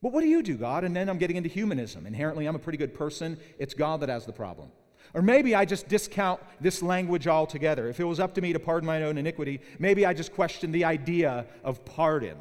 But 0.02 0.12
what 0.12 0.20
do 0.20 0.28
you 0.28 0.42
do, 0.42 0.56
God? 0.56 0.84
And 0.84 0.94
then 0.94 1.08
I'm 1.08 1.18
getting 1.18 1.36
into 1.36 1.48
humanism. 1.48 2.06
Inherently, 2.06 2.46
I'm 2.46 2.56
a 2.56 2.60
pretty 2.60 2.78
good 2.78 2.94
person. 2.94 3.38
It's 3.58 3.72
God 3.74 4.00
that 4.00 4.08
has 4.08 4.26
the 4.26 4.32
problem. 4.32 4.70
Or 5.14 5.22
maybe 5.22 5.54
I 5.54 5.64
just 5.64 5.88
discount 5.88 6.40
this 6.60 6.82
language 6.82 7.26
altogether. 7.26 7.88
If 7.88 7.98
it 7.98 8.04
was 8.04 8.20
up 8.20 8.34
to 8.34 8.40
me 8.40 8.52
to 8.52 8.58
pardon 8.58 8.86
my 8.86 9.02
own 9.04 9.18
iniquity, 9.18 9.60
maybe 9.78 10.06
I 10.06 10.12
just 10.12 10.32
question 10.32 10.70
the 10.70 10.84
idea 10.84 11.46
of 11.64 11.84
pardon 11.84 12.36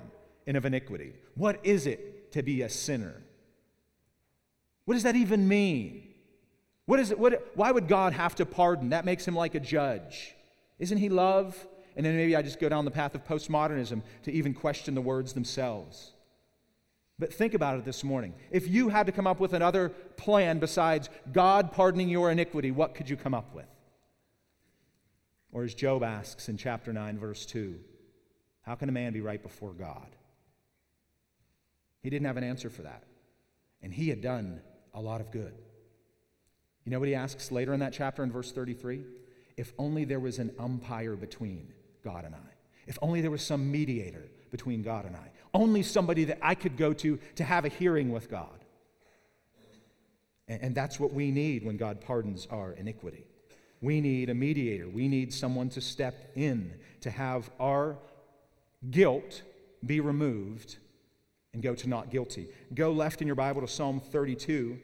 and 0.45 0.57
of 0.57 0.65
iniquity. 0.65 1.13
What 1.35 1.59
is 1.63 1.87
it 1.87 2.31
to 2.33 2.43
be 2.43 2.61
a 2.61 2.69
sinner? 2.69 3.15
What 4.85 4.95
does 4.95 5.03
that 5.03 5.15
even 5.15 5.47
mean? 5.47 6.09
What 6.85 6.99
is 6.99 7.11
it, 7.11 7.19
what, 7.19 7.51
why 7.55 7.71
would 7.71 7.87
God 7.87 8.13
have 8.13 8.35
to 8.35 8.45
pardon? 8.45 8.89
That 8.89 9.05
makes 9.05 9.27
him 9.27 9.35
like 9.35 9.55
a 9.55 9.59
judge. 9.59 10.35
Isn't 10.79 10.97
he 10.97 11.09
love? 11.09 11.67
And 11.95 12.05
then 12.05 12.15
maybe 12.15 12.35
I 12.35 12.41
just 12.41 12.59
go 12.59 12.69
down 12.69 12.85
the 12.85 12.91
path 12.91 13.15
of 13.15 13.25
postmodernism 13.25 14.01
to 14.23 14.31
even 14.31 14.53
question 14.53 14.95
the 14.95 15.01
words 15.01 15.33
themselves. 15.33 16.13
But 17.17 17.33
think 17.33 17.53
about 17.53 17.77
it 17.77 17.85
this 17.85 18.03
morning. 18.03 18.33
If 18.49 18.67
you 18.67 18.89
had 18.89 19.05
to 19.07 19.11
come 19.11 19.27
up 19.27 19.41
with 19.41 19.53
another 19.53 19.89
plan 19.89 20.59
besides 20.59 21.09
God 21.33 21.73
pardoning 21.73 22.07
your 22.07 22.31
iniquity, 22.31 22.71
what 22.71 22.95
could 22.95 23.09
you 23.09 23.17
come 23.17 23.33
up 23.33 23.53
with? 23.53 23.67
Or 25.51 25.63
as 25.63 25.73
Job 25.73 26.03
asks 26.03 26.47
in 26.47 26.57
chapter 26.57 26.93
9, 26.93 27.19
verse 27.19 27.45
2, 27.45 27.77
how 28.61 28.75
can 28.75 28.87
a 28.87 28.93
man 28.93 29.13
be 29.13 29.21
right 29.21 29.41
before 29.41 29.73
God? 29.73 30.15
He 32.01 32.09
didn't 32.09 32.27
have 32.27 32.37
an 32.37 32.43
answer 32.43 32.69
for 32.69 32.83
that. 32.83 33.03
And 33.81 33.93
he 33.93 34.09
had 34.09 34.21
done 34.21 34.61
a 34.93 35.01
lot 35.01 35.21
of 35.21 35.31
good. 35.31 35.53
You 36.85 36.91
know 36.91 36.99
what 36.99 37.07
he 37.07 37.15
asks 37.15 37.51
later 37.51 37.73
in 37.73 37.81
that 37.81 37.93
chapter 37.93 38.23
in 38.23 38.31
verse 38.31 38.51
33? 38.51 39.03
If 39.57 39.73
only 39.77 40.05
there 40.05 40.19
was 40.19 40.39
an 40.39 40.53
umpire 40.57 41.15
between 41.15 41.73
God 42.11 42.25
and 42.25 42.35
I. 42.35 42.53
If 42.87 42.97
only 43.01 43.21
there 43.21 43.31
was 43.31 43.41
some 43.43 43.71
mediator 43.71 44.25
between 44.51 44.81
God 44.81 45.05
and 45.05 45.15
I. 45.15 45.29
Only 45.53 45.83
somebody 45.83 46.25
that 46.25 46.39
I 46.41 46.55
could 46.55 46.75
go 46.77 46.93
to 46.93 47.19
to 47.35 47.43
have 47.43 47.65
a 47.65 47.69
hearing 47.69 48.11
with 48.11 48.29
God. 48.29 48.65
And, 50.47 50.61
and 50.61 50.75
that's 50.75 50.99
what 50.99 51.13
we 51.13 51.31
need 51.31 51.63
when 51.63 51.77
God 51.77 52.01
pardons 52.01 52.47
our 52.49 52.73
iniquity. 52.73 53.25
We 53.81 54.01
need 54.01 54.29
a 54.29 54.33
mediator. 54.33 54.89
We 54.89 55.07
need 55.07 55.33
someone 55.33 55.69
to 55.69 55.81
step 55.81 56.31
in 56.35 56.73
to 57.01 57.11
have 57.11 57.49
our 57.59 57.97
guilt 58.89 59.43
be 59.85 59.99
removed 59.99 60.77
and 61.53 61.63
go 61.63 61.75
to 61.75 61.87
not 61.87 62.09
guilty. 62.09 62.47
Go 62.73 62.91
left 62.91 63.21
in 63.21 63.27
your 63.27 63.35
Bible 63.35 63.61
to 63.61 63.67
Psalm 63.67 63.99
32. 63.99 64.79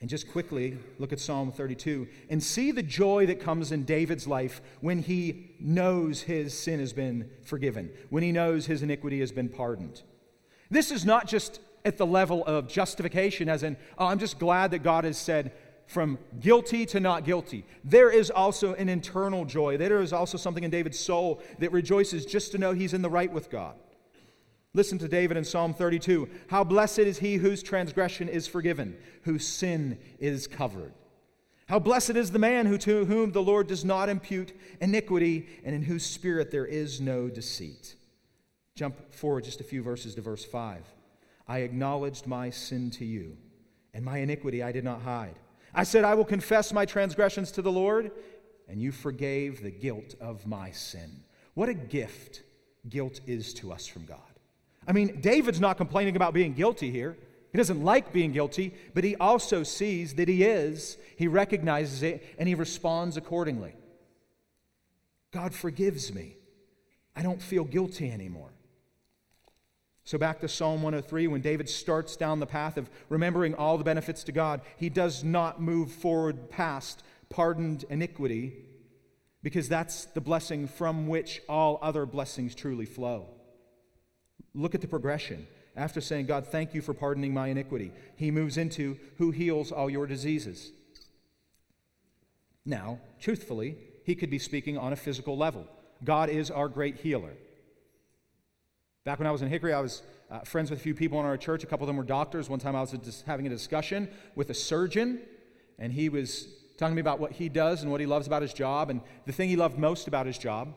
And 0.00 0.10
just 0.10 0.30
quickly 0.30 0.78
look 0.98 1.12
at 1.12 1.20
Psalm 1.20 1.50
32 1.50 2.06
and 2.28 2.42
see 2.42 2.70
the 2.70 2.82
joy 2.82 3.26
that 3.26 3.40
comes 3.40 3.72
in 3.72 3.84
David's 3.84 4.26
life 4.26 4.60
when 4.80 5.00
he 5.00 5.54
knows 5.58 6.22
his 6.22 6.58
sin 6.58 6.80
has 6.80 6.92
been 6.92 7.30
forgiven, 7.42 7.90
when 8.10 8.22
he 8.22 8.30
knows 8.30 8.66
his 8.66 8.82
iniquity 8.82 9.20
has 9.20 9.32
been 9.32 9.48
pardoned. 9.48 10.02
This 10.70 10.90
is 10.90 11.06
not 11.06 11.26
just 11.26 11.60
at 11.84 11.96
the 11.96 12.06
level 12.06 12.44
of 12.44 12.68
justification, 12.68 13.48
as 13.48 13.62
in, 13.62 13.76
oh, 13.96 14.06
I'm 14.06 14.18
just 14.18 14.38
glad 14.38 14.72
that 14.72 14.82
God 14.82 15.04
has 15.04 15.16
said 15.16 15.52
from 15.86 16.18
guilty 16.40 16.84
to 16.86 17.00
not 17.00 17.24
guilty. 17.24 17.64
There 17.84 18.10
is 18.10 18.30
also 18.30 18.74
an 18.74 18.88
internal 18.88 19.44
joy. 19.44 19.76
There 19.76 20.02
is 20.02 20.12
also 20.12 20.36
something 20.36 20.64
in 20.64 20.70
David's 20.70 20.98
soul 20.98 21.40
that 21.60 21.72
rejoices 21.72 22.26
just 22.26 22.52
to 22.52 22.58
know 22.58 22.72
he's 22.72 22.92
in 22.92 23.02
the 23.02 23.10
right 23.10 23.32
with 23.32 23.50
God. 23.50 23.76
Listen 24.76 24.98
to 24.98 25.08
David 25.08 25.38
in 25.38 25.44
Psalm 25.44 25.72
32. 25.72 26.28
How 26.48 26.62
blessed 26.62 26.98
is 26.98 27.18
he 27.18 27.36
whose 27.36 27.62
transgression 27.62 28.28
is 28.28 28.46
forgiven, 28.46 28.98
whose 29.22 29.48
sin 29.48 29.98
is 30.18 30.46
covered. 30.46 30.92
How 31.66 31.78
blessed 31.78 32.10
is 32.10 32.30
the 32.30 32.38
man 32.38 32.66
who, 32.66 32.76
to 32.78 33.06
whom 33.06 33.32
the 33.32 33.42
Lord 33.42 33.68
does 33.68 33.86
not 33.86 34.10
impute 34.10 34.52
iniquity, 34.82 35.48
and 35.64 35.74
in 35.74 35.80
whose 35.80 36.04
spirit 36.04 36.50
there 36.50 36.66
is 36.66 37.00
no 37.00 37.30
deceit. 37.30 37.96
Jump 38.74 39.14
forward 39.14 39.44
just 39.44 39.62
a 39.62 39.64
few 39.64 39.82
verses 39.82 40.14
to 40.14 40.20
verse 40.20 40.44
5. 40.44 40.84
I 41.48 41.60
acknowledged 41.60 42.26
my 42.26 42.50
sin 42.50 42.90
to 42.92 43.06
you, 43.06 43.38
and 43.94 44.04
my 44.04 44.18
iniquity 44.18 44.62
I 44.62 44.72
did 44.72 44.84
not 44.84 45.00
hide. 45.00 45.38
I 45.74 45.84
said, 45.84 46.04
I 46.04 46.12
will 46.12 46.24
confess 46.26 46.70
my 46.70 46.84
transgressions 46.84 47.50
to 47.52 47.62
the 47.62 47.72
Lord, 47.72 48.10
and 48.68 48.82
you 48.82 48.92
forgave 48.92 49.62
the 49.62 49.70
guilt 49.70 50.14
of 50.20 50.46
my 50.46 50.70
sin. 50.70 51.24
What 51.54 51.70
a 51.70 51.74
gift 51.74 52.42
guilt 52.90 53.20
is 53.26 53.54
to 53.54 53.72
us 53.72 53.86
from 53.86 54.04
God. 54.04 54.20
I 54.86 54.92
mean, 54.92 55.20
David's 55.20 55.60
not 55.60 55.76
complaining 55.76 56.16
about 56.16 56.34
being 56.34 56.52
guilty 56.54 56.90
here. 56.90 57.16
He 57.52 57.58
doesn't 57.58 57.82
like 57.82 58.12
being 58.12 58.32
guilty, 58.32 58.74
but 58.94 59.02
he 59.02 59.16
also 59.16 59.62
sees 59.62 60.14
that 60.14 60.28
he 60.28 60.44
is. 60.44 60.98
He 61.16 61.26
recognizes 61.26 62.02
it 62.02 62.24
and 62.38 62.48
he 62.48 62.54
responds 62.54 63.16
accordingly. 63.16 63.74
God 65.32 65.54
forgives 65.54 66.12
me. 66.12 66.36
I 67.14 67.22
don't 67.22 67.40
feel 67.40 67.64
guilty 67.64 68.10
anymore. 68.10 68.50
So, 70.04 70.18
back 70.18 70.40
to 70.40 70.48
Psalm 70.48 70.82
103, 70.82 71.26
when 71.26 71.40
David 71.40 71.68
starts 71.68 72.14
down 72.14 72.38
the 72.38 72.46
path 72.46 72.76
of 72.76 72.88
remembering 73.08 73.54
all 73.54 73.76
the 73.76 73.82
benefits 73.82 74.22
to 74.24 74.32
God, 74.32 74.60
he 74.76 74.88
does 74.88 75.24
not 75.24 75.60
move 75.60 75.90
forward 75.90 76.48
past 76.48 77.02
pardoned 77.28 77.84
iniquity 77.90 78.52
because 79.42 79.68
that's 79.68 80.04
the 80.04 80.20
blessing 80.20 80.68
from 80.68 81.08
which 81.08 81.42
all 81.48 81.78
other 81.82 82.06
blessings 82.06 82.54
truly 82.54 82.86
flow. 82.86 83.35
Look 84.56 84.74
at 84.74 84.80
the 84.80 84.88
progression. 84.88 85.46
After 85.76 86.00
saying, 86.00 86.26
God, 86.26 86.46
thank 86.46 86.72
you 86.72 86.80
for 86.80 86.94
pardoning 86.94 87.34
my 87.34 87.48
iniquity, 87.48 87.92
he 88.16 88.30
moves 88.30 88.56
into 88.56 88.96
who 89.18 89.30
heals 89.30 89.70
all 89.70 89.90
your 89.90 90.06
diseases. 90.06 90.72
Now, 92.64 92.98
truthfully, 93.20 93.76
he 94.04 94.14
could 94.14 94.30
be 94.30 94.38
speaking 94.38 94.78
on 94.78 94.94
a 94.94 94.96
physical 94.96 95.36
level. 95.36 95.66
God 96.02 96.30
is 96.30 96.50
our 96.50 96.68
great 96.68 96.96
healer. 96.96 97.34
Back 99.04 99.18
when 99.18 99.28
I 99.28 99.30
was 99.30 99.42
in 99.42 99.48
Hickory, 99.48 99.74
I 99.74 99.80
was 99.80 100.02
uh, 100.30 100.40
friends 100.40 100.70
with 100.70 100.80
a 100.80 100.82
few 100.82 100.94
people 100.94 101.20
in 101.20 101.26
our 101.26 101.36
church. 101.36 101.62
A 101.62 101.66
couple 101.66 101.84
of 101.84 101.88
them 101.88 101.96
were 101.96 102.02
doctors. 102.02 102.48
One 102.48 102.58
time 102.58 102.74
I 102.74 102.80
was 102.80 102.92
just 102.92 103.26
having 103.26 103.46
a 103.46 103.50
discussion 103.50 104.08
with 104.34 104.48
a 104.50 104.54
surgeon, 104.54 105.20
and 105.78 105.92
he 105.92 106.08
was 106.08 106.48
talking 106.78 106.92
to 106.92 106.96
me 106.96 107.00
about 107.02 107.20
what 107.20 107.32
he 107.32 107.48
does 107.48 107.82
and 107.82 107.90
what 107.92 108.00
he 108.00 108.06
loves 108.06 108.26
about 108.26 108.42
his 108.42 108.54
job. 108.54 108.88
And 108.88 109.02
the 109.26 109.32
thing 109.32 109.50
he 109.50 109.56
loved 109.56 109.78
most 109.78 110.08
about 110.08 110.26
his 110.26 110.38
job 110.38 110.74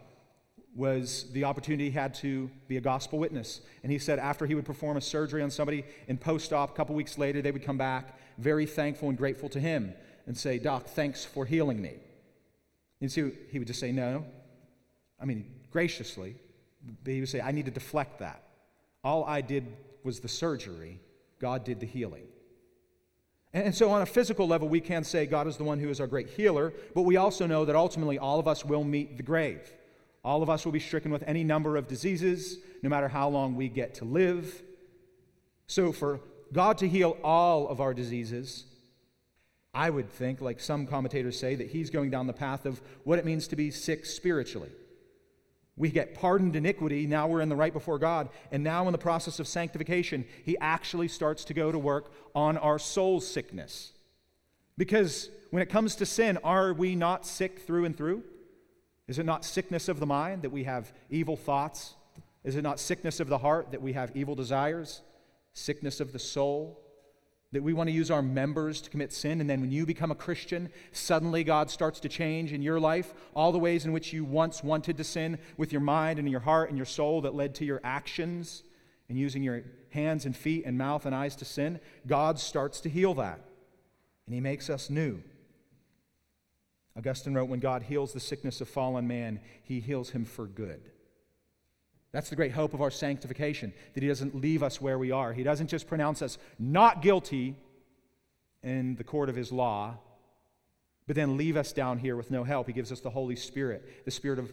was 0.80 1.26
the 1.34 1.44
opportunity 1.44 1.86
he 1.86 1.92
had 1.92 2.14
to 2.14 2.50
be 2.70 2.78
a 2.78 2.82
gospel 2.82 3.20
witness. 3.20 3.60
And 3.84 3.92
he 3.92 4.00
said 4.00 4.18
after 4.18 4.46
he 4.46 4.56
would 4.56 4.66
perform 4.66 4.96
a 4.96 5.02
surgery 5.02 5.44
on 5.44 5.52
somebody 5.52 5.84
in 6.08 6.18
post 6.18 6.54
op, 6.54 6.70
a 6.72 6.74
couple 6.74 6.96
weeks 6.96 7.18
later, 7.18 7.42
they 7.42 7.52
would 7.52 7.66
come 7.66 7.78
back 7.78 8.18
very 8.38 8.66
thankful 8.66 9.10
and 9.10 9.18
grateful 9.18 9.50
to 9.50 9.60
him 9.60 9.94
and 10.26 10.38
say, 10.38 10.58
Doc, 10.58 10.86
thanks 10.86 11.26
for 11.26 11.46
healing 11.46 11.82
me. 11.82 11.96
And 13.02 13.12
so 13.12 13.30
he 13.52 13.60
would 13.60 13.68
just 13.68 13.82
say, 13.82 13.92
No. 13.92 14.26
I 15.22 15.26
mean, 15.26 15.46
graciously, 15.70 16.36
but 17.04 17.12
he 17.12 17.20
would 17.20 17.28
say, 17.28 17.42
I 17.42 17.52
need 17.52 17.66
to 17.66 17.72
deflect 17.72 18.20
that. 18.20 18.42
All 19.04 19.26
I 19.26 19.42
did 19.42 19.68
was 20.06 20.22
the 20.22 20.30
surgery, 20.30 21.02
God 21.42 21.66
did 21.66 21.82
the 21.82 21.86
healing. 21.86 22.24
And 23.52 23.76
so, 23.76 23.90
on 23.90 24.02
a 24.02 24.06
physical 24.06 24.48
level, 24.48 24.70
we 24.70 24.80
can 24.80 25.04
say 25.04 25.26
God 25.26 25.46
is 25.46 25.58
the 25.58 25.66
one 25.66 25.80
who 25.80 25.90
is 25.90 26.00
our 26.00 26.08
great 26.08 26.30
healer, 26.30 26.72
but 26.96 27.02
we 27.02 27.18
also 27.18 27.46
know 27.48 27.66
that 27.66 27.76
ultimately 27.76 28.18
all 28.18 28.40
of 28.40 28.48
us 28.48 28.64
will 28.64 28.86
meet 28.86 29.18
the 29.18 29.24
grave. 29.24 29.74
All 30.24 30.44
of 30.44 30.50
us 30.50 30.66
will 30.66 30.72
be 30.72 30.80
stricken 30.80 31.12
with 31.12 31.24
any 31.26 31.44
number 31.44 31.78
of 31.78 31.88
diseases, 31.88 32.58
no 32.84 32.90
matter 32.90 33.08
how 33.08 33.30
long 33.30 33.56
we 33.56 33.70
get 33.70 33.96
to 33.96 34.06
live. 34.06 34.62
So, 35.68 35.92
for 35.92 36.20
God 36.52 36.80
to 36.80 36.88
heal 36.88 37.18
all 37.24 37.68
of 37.68 37.80
our 37.80 37.94
diseases, 37.94 38.66
I 39.74 39.90
would 39.90 40.10
think, 40.10 40.42
like 40.42 40.60
some 40.60 40.88
commentators 40.88 41.40
say, 41.40 41.56
that 41.56 41.68
He's 41.68 41.90
going 41.90 42.10
down 42.10 42.28
the 42.28 42.34
path 42.34 42.66
of 42.66 42.82
what 43.04 43.20
it 43.20 43.26
means 43.26 43.48
to 43.50 43.56
be 43.56 43.72
sick 43.72 44.06
spiritually. 44.06 44.72
We 45.78 45.90
get 45.90 46.16
pardoned 46.16 46.58
iniquity. 46.58 47.08
Now 47.08 47.28
we're 47.28 47.40
in 47.40 47.48
the 47.48 47.56
right 47.56 47.72
before 47.72 48.00
God. 48.00 48.28
And 48.52 48.64
now, 48.64 48.88
in 48.88 48.92
the 48.92 48.98
process 48.98 49.40
of 49.40 49.48
sanctification, 49.48 50.26
He 50.44 50.58
actually 50.60 51.08
starts 51.08 51.46
to 51.46 51.54
go 51.54 51.72
to 51.72 51.80
work 51.80 52.12
on 52.36 52.58
our 52.58 52.80
soul 52.80 53.22
sickness. 53.22 53.94
Because 54.78 55.30
when 55.52 55.62
it 55.62 55.70
comes 55.70 55.96
to 55.96 56.06
sin, 56.06 56.38
are 56.44 56.74
we 56.74 56.96
not 56.96 57.26
sick 57.26 57.60
through 57.60 57.86
and 57.86 57.96
through? 57.96 58.24
Is 59.10 59.18
it 59.18 59.26
not 59.26 59.44
sickness 59.44 59.90
of 59.90 60.00
the 60.00 60.06
mind 60.06 60.44
that 60.44 60.52
we 60.52 60.66
have 60.66 60.94
evil 61.10 61.36
thoughts? 61.36 61.96
Is 62.44 62.56
it 62.56 62.62
not 62.62 62.80
sickness 62.80 63.20
of 63.20 63.28
the 63.28 63.40
heart 63.40 63.72
that 63.72 63.82
we 63.82 63.94
have 63.94 64.16
evil 64.16 64.36
desires? 64.36 65.02
Sickness 65.54 66.00
of 66.00 66.14
the 66.14 66.20
soul? 66.20 66.80
That 67.52 67.64
we 67.64 67.74
want 67.74 67.90
to 67.90 67.92
use 67.92 68.12
our 68.12 68.22
members 68.22 68.82
to 68.82 68.90
commit 68.92 69.12
sin, 69.12 69.42
and 69.42 69.50
then 69.50 69.62
when 69.62 69.72
you 69.72 69.88
become 69.88 70.12
a 70.12 70.16
Christian, 70.16 70.70
suddenly 70.92 71.44
God 71.44 71.72
starts 71.72 72.00
to 72.02 72.08
change 72.08 72.54
in 72.54 72.62
your 72.62 72.80
life 72.80 73.16
all 73.34 73.52
the 73.52 73.58
ways 73.58 73.84
in 73.84 73.94
which 73.94 74.14
you 74.14 74.24
once 74.24 74.64
wanted 74.64 74.96
to 74.98 75.04
sin 75.04 75.40
with 75.58 75.72
your 75.72 75.82
mind 75.82 76.20
and 76.20 76.30
your 76.30 76.42
heart 76.42 76.70
and 76.70 76.78
your 76.78 76.86
soul 76.86 77.22
that 77.22 77.34
led 77.34 77.56
to 77.56 77.66
your 77.66 77.82
actions 77.84 78.62
and 79.10 79.18
using 79.18 79.42
your 79.42 79.64
hands 79.90 80.28
and 80.28 80.38
feet 80.38 80.66
and 80.68 80.78
mouth 80.78 81.08
and 81.08 81.16
eyes 81.16 81.36
to 81.38 81.46
sin. 81.46 81.80
God 82.06 82.38
starts 82.38 82.80
to 82.82 82.90
heal 82.90 83.16
that, 83.16 83.40
and 84.28 84.36
He 84.36 84.40
makes 84.40 84.70
us 84.70 84.92
new. 84.92 85.24
Augustine 87.00 87.34
wrote, 87.34 87.48
When 87.48 87.62
God 87.62 87.84
heals 87.84 88.12
the 88.12 88.20
sickness 88.20 88.60
of 88.60 88.68
fallen 88.68 89.08
man, 89.08 89.40
He 89.64 89.80
heals 89.80 90.10
him 90.10 90.26
for 90.26 90.46
good. 90.46 90.82
That's 92.12 92.30
the 92.30 92.36
great 92.36 92.52
hope 92.52 92.74
of 92.74 92.82
our 92.82 92.92
sanctification, 92.92 93.72
that 93.94 94.04
He 94.04 94.10
doesn't 94.10 94.36
leave 94.36 94.62
us 94.62 94.82
where 94.82 95.00
we 95.00 95.10
are. 95.10 95.32
He 95.32 95.44
doesn't 95.44 95.68
just 95.68 95.88
pronounce 95.88 96.22
us 96.22 96.38
not 96.60 97.02
guilty 97.02 97.56
in 98.64 98.96
the 98.96 99.04
court 99.06 99.30
of 99.30 99.36
His 99.38 99.50
law, 99.50 99.98
but 101.08 101.16
then 101.16 101.38
leave 101.38 101.56
us 101.56 101.72
down 101.72 102.00
here 102.00 102.18
with 102.18 102.32
no 102.32 102.44
help. 102.44 102.68
He 102.68 102.74
gives 102.74 102.92
us 102.92 103.00
the 103.00 103.10
Holy 103.10 103.38
Spirit. 103.38 104.04
The 104.04 104.12
Spirit 104.12 104.38
of 104.38 104.52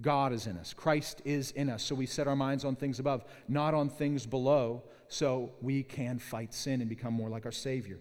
God 0.00 0.32
is 0.32 0.46
in 0.46 0.56
us, 0.56 0.72
Christ 0.72 1.20
is 1.26 1.50
in 1.50 1.68
us. 1.68 1.82
So 1.82 1.94
we 1.94 2.06
set 2.06 2.26
our 2.26 2.34
minds 2.34 2.64
on 2.64 2.74
things 2.74 3.00
above, 3.00 3.24
not 3.48 3.74
on 3.74 3.90
things 3.90 4.24
below, 4.24 4.82
so 5.08 5.52
we 5.60 5.82
can 5.82 6.18
fight 6.18 6.54
sin 6.54 6.80
and 6.80 6.88
become 6.88 7.12
more 7.12 7.28
like 7.28 7.44
our 7.44 7.52
Savior. 7.52 8.00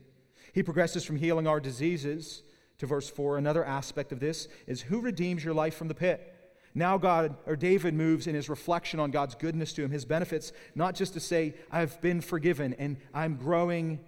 He 0.53 0.63
progresses 0.63 1.03
from 1.03 1.17
healing 1.17 1.45
our 1.45 1.59
diseases 1.59 2.43
to 2.81 2.87
verse 2.87 3.09
4. 3.09 3.37
Another 3.37 3.63
aspect 3.63 4.11
of 4.11 4.19
this 4.19 4.47
is 4.67 4.81
who 4.81 4.99
redeems 4.99 5.43
your 5.43 5.53
life 5.53 5.75
from 5.75 5.87
the 5.87 5.95
pit? 5.95 6.35
Now, 6.73 6.97
God, 6.97 7.35
or 7.45 7.55
David 7.55 7.93
moves 7.93 8.27
in 8.27 8.35
his 8.35 8.49
reflection 8.49 8.99
on 8.99 9.11
God's 9.11 9.35
goodness 9.35 9.71
to 9.73 9.83
him, 9.83 9.91
his 9.91 10.03
benefits, 10.03 10.51
not 10.73 10.95
just 10.95 11.13
to 11.13 11.19
say, 11.19 11.53
I've 11.71 11.99
been 12.01 12.21
forgiven 12.21 12.73
and 12.79 12.97
I'm 13.13 13.35
growing 13.35 13.99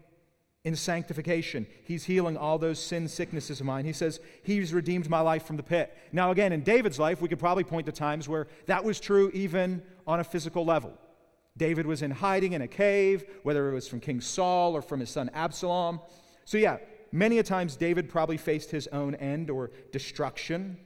in 0.63 0.75
sanctification. 0.75 1.67
He's 1.83 2.05
healing 2.05 2.35
all 2.35 2.57
those 2.57 2.79
sin 2.79 3.07
sicknesses 3.07 3.59
of 3.59 3.65
mine. 3.65 3.85
He 3.85 3.93
says, 3.93 4.19
He's 4.43 4.73
redeemed 4.73 5.09
my 5.09 5.19
life 5.19 5.45
from 5.45 5.57
the 5.57 5.63
pit. 5.63 5.95
Now, 6.11 6.31
again, 6.31 6.51
in 6.51 6.61
David's 6.61 6.97
life, 6.97 7.21
we 7.21 7.27
could 7.27 7.39
probably 7.39 7.65
point 7.65 7.85
to 7.85 7.91
times 7.91 8.27
where 8.27 8.47
that 8.65 8.83
was 8.83 8.99
true 8.99 9.29
even 9.33 9.83
on 10.07 10.19
a 10.19 10.23
physical 10.23 10.65
level. 10.65 10.97
David 11.57 11.85
was 11.85 12.01
in 12.01 12.09
hiding 12.09 12.53
in 12.53 12.63
a 12.63 12.67
cave, 12.67 13.25
whether 13.43 13.69
it 13.69 13.73
was 13.73 13.87
from 13.87 13.99
King 13.99 14.19
Saul 14.19 14.75
or 14.75 14.81
from 14.81 14.99
his 15.01 15.11
son 15.11 15.29
Absalom. 15.33 15.99
So, 16.45 16.57
yeah, 16.57 16.77
many 17.13 17.37
a 17.37 17.43
times 17.43 17.77
David 17.77 18.09
probably 18.09 18.37
faced 18.37 18.71
his 18.71 18.87
own 18.87 19.15
end 19.15 19.49
or 19.49 19.71
destruction. 19.91 20.77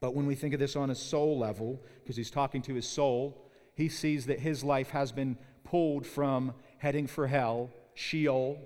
But 0.00 0.14
when 0.14 0.26
we 0.26 0.34
think 0.34 0.54
of 0.54 0.60
this 0.60 0.74
on 0.74 0.90
a 0.90 0.94
soul 0.94 1.38
level, 1.38 1.80
because 2.02 2.16
he's 2.16 2.30
talking 2.30 2.62
to 2.62 2.74
his 2.74 2.88
soul, 2.88 3.50
he 3.74 3.88
sees 3.88 4.26
that 4.26 4.40
his 4.40 4.64
life 4.64 4.90
has 4.90 5.12
been 5.12 5.36
pulled 5.62 6.06
from 6.06 6.54
heading 6.78 7.06
for 7.06 7.26
hell, 7.26 7.70
Sheol, 7.94 8.58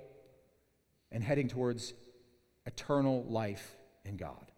and 1.11 1.23
heading 1.23 1.49
towards 1.49 1.93
eternal 2.67 3.25
life 3.29 3.77
in 4.05 4.17
God. 4.17 4.53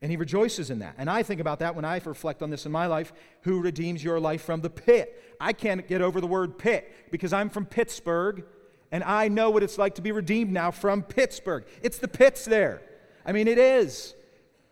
And 0.00 0.10
he 0.10 0.16
rejoices 0.16 0.70
in 0.70 0.78
that. 0.78 0.94
And 0.96 1.10
I 1.10 1.22
think 1.22 1.40
about 1.40 1.58
that 1.58 1.74
when 1.74 1.84
I 1.84 2.00
reflect 2.04 2.42
on 2.42 2.50
this 2.50 2.66
in 2.66 2.72
my 2.72 2.86
life 2.86 3.12
who 3.42 3.60
redeems 3.60 4.02
your 4.02 4.20
life 4.20 4.42
from 4.42 4.60
the 4.60 4.70
pit? 4.70 5.36
I 5.40 5.52
can't 5.52 5.86
get 5.88 6.00
over 6.00 6.20
the 6.20 6.26
word 6.26 6.56
pit 6.56 7.10
because 7.10 7.32
I'm 7.32 7.50
from 7.50 7.66
Pittsburgh 7.66 8.44
and 8.90 9.04
I 9.04 9.28
know 9.28 9.50
what 9.50 9.62
it's 9.62 9.78
like 9.78 9.94
to 9.96 10.02
be 10.02 10.12
redeemed 10.12 10.52
now 10.52 10.70
from 10.70 11.02
Pittsburgh. 11.02 11.64
It's 11.82 11.98
the 11.98 12.08
pits 12.08 12.44
there. 12.44 12.82
I 13.26 13.32
mean, 13.32 13.48
it 13.48 13.58
is. 13.58 14.14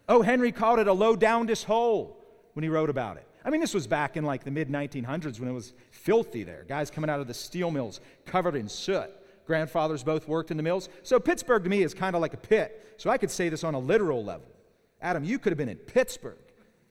Oh, 0.09 0.23
Henry 0.23 0.53
called 0.53 0.79
it 0.79 0.89
a 0.89 0.93
low 0.93 1.17
downest 1.17 1.65
hole 1.65 2.25
when 2.55 2.63
he 2.63 2.69
wrote 2.69 2.91
about 2.91 3.17
it. 3.17 3.27
I 3.45 3.51
mean, 3.51 3.61
this 3.61 3.75
was 3.75 3.87
back 3.87 4.17
in 4.17 4.25
like 4.25 4.43
the 4.45 4.51
mid 4.51 4.69
1900s 4.69 5.39
when 5.39 5.49
it 5.49 5.53
was 5.53 5.73
filthy 5.91 6.43
there. 6.43 6.65
Guys 6.69 6.91
coming 6.91 7.11
out 7.11 7.21
of 7.21 7.29
the 7.29 7.35
steel 7.35 7.71
mills 7.71 8.01
covered 8.25 8.57
in 8.57 8.69
soot. 8.69 9.11
Grandfathers 9.47 10.03
both 10.03 10.27
worked 10.27 10.51
in 10.51 10.57
the 10.57 10.63
mills. 10.63 10.89
So 11.03 11.21
Pittsburgh 11.21 11.63
to 11.63 11.71
me 11.71 11.83
is 11.83 11.95
kind 11.95 12.17
of 12.17 12.23
like 12.23 12.35
a 12.35 12.39
pit. 12.39 12.95
So 12.97 13.11
I 13.11 13.19
could 13.19 13.31
say 13.31 13.49
this 13.49 13.63
on 13.63 13.75
a 13.75 13.79
literal 13.79 14.25
level. 14.25 14.49
Adam, 15.01 15.23
you 15.23 15.39
could 15.39 15.53
have 15.53 15.59
been 15.59 15.69
in 15.69 15.77
Pittsburgh. 15.77 16.39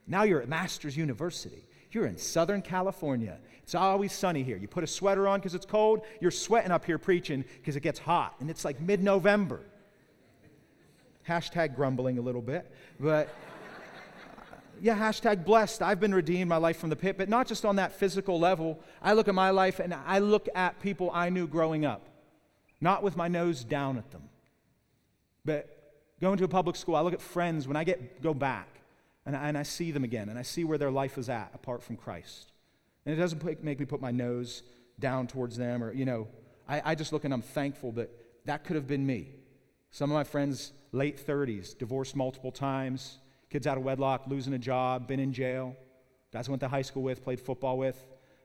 Now 0.08 0.24
you're 0.24 0.42
at 0.42 0.48
Masters 0.48 0.96
University. 0.96 1.68
You're 1.96 2.08
in 2.08 2.18
Southern 2.18 2.62
California. 2.62 3.38
It's 3.64 3.74
always 3.74 4.12
sunny 4.12 4.44
here. 4.44 4.58
You 4.58 4.68
put 4.68 4.84
a 4.84 4.88
sweater 4.88 5.30
on 5.30 5.40
because 5.40 5.56
it's 5.56 5.66
cold. 5.66 6.02
You're 6.20 6.30
sweating 6.30 6.70
up 6.70 6.84
here 6.84 6.98
preaching 6.98 7.46
because 7.56 7.78
it 7.78 7.80
gets 7.84 8.00
hot. 8.00 8.36
And 8.42 8.50
it's 8.50 8.66
like 8.66 8.82
mid 8.82 9.02
November. 9.02 9.62
Hashtag 11.26 11.74
grumbling 11.74 12.18
a 12.18 12.22
little 12.22 12.42
bit. 12.42 12.70
But 13.00 13.34
yeah, 14.82 14.98
hashtag 14.98 15.46
blessed. 15.46 15.82
I've 15.82 16.02
been 16.02 16.14
redeemed, 16.14 16.50
my 16.50 16.58
life 16.58 16.80
from 16.80 16.90
the 16.90 16.98
pit, 16.98 17.18
but 17.18 17.30
not 17.30 17.48
just 17.48 17.64
on 17.64 17.78
that 17.78 17.94
physical 17.94 18.38
level. 18.42 18.78
I 19.02 19.14
look 19.14 19.30
at 19.30 19.34
my 19.34 19.52
life 19.52 19.80
and 19.80 19.94
I 19.94 20.20
look 20.20 20.50
at 20.54 20.82
people 20.82 21.10
I 21.14 21.30
knew 21.30 21.48
growing 21.48 21.86
up, 21.86 22.10
not 22.82 23.04
with 23.04 23.16
my 23.16 23.30
nose 23.30 23.64
down 23.64 23.98
at 23.98 24.12
them, 24.12 24.24
but 25.46 25.94
going 26.20 26.38
to 26.40 26.44
a 26.44 26.50
public 26.50 26.76
school. 26.76 26.98
I 26.98 27.00
look 27.00 27.14
at 27.14 27.22
friends 27.22 27.70
when 27.70 27.78
I 27.78 27.86
get 27.86 28.22
go 28.22 28.34
back 28.34 28.75
and 29.26 29.36
I, 29.36 29.48
and 29.48 29.58
I 29.58 29.64
see 29.64 29.92
them 29.92 30.04
again 30.04 30.30
and 30.30 30.38
I 30.38 30.44
see 30.44 30.64
where 30.64 30.78
their 30.78 30.92
life 30.92 31.18
is 31.18 31.30
at 31.30 31.52
apart 31.54 31.84
from 31.84 31.98
Christ. 31.98 32.52
And 33.06 33.14
it 33.14 33.18
doesn't 33.18 33.44
make 33.64 33.80
me 33.80 33.86
put 33.86 34.02
my 34.02 34.12
nose 34.12 34.64
down 35.00 35.28
towards 35.28 35.58
them 35.58 35.84
or, 35.84 35.92
you 35.94 36.06
know, 36.06 36.28
I, 36.68 36.82
I 36.92 36.96
just 36.96 37.14
look 37.14 37.26
and 37.26 37.34
I'm 37.34 37.42
thankful 37.42 37.92
that 37.94 38.10
that 38.46 38.64
could 38.64 38.76
have 38.76 38.88
been 38.88 39.06
me. 39.06 39.30
Some 39.92 40.12
of 40.12 40.16
my 40.16 40.24
friends 40.24 40.74
late 40.92 41.26
30s, 41.26 41.78
divorced 41.78 42.16
multiple 42.16 42.52
times, 42.52 43.18
kids 43.50 43.68
out 43.68 43.78
of 43.78 43.84
wedlock, 43.84 44.24
losing 44.28 44.54
a 44.54 44.60
job, 44.60 45.08
been 45.08 45.20
in 45.20 45.34
jail, 45.34 45.76
guys 46.34 46.48
I 46.48 46.52
went 46.52 46.62
to 46.62 46.68
high 46.68 46.82
school 46.82 47.04
with, 47.04 47.24
played 47.24 47.40
football 47.40 47.78
with. 47.78 47.98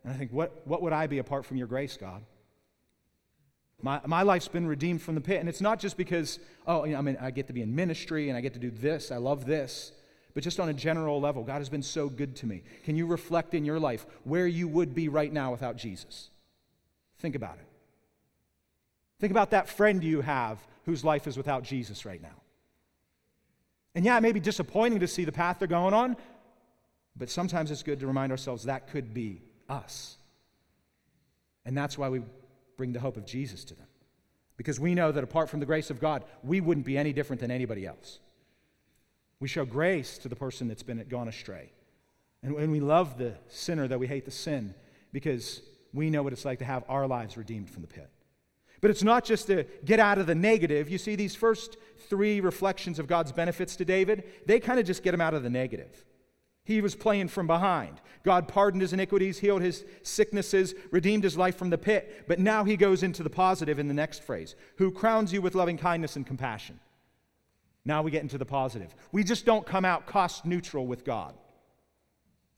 And 0.04 0.12
I 0.12 0.16
think, 0.16 0.32
what, 0.32 0.66
what 0.66 0.80
would 0.82 0.92
I 0.92 1.06
be 1.06 1.18
apart 1.18 1.44
from 1.44 1.56
your 1.56 1.66
grace, 1.66 1.96
God? 1.96 2.22
My, 3.82 4.00
my 4.06 4.22
life's 4.22 4.48
been 4.48 4.66
redeemed 4.66 5.02
from 5.02 5.14
the 5.14 5.20
pit. 5.20 5.40
And 5.40 5.48
it's 5.48 5.60
not 5.60 5.78
just 5.78 5.96
because, 5.96 6.38
oh, 6.66 6.84
you 6.84 6.92
know, 6.92 6.98
I 6.98 7.02
mean, 7.02 7.18
I 7.20 7.30
get 7.30 7.46
to 7.48 7.52
be 7.52 7.62
in 7.62 7.74
ministry 7.74 8.28
and 8.28 8.36
I 8.36 8.40
get 8.40 8.54
to 8.54 8.60
do 8.60 8.70
this, 8.70 9.10
I 9.10 9.16
love 9.16 9.46
this, 9.46 9.92
but 10.34 10.42
just 10.42 10.60
on 10.60 10.68
a 10.68 10.74
general 10.74 11.20
level, 11.20 11.42
God 11.42 11.58
has 11.58 11.68
been 11.68 11.82
so 11.82 12.08
good 12.08 12.36
to 12.36 12.46
me. 12.46 12.62
Can 12.84 12.96
you 12.96 13.06
reflect 13.06 13.54
in 13.54 13.64
your 13.64 13.80
life 13.80 14.06
where 14.24 14.46
you 14.46 14.68
would 14.68 14.94
be 14.94 15.08
right 15.08 15.32
now 15.32 15.50
without 15.50 15.76
Jesus? 15.76 16.30
Think 17.18 17.34
about 17.34 17.58
it. 17.58 17.66
Think 19.18 19.30
about 19.32 19.50
that 19.50 19.68
friend 19.68 20.02
you 20.02 20.20
have 20.20 20.58
whose 20.86 21.04
life 21.04 21.26
is 21.26 21.36
without 21.36 21.62
Jesus 21.62 22.04
right 22.06 22.22
now. 22.22 22.40
And 23.94 24.04
yeah, 24.04 24.16
it 24.16 24.20
may 24.20 24.32
be 24.32 24.40
disappointing 24.40 25.00
to 25.00 25.08
see 25.08 25.24
the 25.24 25.32
path 25.32 25.58
they're 25.58 25.68
going 25.68 25.94
on, 25.94 26.16
but 27.16 27.28
sometimes 27.28 27.70
it's 27.70 27.82
good 27.82 28.00
to 28.00 28.06
remind 28.06 28.32
ourselves 28.32 28.64
that 28.64 28.88
could 28.88 29.12
be 29.12 29.42
us. 29.68 30.16
And 31.66 31.76
that's 31.76 31.98
why 31.98 32.08
we 32.08 32.22
bring 32.76 32.92
the 32.92 33.00
hope 33.00 33.16
of 33.16 33.26
Jesus 33.26 33.64
to 33.64 33.74
them. 33.74 33.86
Because 34.56 34.78
we 34.78 34.94
know 34.94 35.12
that 35.12 35.24
apart 35.24 35.50
from 35.50 35.60
the 35.60 35.66
grace 35.66 35.90
of 35.90 36.00
God, 36.00 36.24
we 36.42 36.60
wouldn't 36.60 36.86
be 36.86 36.96
any 36.96 37.12
different 37.12 37.40
than 37.40 37.50
anybody 37.50 37.86
else. 37.86 38.20
We 39.40 39.48
show 39.48 39.64
grace 39.64 40.18
to 40.18 40.28
the 40.28 40.36
person 40.36 40.68
that's 40.68 40.82
been 40.82 41.04
gone 41.08 41.28
astray. 41.28 41.72
And, 42.42 42.54
and 42.56 42.70
we 42.70 42.80
love 42.80 43.18
the 43.18 43.34
sinner, 43.48 43.88
that 43.88 43.98
we 43.98 44.06
hate 44.06 44.24
the 44.24 44.30
sin, 44.30 44.74
because 45.12 45.62
we 45.92 46.10
know 46.10 46.22
what 46.22 46.32
it's 46.32 46.44
like 46.44 46.58
to 46.60 46.64
have 46.64 46.84
our 46.88 47.06
lives 47.06 47.36
redeemed 47.36 47.70
from 47.70 47.82
the 47.82 47.88
pit. 47.88 48.10
But 48.80 48.90
it's 48.90 49.02
not 49.02 49.24
just 49.24 49.46
to 49.48 49.64
get 49.84 50.00
out 50.00 50.18
of 50.18 50.26
the 50.26 50.34
negative. 50.34 50.88
You 50.88 50.98
see, 50.98 51.16
these 51.16 51.34
first 51.34 51.76
three 52.08 52.40
reflections 52.40 52.98
of 52.98 53.06
God's 53.06 53.32
benefits 53.32 53.76
to 53.76 53.84
David, 53.84 54.24
they 54.46 54.58
kind 54.60 54.80
of 54.80 54.86
just 54.86 55.02
get 55.02 55.12
him 55.12 55.20
out 55.20 55.34
of 55.34 55.42
the 55.42 55.50
negative. 55.50 56.04
He 56.64 56.80
was 56.80 56.94
playing 56.94 57.28
from 57.28 57.46
behind. 57.46 58.00
God 58.22 58.46
pardoned 58.46 58.82
his 58.82 58.92
iniquities, 58.92 59.38
healed 59.38 59.62
his 59.62 59.84
sicknesses, 60.02 60.74
redeemed 60.90 61.24
his 61.24 61.36
life 61.36 61.56
from 61.56 61.70
the 61.70 61.78
pit. 61.78 62.24
But 62.28 62.38
now 62.38 62.64
he 62.64 62.76
goes 62.76 63.02
into 63.02 63.22
the 63.22 63.30
positive 63.30 63.78
in 63.78 63.88
the 63.88 63.94
next 63.94 64.22
phrase 64.22 64.54
who 64.76 64.90
crowns 64.90 65.32
you 65.32 65.42
with 65.42 65.54
loving 65.54 65.76
kindness 65.76 66.16
and 66.16 66.26
compassion. 66.26 66.78
Now 67.84 68.02
we 68.02 68.10
get 68.10 68.22
into 68.22 68.38
the 68.38 68.44
positive. 68.44 68.94
We 69.12 69.24
just 69.24 69.46
don't 69.46 69.66
come 69.66 69.84
out 69.84 70.06
cost 70.06 70.44
neutral 70.44 70.86
with 70.86 71.04
God. 71.04 71.34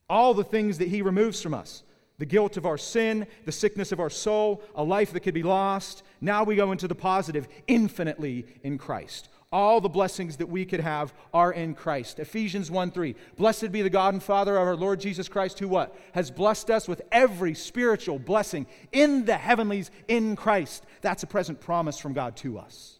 All 0.09 0.33
the 0.33 0.43
things 0.43 0.77
that 0.79 0.89
he 0.89 1.01
removes 1.01 1.41
from 1.41 1.53
us 1.53 1.83
the 2.19 2.25
guilt 2.25 2.57
of 2.57 2.65
our 2.65 2.77
sin, 2.77 3.25
the 3.43 3.51
sickness 3.51 3.91
of 3.91 3.99
our 3.99 4.09
soul, 4.09 4.61
a 4.75 4.83
life 4.83 5.11
that 5.11 5.21
could 5.21 5.33
be 5.33 5.43
lost. 5.43 6.03
Now 6.21 6.43
we 6.43 6.55
go 6.55 6.71
into 6.71 6.87
the 6.87 6.95
positive, 6.95 7.47
infinitely 7.67 8.45
in 8.61 8.77
Christ. 8.77 9.29
All 9.51 9.81
the 9.81 9.89
blessings 9.89 10.37
that 10.37 10.47
we 10.47 10.63
could 10.65 10.79
have 10.79 11.13
are 11.33 11.51
in 11.51 11.75
Christ. 11.75 12.19
Ephesians 12.19 12.71
1 12.71 12.91
3. 12.91 13.15
Blessed 13.35 13.71
be 13.71 13.81
the 13.81 13.89
God 13.89 14.13
and 14.13 14.23
Father 14.23 14.55
of 14.57 14.67
our 14.67 14.75
Lord 14.75 14.99
Jesus 14.99 15.27
Christ, 15.27 15.59
who 15.59 15.67
what? 15.67 15.95
Has 16.13 16.31
blessed 16.31 16.71
us 16.71 16.87
with 16.87 17.01
every 17.11 17.53
spiritual 17.53 18.19
blessing 18.19 18.67
in 18.91 19.25
the 19.25 19.37
heavenlies 19.37 19.91
in 20.07 20.35
Christ. 20.35 20.85
That's 21.01 21.23
a 21.23 21.27
present 21.27 21.61
promise 21.61 21.99
from 21.99 22.13
God 22.13 22.35
to 22.37 22.57
us. 22.57 22.99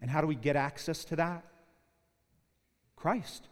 And 0.00 0.10
how 0.10 0.20
do 0.20 0.26
we 0.26 0.34
get 0.34 0.56
access 0.56 1.04
to 1.06 1.16
that? 1.16 1.44
Christ. 2.96 3.48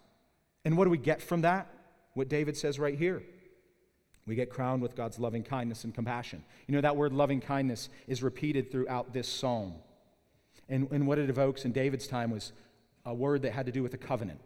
And 0.65 0.77
what 0.77 0.85
do 0.85 0.91
we 0.91 0.99
get 0.99 1.23
from 1.23 1.43
that? 1.43 1.69
What 2.15 2.29
David 2.29 2.57
says 2.57 2.79
right 2.79 2.99
here. 2.99 3.23
We 4.27 4.35
get 4.35 4.51
crowned 4.51 4.83
with 4.83 4.95
God's 4.95 5.19
loving 5.19 5.43
kindness 5.43 5.85
and 5.85 5.95
compassion. 5.95 6.45
You 6.67 6.75
know, 6.75 6.81
that 6.83 6.97
word 6.97 7.13
loving 7.13 7.41
kindness 7.41 7.89
is 8.07 8.23
repeated 8.23 8.71
throughout 8.71 9.13
this 9.13 9.27
psalm. 9.27 9.75
And, 10.69 10.89
and 10.91 11.07
what 11.07 11.19
it 11.19 11.31
evokes 11.31 11.65
in 11.65 11.73
David's 11.73 12.07
time 12.07 12.31
was 12.31 12.53
a 13.07 13.15
word 13.15 13.43
that 13.43 13.53
had 13.53 13.67
to 13.67 13.73
do 13.73 13.83
with 13.83 13.95
a 13.95 13.99
covenant 13.99 14.41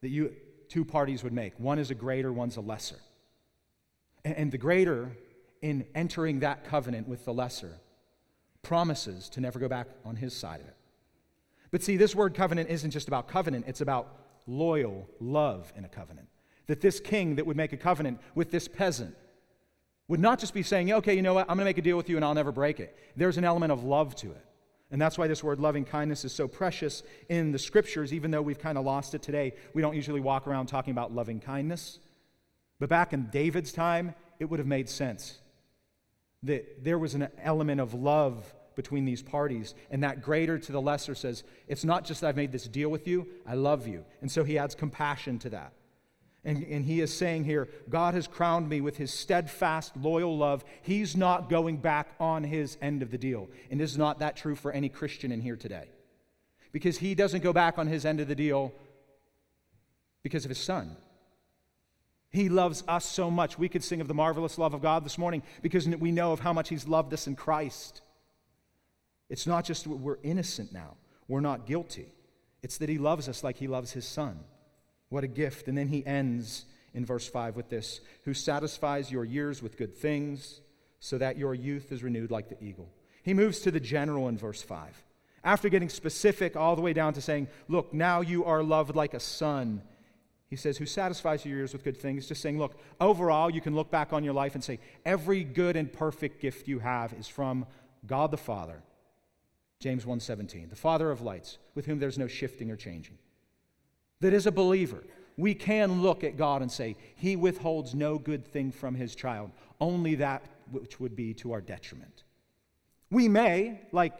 that 0.00 0.10
you, 0.10 0.32
two 0.68 0.84
parties 0.84 1.24
would 1.24 1.32
make. 1.32 1.58
One 1.58 1.78
is 1.78 1.90
a 1.90 1.94
greater, 1.94 2.32
one's 2.32 2.56
a 2.56 2.60
lesser. 2.60 2.98
And, 4.24 4.36
and 4.36 4.52
the 4.52 4.58
greater, 4.58 5.16
in 5.62 5.86
entering 5.94 6.40
that 6.40 6.64
covenant 6.64 7.08
with 7.08 7.24
the 7.24 7.32
lesser, 7.32 7.74
promises 8.68 9.30
to 9.30 9.40
never 9.40 9.58
go 9.58 9.66
back 9.66 9.86
on 10.04 10.14
his 10.14 10.34
side 10.34 10.60
of 10.60 10.66
it. 10.66 10.76
But 11.70 11.82
see, 11.82 11.96
this 11.96 12.14
word 12.14 12.34
covenant 12.34 12.68
isn't 12.68 12.90
just 12.90 13.08
about 13.08 13.26
covenant, 13.26 13.64
it's 13.66 13.80
about 13.80 14.14
loyal 14.46 15.08
love 15.20 15.72
in 15.74 15.86
a 15.86 15.88
covenant. 15.88 16.28
That 16.66 16.82
this 16.82 17.00
king 17.00 17.36
that 17.36 17.46
would 17.46 17.56
make 17.56 17.72
a 17.72 17.78
covenant 17.78 18.20
with 18.34 18.50
this 18.50 18.68
peasant 18.68 19.16
would 20.06 20.20
not 20.20 20.38
just 20.38 20.52
be 20.52 20.62
saying, 20.62 20.92
okay, 20.92 21.14
you 21.14 21.22
know 21.22 21.32
what, 21.32 21.48
I'm 21.48 21.56
going 21.56 21.60
to 21.60 21.64
make 21.64 21.78
a 21.78 21.82
deal 21.82 21.96
with 21.96 22.10
you 22.10 22.16
and 22.16 22.24
I'll 22.24 22.34
never 22.34 22.52
break 22.52 22.78
it. 22.78 22.94
There's 23.16 23.38
an 23.38 23.44
element 23.44 23.72
of 23.72 23.84
love 23.84 24.14
to 24.16 24.26
it. 24.32 24.44
And 24.90 25.00
that's 25.00 25.16
why 25.16 25.28
this 25.28 25.42
word 25.42 25.60
loving 25.60 25.86
kindness 25.86 26.26
is 26.26 26.32
so 26.34 26.46
precious 26.46 27.02
in 27.30 27.52
the 27.52 27.58
scriptures, 27.58 28.12
even 28.12 28.30
though 28.30 28.42
we've 28.42 28.58
kind 28.58 28.76
of 28.76 28.84
lost 28.84 29.14
it 29.14 29.22
today. 29.22 29.54
We 29.72 29.80
don't 29.80 29.96
usually 29.96 30.20
walk 30.20 30.46
around 30.46 30.66
talking 30.66 30.90
about 30.90 31.14
loving 31.14 31.40
kindness. 31.40 32.00
But 32.78 32.90
back 32.90 33.14
in 33.14 33.28
David's 33.30 33.72
time, 33.72 34.14
it 34.38 34.44
would 34.44 34.58
have 34.58 34.66
made 34.66 34.90
sense 34.90 35.38
that 36.42 36.84
there 36.84 36.98
was 36.98 37.14
an 37.14 37.28
element 37.42 37.80
of 37.80 37.94
love 37.94 38.54
between 38.78 39.04
these 39.04 39.22
parties. 39.22 39.74
And 39.90 40.04
that 40.04 40.22
greater 40.22 40.56
to 40.56 40.70
the 40.70 40.80
lesser 40.80 41.16
says, 41.16 41.42
it's 41.66 41.84
not 41.84 42.04
just 42.04 42.20
that 42.20 42.28
I've 42.28 42.36
made 42.36 42.52
this 42.52 42.68
deal 42.68 42.88
with 42.88 43.08
you, 43.08 43.26
I 43.44 43.54
love 43.54 43.88
you. 43.88 44.04
And 44.20 44.30
so 44.30 44.44
he 44.44 44.56
adds 44.56 44.76
compassion 44.76 45.40
to 45.40 45.50
that. 45.50 45.72
And, 46.44 46.62
and 46.62 46.84
he 46.84 47.00
is 47.00 47.12
saying 47.12 47.42
here, 47.42 47.68
God 47.88 48.14
has 48.14 48.28
crowned 48.28 48.68
me 48.68 48.80
with 48.80 48.96
his 48.96 49.12
steadfast, 49.12 49.96
loyal 49.96 50.38
love. 50.38 50.64
He's 50.80 51.16
not 51.16 51.50
going 51.50 51.78
back 51.78 52.14
on 52.20 52.44
his 52.44 52.78
end 52.80 53.02
of 53.02 53.10
the 53.10 53.18
deal. 53.18 53.48
And 53.68 53.80
is 53.80 53.98
not 53.98 54.20
that 54.20 54.36
true 54.36 54.54
for 54.54 54.70
any 54.70 54.88
Christian 54.88 55.32
in 55.32 55.40
here 55.40 55.56
today? 55.56 55.88
Because 56.70 56.98
he 56.98 57.16
doesn't 57.16 57.42
go 57.42 57.52
back 57.52 57.78
on 57.78 57.88
his 57.88 58.04
end 58.04 58.20
of 58.20 58.28
the 58.28 58.36
deal 58.36 58.72
because 60.22 60.44
of 60.44 60.50
his 60.50 60.58
son. 60.58 60.96
He 62.30 62.48
loves 62.48 62.84
us 62.86 63.04
so 63.04 63.28
much. 63.28 63.58
We 63.58 63.68
could 63.68 63.82
sing 63.82 64.00
of 64.00 64.06
the 64.06 64.14
marvelous 64.14 64.56
love 64.56 64.72
of 64.72 64.82
God 64.82 65.04
this 65.04 65.18
morning 65.18 65.42
because 65.62 65.88
we 65.88 66.12
know 66.12 66.30
of 66.30 66.38
how 66.38 66.52
much 66.52 66.68
he's 66.68 66.86
loved 66.86 67.12
us 67.12 67.26
in 67.26 67.34
Christ. 67.34 68.02
It's 69.28 69.46
not 69.46 69.64
just 69.64 69.86
we're 69.86 70.18
innocent 70.22 70.72
now, 70.72 70.96
we're 71.26 71.40
not 71.40 71.66
guilty. 71.66 72.12
It's 72.62 72.78
that 72.78 72.88
he 72.88 72.98
loves 72.98 73.28
us 73.28 73.44
like 73.44 73.56
he 73.56 73.68
loves 73.68 73.92
his 73.92 74.04
son. 74.04 74.40
What 75.10 75.24
a 75.24 75.28
gift. 75.28 75.68
And 75.68 75.78
then 75.78 75.88
he 75.88 76.04
ends 76.04 76.64
in 76.94 77.04
verse 77.04 77.28
5 77.28 77.56
with 77.56 77.68
this 77.68 78.00
Who 78.24 78.34
satisfies 78.34 79.10
your 79.10 79.24
years 79.24 79.62
with 79.62 79.76
good 79.76 79.96
things, 79.96 80.60
so 81.00 81.18
that 81.18 81.38
your 81.38 81.54
youth 81.54 81.92
is 81.92 82.02
renewed 82.02 82.30
like 82.30 82.48
the 82.48 82.62
eagle. 82.62 82.88
He 83.22 83.34
moves 83.34 83.60
to 83.60 83.70
the 83.70 83.80
general 83.80 84.28
in 84.28 84.38
verse 84.38 84.62
5. 84.62 85.04
After 85.44 85.68
getting 85.68 85.88
specific 85.88 86.56
all 86.56 86.74
the 86.74 86.82
way 86.82 86.92
down 86.92 87.12
to 87.14 87.20
saying, 87.20 87.48
Look, 87.68 87.94
now 87.94 88.20
you 88.20 88.44
are 88.44 88.62
loved 88.62 88.96
like 88.96 89.14
a 89.14 89.20
son. 89.20 89.82
He 90.48 90.56
says, 90.56 90.78
Who 90.78 90.86
satisfies 90.86 91.44
your 91.44 91.56
years 91.56 91.72
with 91.72 91.84
good 91.84 91.96
things? 91.96 92.26
Just 92.26 92.42
saying, 92.42 92.58
Look, 92.58 92.76
overall, 93.00 93.50
you 93.50 93.60
can 93.60 93.74
look 93.74 93.90
back 93.90 94.12
on 94.12 94.24
your 94.24 94.34
life 94.34 94.54
and 94.54 94.64
say, 94.64 94.80
Every 95.04 95.44
good 95.44 95.76
and 95.76 95.92
perfect 95.92 96.40
gift 96.40 96.66
you 96.68 96.80
have 96.80 97.12
is 97.12 97.28
from 97.28 97.66
God 98.06 98.30
the 98.30 98.36
Father. 98.36 98.82
James 99.80 100.04
1:17, 100.04 100.70
the 100.70 100.76
Father 100.76 101.10
of 101.10 101.22
lights, 101.22 101.58
with 101.74 101.86
whom 101.86 101.98
there's 101.98 102.18
no 102.18 102.26
shifting 102.26 102.70
or 102.70 102.76
changing 102.76 103.18
that 104.20 104.32
as 104.32 104.46
a 104.46 104.52
believer, 104.52 105.04
we 105.36 105.54
can 105.54 106.02
look 106.02 106.24
at 106.24 106.36
God 106.36 106.62
and 106.62 106.70
say, 106.70 106.96
He 107.16 107.36
withholds 107.36 107.94
no 107.94 108.18
good 108.18 108.44
thing 108.44 108.72
from 108.72 108.94
His 108.94 109.14
child, 109.14 109.50
only 109.80 110.16
that 110.16 110.42
which 110.70 110.98
would 110.98 111.14
be 111.14 111.32
to 111.34 111.52
our 111.52 111.60
detriment. 111.60 112.24
We 113.10 113.28
may, 113.28 113.80
like, 113.92 114.14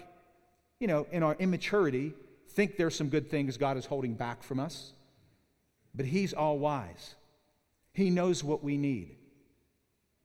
you 0.79 0.87
know, 0.87 1.07
in 1.11 1.23
our 1.23 1.35
immaturity, 1.39 2.15
think 2.51 2.77
there's 2.77 2.95
some 2.95 3.09
good 3.09 3.29
things 3.29 3.57
God 3.57 3.77
is 3.77 3.85
holding 3.85 4.15
back 4.15 4.43
from 4.43 4.61
us, 4.61 4.93
but 5.95 6.07
He's 6.07 6.33
all 6.33 6.59
wise. 6.59 7.17
He 7.93 8.11
knows 8.11 8.45
what 8.45 8.63
we 8.63 8.77
need. 8.77 9.17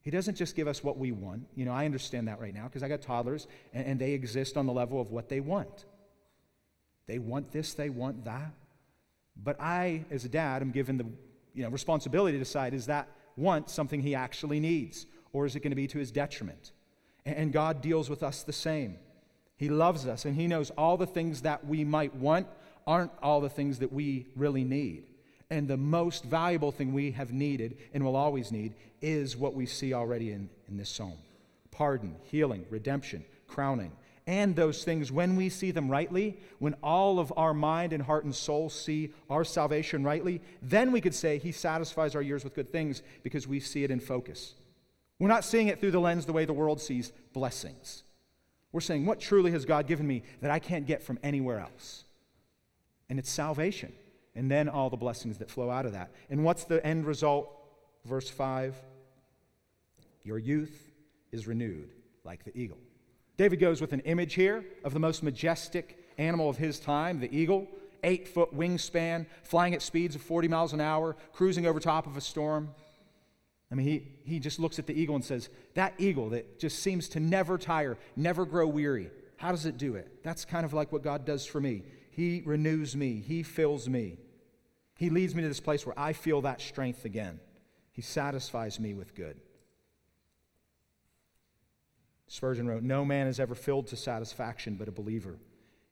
He 0.04 0.10
doesn't 0.10 0.36
just 0.36 0.54
give 0.54 0.68
us 0.68 0.84
what 0.84 0.98
we 0.98 1.10
want. 1.10 1.46
You 1.56 1.64
know, 1.64 1.72
I 1.72 1.86
understand 1.86 2.28
that 2.28 2.38
right 2.40 2.54
now 2.54 2.64
because 2.64 2.82
I 2.82 2.88
got 2.88 3.00
toddlers 3.00 3.48
and, 3.72 3.86
and 3.86 4.00
they 4.00 4.12
exist 4.12 4.56
on 4.56 4.66
the 4.66 4.72
level 4.72 5.00
of 5.00 5.10
what 5.10 5.28
they 5.28 5.40
want. 5.40 5.86
They 7.06 7.18
want 7.18 7.50
this, 7.50 7.74
they 7.74 7.90
want 7.90 8.24
that. 8.26 8.52
But 9.36 9.60
I, 9.60 10.04
as 10.10 10.24
a 10.24 10.28
dad, 10.28 10.62
am 10.62 10.70
given 10.70 10.98
the 10.98 11.06
you 11.54 11.64
know, 11.64 11.70
responsibility 11.70 12.36
to 12.36 12.38
decide 12.38 12.74
is 12.74 12.86
that 12.86 13.08
want 13.36 13.68
something 13.70 14.00
he 14.00 14.14
actually 14.14 14.60
needs, 14.60 15.06
or 15.32 15.46
is 15.46 15.56
it 15.56 15.60
going 15.60 15.72
to 15.72 15.76
be 15.76 15.88
to 15.88 15.98
his 15.98 16.12
detriment? 16.12 16.72
And 17.26 17.52
God 17.52 17.80
deals 17.80 18.08
with 18.08 18.22
us 18.22 18.42
the 18.42 18.52
same. 18.52 18.98
He 19.56 19.68
loves 19.68 20.06
us, 20.06 20.24
and 20.24 20.36
He 20.36 20.46
knows 20.46 20.70
all 20.70 20.96
the 20.96 21.06
things 21.06 21.42
that 21.42 21.66
we 21.66 21.84
might 21.84 22.14
want 22.14 22.46
aren't 22.86 23.12
all 23.22 23.40
the 23.40 23.48
things 23.48 23.78
that 23.78 23.92
we 23.92 24.26
really 24.36 24.64
need. 24.64 25.04
And 25.50 25.68
the 25.68 25.76
most 25.76 26.24
valuable 26.24 26.72
thing 26.72 26.92
we 26.92 27.10
have 27.12 27.32
needed 27.32 27.76
and 27.92 28.04
will 28.04 28.16
always 28.16 28.50
need 28.50 28.74
is 29.02 29.36
what 29.36 29.54
we 29.54 29.66
see 29.66 29.92
already 29.92 30.32
in, 30.32 30.48
in 30.68 30.76
this 30.76 30.90
psalm 30.90 31.18
pardon, 31.70 32.14
healing, 32.30 32.64
redemption, 32.70 33.24
crowning 33.48 33.90
and 34.26 34.56
those 34.56 34.84
things, 34.84 35.12
when 35.12 35.36
we 35.36 35.50
see 35.50 35.70
them 35.70 35.90
rightly, 35.90 36.38
when 36.58 36.74
all 36.82 37.18
of 37.18 37.32
our 37.36 37.52
mind 37.52 37.92
and 37.92 38.02
heart 38.02 38.24
and 38.24 38.34
soul 38.34 38.70
see 38.70 39.12
our 39.28 39.44
salvation 39.44 40.02
rightly, 40.02 40.40
then 40.62 40.92
we 40.92 41.02
could 41.02 41.14
say 41.14 41.36
He 41.36 41.52
satisfies 41.52 42.14
our 42.14 42.22
years 42.22 42.42
with 42.42 42.54
good 42.54 42.72
things 42.72 43.02
because 43.22 43.46
we 43.46 43.60
see 43.60 43.84
it 43.84 43.90
in 43.90 44.00
focus. 44.00 44.54
We're 45.18 45.28
not 45.28 45.44
seeing 45.44 45.68
it 45.68 45.78
through 45.78 45.90
the 45.90 46.00
lens 46.00 46.24
the 46.24 46.32
way 46.32 46.46
the 46.46 46.54
world 46.54 46.80
sees 46.80 47.12
blessings. 47.34 48.02
We're 48.72 48.80
saying, 48.80 49.04
What 49.04 49.20
truly 49.20 49.50
has 49.50 49.66
God 49.66 49.86
given 49.86 50.06
me 50.06 50.22
that 50.40 50.50
I 50.50 50.58
can't 50.58 50.86
get 50.86 51.02
from 51.02 51.18
anywhere 51.22 51.60
else? 51.60 52.04
And 53.10 53.18
it's 53.18 53.30
salvation. 53.30 53.92
And 54.36 54.50
then 54.50 54.68
all 54.68 54.90
the 54.90 54.96
blessings 54.96 55.38
that 55.38 55.50
flow 55.50 55.70
out 55.70 55.86
of 55.86 55.92
that. 55.92 56.10
And 56.28 56.44
what's 56.44 56.64
the 56.64 56.84
end 56.84 57.06
result? 57.06 57.50
Verse 58.04 58.28
5 58.28 58.74
Your 60.24 60.38
youth 60.38 60.92
is 61.32 61.46
renewed 61.46 61.90
like 62.24 62.44
the 62.44 62.56
eagle. 62.56 62.78
David 63.36 63.58
goes 63.58 63.80
with 63.80 63.92
an 63.92 64.00
image 64.00 64.34
here 64.34 64.64
of 64.84 64.92
the 64.92 65.00
most 65.00 65.22
majestic 65.22 65.98
animal 66.18 66.48
of 66.48 66.56
his 66.56 66.78
time, 66.78 67.20
the 67.20 67.36
eagle, 67.36 67.68
eight 68.04 68.28
foot 68.28 68.54
wingspan, 68.56 69.26
flying 69.42 69.74
at 69.74 69.82
speeds 69.82 70.14
of 70.14 70.22
40 70.22 70.48
miles 70.48 70.72
an 70.72 70.80
hour, 70.80 71.16
cruising 71.32 71.66
over 71.66 71.80
top 71.80 72.06
of 72.06 72.16
a 72.16 72.20
storm. 72.20 72.70
I 73.72 73.74
mean, 73.74 73.86
he, 73.86 74.06
he 74.24 74.38
just 74.38 74.60
looks 74.60 74.78
at 74.78 74.86
the 74.86 74.94
eagle 74.94 75.16
and 75.16 75.24
says, 75.24 75.48
That 75.74 75.94
eagle 75.98 76.28
that 76.30 76.60
just 76.60 76.78
seems 76.78 77.08
to 77.10 77.20
never 77.20 77.58
tire, 77.58 77.98
never 78.14 78.44
grow 78.44 78.68
weary, 78.68 79.10
how 79.36 79.50
does 79.50 79.66
it 79.66 79.78
do 79.78 79.96
it? 79.96 80.22
That's 80.22 80.44
kind 80.44 80.64
of 80.64 80.72
like 80.72 80.92
what 80.92 81.02
God 81.02 81.24
does 81.24 81.44
for 81.44 81.60
me. 81.60 81.82
He 82.10 82.42
renews 82.44 82.94
me, 82.94 83.22
He 83.26 83.42
fills 83.42 83.88
me. 83.88 84.18
He 84.96 85.10
leads 85.10 85.34
me 85.34 85.42
to 85.42 85.48
this 85.48 85.60
place 85.60 85.84
where 85.84 85.98
I 85.98 86.12
feel 86.12 86.42
that 86.42 86.60
strength 86.60 87.04
again. 87.04 87.40
He 87.92 88.02
satisfies 88.02 88.78
me 88.78 88.94
with 88.94 89.14
good. 89.14 89.40
Spurgeon 92.26 92.66
wrote, 92.66 92.82
No 92.82 93.04
man 93.04 93.26
is 93.26 93.40
ever 93.40 93.54
filled 93.54 93.88
to 93.88 93.96
satisfaction 93.96 94.76
but 94.76 94.88
a 94.88 94.92
believer, 94.92 95.38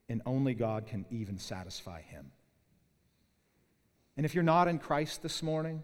and 0.08 0.22
only 0.26 0.54
God 0.54 0.86
can 0.86 1.04
even 1.10 1.38
satisfy 1.38 2.00
him. 2.00 2.30
And 4.16 4.26
if 4.26 4.34
you're 4.34 4.44
not 4.44 4.68
in 4.68 4.78
Christ 4.78 5.22
this 5.22 5.42
morning, 5.42 5.82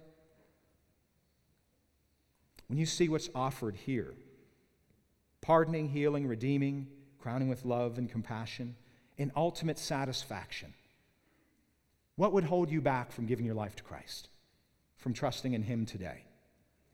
when 2.68 2.78
you 2.78 2.87
see 2.87 3.09
what's 3.09 3.31
offered 3.35 3.76
here 3.76 4.14
pardoning, 5.40 5.88
healing, 5.88 6.26
redeeming, 6.26 6.88
crowning 7.18 7.48
with 7.48 7.64
love 7.64 7.96
and 7.96 8.11
compassion, 8.11 8.76
and 9.16 9.33
ultimate 9.35 9.78
satisfaction 9.78 10.74
what 12.18 12.33
would 12.33 12.42
hold 12.42 12.68
you 12.68 12.81
back 12.81 13.12
from 13.12 13.26
giving 13.26 13.46
your 13.46 13.54
life 13.54 13.76
to 13.76 13.85
Christ, 13.85 14.28
from 14.96 15.14
trusting 15.14 15.54
in 15.54 15.62
Him 15.62 15.87
today? 15.87 16.24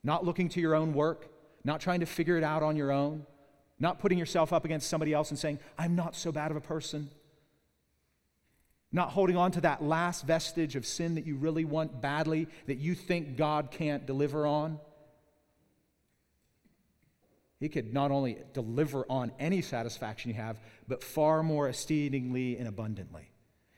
Not 0.03 0.23
looking 0.23 0.51
to 0.51 0.61
your 0.61 0.75
own 0.75 0.93
work, 0.93 1.29
not 1.65 1.81
trying 1.81 2.01
to 2.01 2.07
figure 2.07 2.37
it 2.37 2.45
out 2.45 2.63
on 2.63 2.77
your 2.77 2.93
own, 2.93 3.25
not 3.81 4.01
putting 4.01 4.19
yourself 4.19 4.53
up 4.53 4.67
against 4.67 4.87
somebody 4.87 5.15
else 5.15 5.31
and 5.31 5.39
saying, 5.39 5.61
I'm 5.79 5.97
not 5.97 6.15
so 6.15 6.31
bad 6.31 6.51
of 6.51 6.59
a 6.59 6.61
person. 6.61 7.09
Not 8.93 9.13
holding 9.13 9.39
on 9.39 9.51
to 9.53 9.63
that 9.63 9.83
last 9.83 10.27
vestige 10.27 10.77
of 10.77 10.85
sin 10.85 11.15
that 11.15 11.27
you 11.27 11.37
really 11.37 11.65
want 11.65 12.03
badly, 12.03 12.47
that 12.67 12.77
you 12.77 12.95
think 12.95 13.39
God 13.39 13.71
can't 13.71 14.05
deliver 14.05 14.47
on. 14.47 14.79
He 17.61 17.71
could 17.71 17.95
not 17.95 18.11
only 18.11 18.37
deliver 18.53 19.07
on 19.09 19.33
any 19.41 19.63
satisfaction 19.63 20.33
you 20.33 20.37
have, 20.37 20.61
but 20.87 21.03
far 21.03 21.43
more 21.43 21.71
exceedingly 21.71 22.59
and 22.59 22.69
abundantly. 22.69 23.31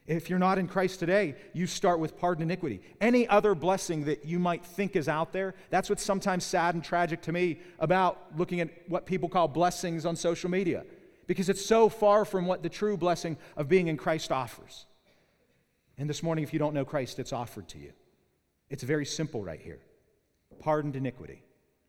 If 0.07 0.31
you're 0.31 0.39
not 0.39 0.59
in 0.59 0.69
Christ 0.69 1.01
today, 1.01 1.35
you 1.53 1.67
start 1.67 1.99
with 1.99 2.17
pardon 2.17 2.45
iniquity. 2.45 2.81
Any 3.01 3.27
other 3.27 3.55
blessing 3.55 4.05
that 4.05 4.25
you 4.25 4.39
might 4.39 4.65
think 4.65 4.95
is 4.95 5.09
out 5.09 5.33
there, 5.33 5.55
that's 5.71 5.91
what's 5.91 6.03
sometimes 6.03 6.45
sad 6.45 6.75
and 6.75 6.85
tragic 6.85 7.23
to 7.23 7.33
me 7.33 7.59
about 7.81 8.19
looking 8.37 8.61
at 8.61 8.71
what 8.89 9.05
people 9.05 9.29
call 9.29 9.49
blessings 9.49 10.07
on 10.07 10.15
social 10.15 10.49
media, 10.49 10.85
because 11.27 11.49
it's 11.49 11.65
so 11.65 11.89
far 11.89 12.25
from 12.25 12.47
what 12.47 12.63
the 12.63 12.69
true 12.69 12.97
blessing 12.97 13.37
of 13.57 13.69
being 13.69 13.89
in 13.89 13.97
Christ 13.97 14.31
offers. 14.31 14.87
And 15.99 16.09
this 16.09 16.23
morning, 16.23 16.45
if 16.45 16.53
you 16.53 16.59
don't 16.59 16.75
know 16.75 16.85
Christ, 16.85 17.19
it's 17.19 17.33
offered 17.33 17.67
to 17.69 17.79
you. 17.79 17.93
It's 18.71 18.83
very 18.83 19.07
simple 19.07 19.43
right 19.43 19.61
here 19.61 19.81
pardoned 20.61 20.97
iniquity. 20.97 21.43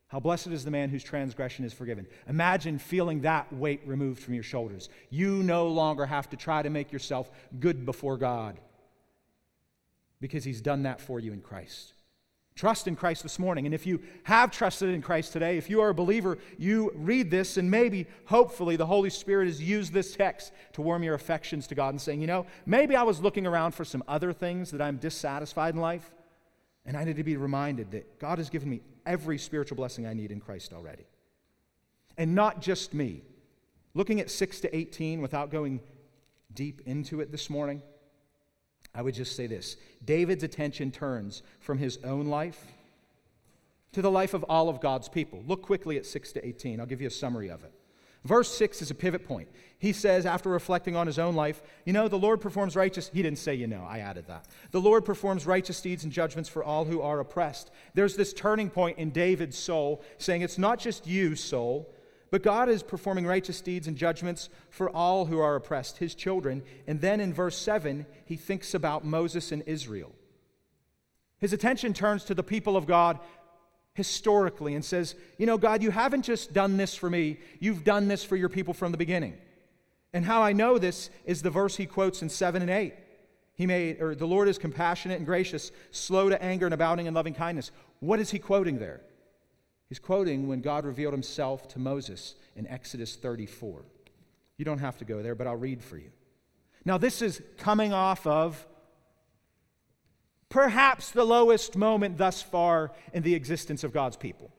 How 0.10 0.22
blessed 0.22 0.48
is 0.48 0.64
the 0.64 0.72
man 0.72 0.90
whose 0.90 1.04
transgression 1.04 1.66
is 1.66 1.74
forgiven. 1.74 2.08
Imagine 2.30 2.80
feeling 2.80 3.22
that 3.22 3.52
weight 3.52 3.82
removed 3.86 4.22
from 4.22 4.36
your 4.36 4.44
shoulders. 4.44 4.90
You 5.10 5.44
no 5.44 5.68
longer 5.68 6.06
have 6.06 6.30
to 6.30 6.38
try 6.38 6.62
to 6.62 6.70
make 6.70 6.94
yourself 6.94 7.30
good 7.60 7.86
before 7.86 8.18
God 8.18 8.58
because 10.22 10.46
he's 10.46 10.62
done 10.62 10.84
that 10.84 11.02
for 11.02 11.20
you 11.20 11.34
in 11.34 11.42
Christ. 11.42 11.94
Trust 12.56 12.88
in 12.88 12.96
Christ 12.96 13.22
this 13.22 13.38
morning. 13.38 13.66
And 13.66 13.76
if 13.76 13.86
you 13.86 14.02
have 14.24 14.50
trusted 14.50 14.90
in 14.90 15.02
Christ 15.02 15.32
today, 15.32 15.58
if 15.58 15.70
you 15.70 15.80
are 15.82 15.90
a 15.90 15.94
believer, 15.94 16.40
you 16.58 16.92
read 16.96 17.30
this 17.30 17.58
and 17.58 17.70
maybe, 17.70 18.08
hopefully, 18.26 18.78
the 18.78 18.86
Holy 18.86 19.12
Spirit 19.12 19.46
has 19.46 19.62
used 19.62 19.94
this 19.94 20.16
text 20.16 20.54
to 20.74 20.82
warm 20.82 21.04
your 21.04 21.14
affections 21.14 21.68
to 21.68 21.76
God 21.76 21.90
and 21.90 22.02
saying, 22.02 22.20
you 22.20 22.26
know, 22.26 22.48
maybe 22.66 22.96
I 22.96 23.04
was 23.04 23.20
looking 23.20 23.46
around 23.46 23.74
for 23.74 23.86
some 23.86 24.04
other 24.08 24.34
things 24.34 24.72
that 24.72 24.82
I'm 24.82 24.98
dissatisfied 24.98 25.76
in 25.76 25.82
life. 25.82 26.12
And 26.84 26.98
I 26.98 27.04
need 27.04 27.18
to 27.18 27.24
be 27.24 27.38
reminded 27.38 27.92
that 27.92 28.18
God 28.18 28.40
has 28.40 28.50
given 28.50 28.70
me 28.70 28.82
every 29.08 29.38
spiritual 29.38 29.78
blessing 29.78 30.06
I 30.06 30.14
need 30.14 30.32
in 30.32 30.40
Christ 30.40 30.74
already. 30.74 31.06
And 32.18 32.36
not 32.36 32.62
just 32.62 32.94
me. 32.94 33.24
Looking 33.94 34.20
at 34.20 34.30
6 34.30 34.60
to 34.62 34.76
18 34.76 35.22
without 35.22 35.50
going 35.50 35.80
deep 36.54 36.82
into 36.86 37.22
it 37.22 37.32
this 37.32 37.50
morning, 37.50 37.82
I 38.94 39.02
would 39.02 39.16
just 39.16 39.36
say 39.36 39.48
this 39.48 39.78
David's 40.04 40.44
attention 40.44 40.92
turns 40.92 41.42
from 41.60 41.78
his 41.78 41.98
own 42.04 42.28
life 42.28 42.64
to 43.94 44.02
the 44.02 44.12
life 44.12 44.34
of 44.34 44.44
all 44.44 44.70
of 44.70 44.82
God's 44.82 45.10
people. 45.10 45.44
Look 45.48 45.62
quickly 45.64 45.98
at 45.98 46.06
6 46.06 46.34
to 46.34 46.46
18. 46.46 46.80
I'll 46.80 46.86
give 46.86 47.02
you 47.02 47.08
a 47.08 47.12
summary 47.12 47.50
of 47.50 47.64
it. 47.64 47.74
Verse 48.28 48.54
6 48.58 48.82
is 48.82 48.92
a 48.92 48.96
pivot 48.96 49.26
point. 49.26 49.48
He 49.80 49.94
says, 49.94 50.26
after 50.26 50.50
reflecting 50.50 50.98
on 50.98 51.08
his 51.08 51.18
own 51.18 51.36
life, 51.36 51.64
You 51.86 51.94
know, 51.94 52.10
the 52.10 52.18
Lord 52.18 52.42
performs 52.42 52.76
righteous. 52.76 53.10
He 53.14 53.22
didn't 53.22 53.40
say, 53.40 53.56
You 53.56 53.68
know, 53.68 53.86
I 53.88 54.00
added 54.00 54.28
that. 54.28 54.48
The 54.72 54.82
Lord 54.82 55.06
performs 55.06 55.46
righteous 55.46 55.80
deeds 55.80 56.04
and 56.04 56.12
judgments 56.12 56.50
for 56.50 56.64
all 56.64 56.84
who 56.86 57.02
are 57.02 57.22
oppressed. 57.22 57.72
There's 57.94 58.18
this 58.18 58.34
turning 58.34 58.70
point 58.70 58.98
in 58.98 59.12
David's 59.12 59.58
soul 59.58 60.04
saying, 60.18 60.42
It's 60.42 60.58
not 60.58 60.80
just 60.80 61.08
you, 61.08 61.36
soul, 61.36 61.90
but 62.30 62.44
God 62.44 62.68
is 62.68 62.84
performing 62.84 63.26
righteous 63.26 63.62
deeds 63.62 63.88
and 63.88 63.96
judgments 63.96 64.50
for 64.70 64.90
all 64.90 65.26
who 65.26 65.40
are 65.40 65.56
oppressed, 65.56 66.00
his 66.00 66.14
children. 66.14 66.64
And 66.86 67.00
then 67.00 67.22
in 67.22 67.34
verse 67.34 67.58
7, 67.58 68.06
he 68.26 68.36
thinks 68.36 68.74
about 68.74 69.06
Moses 69.06 69.54
and 69.54 69.64
Israel. 69.66 70.12
His 71.40 71.54
attention 71.54 71.94
turns 71.94 72.24
to 72.26 72.34
the 72.34 72.44
people 72.44 72.76
of 72.76 72.88
God 72.88 73.20
historically 73.98 74.76
and 74.76 74.86
says, 74.86 75.16
You 75.40 75.48
know, 75.48 75.58
God, 75.58 75.82
you 75.82 75.90
haven't 75.90 76.22
just 76.22 76.54
done 76.54 76.78
this 76.78 76.94
for 76.94 77.10
me, 77.10 77.40
you've 77.60 77.84
done 77.84 78.08
this 78.08 78.24
for 78.24 78.36
your 78.36 78.48
people 78.48 78.76
from 78.76 78.92
the 78.92 78.98
beginning. 78.98 79.36
And 80.14 80.24
how 80.24 80.44
I 80.44 80.54
know 80.54 80.78
this 80.78 81.10
is 81.26 81.42
the 81.42 81.50
verse 81.50 81.76
he 81.76 81.88
quotes 81.88 82.22
in 82.22 82.30
7 82.30 82.62
and 82.62 82.72
8. 82.72 82.94
He 83.56 83.66
made, 83.66 84.00
or 84.00 84.14
the 84.14 84.28
Lord 84.28 84.48
is 84.48 84.60
compassionate 84.60 85.18
and 85.18 85.26
gracious, 85.26 85.72
slow 85.90 86.30
to 86.30 86.42
anger 86.42 86.68
and 86.68 86.76
abounding 86.76 87.08
in 87.08 87.16
loving 87.16 87.34
kindness. 87.34 87.72
What 88.00 88.20
is 88.20 88.30
he 88.30 88.38
quoting 88.38 88.78
there? 88.78 89.02
He's 89.90 90.00
quoting 90.00 90.48
when 90.48 90.62
God 90.62 90.86
revealed 90.86 91.14
himself 91.14 91.68
to 91.70 91.80
Moses 91.80 92.36
in 92.56 92.68
Exodus 92.68 93.16
34. 93.16 93.84
You 94.58 94.66
don't 94.66 94.78
have 94.78 94.98
to 94.98 95.06
go 95.06 95.24
there, 95.24 95.34
but 95.34 95.48
I'll 95.48 95.56
read 95.56 95.84
for 95.84 95.98
you. 95.98 96.12
Now, 96.86 97.00
this 97.00 97.24
is 97.24 97.42
coming 97.58 97.94
off 97.94 98.28
of 98.28 98.64
perhaps 100.50 101.12
the 101.12 101.24
lowest 101.24 101.76
moment 101.76 102.18
thus 102.18 102.42
far 102.42 102.92
in 103.14 103.24
the 103.24 103.36
existence 103.36 103.84
of 103.84 103.94
God's 103.94 104.18
people. 104.18 104.52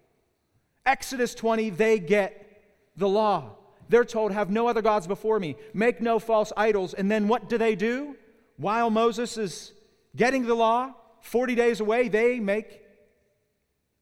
Exodus 0.84 1.34
20, 1.34 1.70
they 1.70 1.98
get 1.98 2.62
the 2.96 3.08
law. 3.08 3.52
They're 3.88 4.04
told, 4.04 4.32
Have 4.32 4.50
no 4.50 4.68
other 4.68 4.82
gods 4.82 5.06
before 5.06 5.38
me, 5.40 5.56
make 5.72 6.00
no 6.00 6.18
false 6.18 6.52
idols. 6.56 6.94
And 6.94 7.10
then 7.10 7.28
what 7.28 7.48
do 7.48 7.58
they 7.58 7.74
do? 7.74 8.16
While 8.56 8.90
Moses 8.90 9.38
is 9.38 9.72
getting 10.16 10.46
the 10.46 10.54
law, 10.54 10.94
40 11.20 11.54
days 11.54 11.80
away, 11.80 12.08
they 12.08 12.40
make 12.40 12.82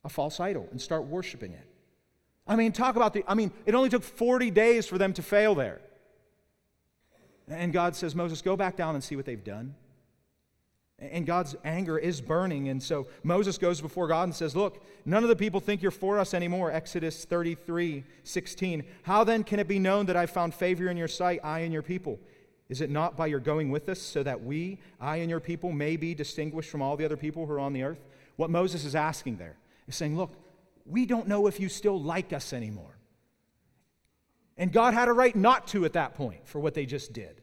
a 0.05 0.09
false 0.09 0.41
idol 0.41 0.69
and 0.71 0.81
start 0.81 1.05
worshiping 1.05 1.53
it. 1.53 1.67
I 2.47 2.57
mean, 2.57 2.73
talk 2.73 2.97
about 2.97 3.13
the, 3.13 3.25
I 3.27 3.35
mean, 3.35 3.51
it 3.65 3.75
only 3.75 3.89
took 3.89 4.05
40 4.05 4.51
days 4.51 4.87
for 4.87 4.99
them 4.99 5.13
to 5.15 5.23
fail 5.23 5.55
there. 5.55 5.81
And 7.49 7.73
God 7.73 7.95
says, 7.97 8.15
Moses, 8.15 8.43
go 8.43 8.57
back 8.57 8.77
down 8.77 8.95
and 8.95 9.03
see 9.03 9.17
what 9.17 9.25
they've 9.25 9.43
done. 9.43 9.75
And 10.99 11.27
God's 11.27 11.55
anger 11.63 11.99
is 11.99 12.23
burning. 12.23 12.69
And 12.71 12.83
so 12.83 13.07
Moses 13.23 13.59
goes 13.59 13.83
before 13.83 14.09
God 14.09 14.25
and 14.25 14.35
says, 14.35 14.57
Look, 14.57 14.83
none 15.05 15.23
of 15.23 15.29
the 15.29 15.37
people 15.37 15.61
think 15.61 15.83
you're 15.83 15.91
for 15.91 16.19
us 16.19 16.33
anymore. 16.33 16.73
Exodus 16.73 17.25
33 17.27 18.05
16. 18.25 18.85
How 19.03 19.23
then 19.23 19.45
can 19.45 19.59
it 19.59 19.69
be 19.69 19.79
known 19.79 20.07
that 20.07 20.17
I 20.17 20.25
found 20.25 20.55
favor 20.55 20.89
in 20.89 20.97
your 20.97 21.09
sight, 21.09 21.41
I 21.45 21.61
and 21.61 21.73
your 21.73 21.83
people? 21.83 22.19
Is 22.69 22.81
it 22.81 22.91
not 22.91 23.17
by 23.17 23.27
your 23.27 23.41
going 23.41 23.71
with 23.71 23.89
us, 23.89 24.01
so 24.01 24.23
that 24.23 24.43
we, 24.43 24.81
I 25.01 25.19
and 25.19 25.31
your 25.31 25.39
people, 25.39 25.71
may 25.71 25.97
be 25.97 26.15
distinguished 26.15 26.71
from 26.71 26.83
all 26.83 26.97
the 26.97 27.05
other 27.05 27.17
people 27.17 27.47
who 27.47 27.53
are 27.53 27.61
on 27.61 27.75
the 27.75 27.83
earth? 27.83 28.05
What 28.37 28.51
Moses 28.51 28.85
is 28.85 28.95
asking 28.95 29.37
there 29.37 29.57
is 29.87 29.97
saying, 29.97 30.17
Look, 30.17 30.33
we 30.87 31.05
don't 31.05 31.29
know 31.29 31.47
if 31.47 31.61
you 31.61 31.69
still 31.69 32.01
like 32.01 32.33
us 32.33 32.53
anymore. 32.53 32.97
And 34.57 34.73
God 34.73 34.95
had 34.95 35.09
a 35.09 35.13
right 35.13 35.37
not 35.37 35.67
to 35.69 35.85
at 35.85 35.93
that 35.93 36.15
point 36.15 36.49
for 36.49 36.59
what 36.59 36.73
they 36.73 36.87
just 36.87 37.13
did. 37.13 37.43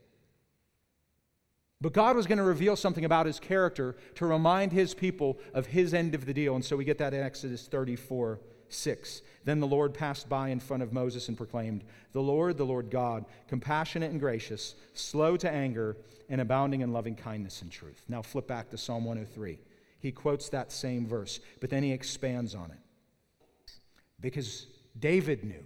But 1.84 1.92
God 1.92 2.16
was 2.16 2.28
going 2.28 2.38
to 2.38 2.46
reveal 2.46 2.78
something 2.78 3.04
about 3.04 3.26
his 3.26 3.42
character 3.42 3.98
to 4.16 4.26
remind 4.26 4.72
his 4.72 4.94
people 4.94 5.38
of 5.54 5.66
his 5.66 5.94
end 5.94 6.16
of 6.16 6.26
the 6.26 6.34
deal. 6.34 6.56
And 6.56 6.64
so 6.64 6.78
we 6.78 6.86
get 6.86 6.98
that 7.00 7.14
in 7.14 7.22
Exodus 7.22 7.68
34 7.68 8.40
6. 8.70 9.22
Then 9.44 9.60
the 9.60 9.68
Lord 9.68 9.94
passed 9.94 10.30
by 10.30 10.48
in 10.48 10.62
front 10.62 10.82
of 10.82 10.94
Moses 10.94 11.28
and 11.28 11.36
proclaimed, 11.36 11.84
The 12.14 12.22
Lord, 12.22 12.56
the 12.56 12.66
Lord 12.66 12.90
God, 12.90 13.26
compassionate 13.50 14.12
and 14.12 14.20
gracious, 14.22 14.76
slow 14.94 15.36
to 15.36 15.52
anger, 15.52 15.98
and 16.30 16.40
abounding 16.40 16.80
in 16.80 16.94
loving 16.94 17.16
kindness 17.16 17.62
and 17.62 17.70
truth. 17.70 18.02
Now 18.08 18.22
flip 18.22 18.48
back 18.48 18.70
to 18.70 18.78
Psalm 18.78 19.04
103. 19.04 19.60
He 20.00 20.14
quotes 20.14 20.48
that 20.50 20.72
same 20.72 21.06
verse, 21.06 21.42
but 21.60 21.70
then 21.70 21.84
he 21.84 21.92
expands 21.92 22.56
on 22.56 22.72
it. 22.72 23.74
Because 24.22 24.68
David 24.98 25.44
knew, 25.44 25.66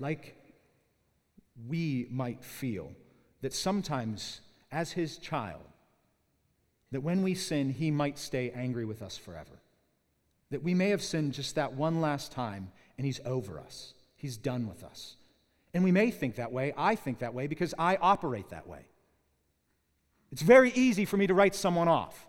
like 0.00 0.34
we 1.68 2.08
might 2.10 2.42
feel, 2.42 2.90
that 3.40 3.54
sometimes 3.54 4.40
as 4.70 4.92
his 4.92 5.18
child, 5.18 5.62
that 6.90 7.02
when 7.02 7.22
we 7.22 7.34
sin, 7.34 7.70
he 7.70 7.90
might 7.90 8.18
stay 8.18 8.50
angry 8.50 8.84
with 8.84 9.02
us 9.02 9.16
forever. 9.16 9.60
That 10.50 10.62
we 10.62 10.74
may 10.74 10.90
have 10.90 11.02
sinned 11.02 11.34
just 11.34 11.54
that 11.56 11.74
one 11.74 12.00
last 12.00 12.32
time 12.32 12.70
and 12.96 13.04
he's 13.04 13.20
over 13.24 13.60
us, 13.60 13.94
he's 14.16 14.36
done 14.36 14.66
with 14.66 14.82
us. 14.82 15.16
And 15.74 15.84
we 15.84 15.92
may 15.92 16.10
think 16.10 16.36
that 16.36 16.52
way. 16.52 16.72
I 16.76 16.94
think 16.94 17.18
that 17.18 17.34
way 17.34 17.46
because 17.46 17.74
I 17.78 17.96
operate 17.96 18.48
that 18.50 18.66
way. 18.66 18.86
It's 20.32 20.42
very 20.42 20.72
easy 20.72 21.04
for 21.04 21.16
me 21.16 21.26
to 21.26 21.34
write 21.34 21.54
someone 21.54 21.88
off. 21.88 22.26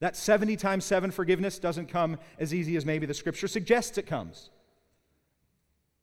That 0.00 0.16
70 0.16 0.56
times 0.56 0.84
7 0.84 1.10
forgiveness 1.10 1.58
doesn't 1.58 1.88
come 1.88 2.18
as 2.38 2.54
easy 2.54 2.76
as 2.76 2.86
maybe 2.86 3.06
the 3.06 3.14
scripture 3.14 3.48
suggests 3.48 3.98
it 3.98 4.06
comes. 4.06 4.50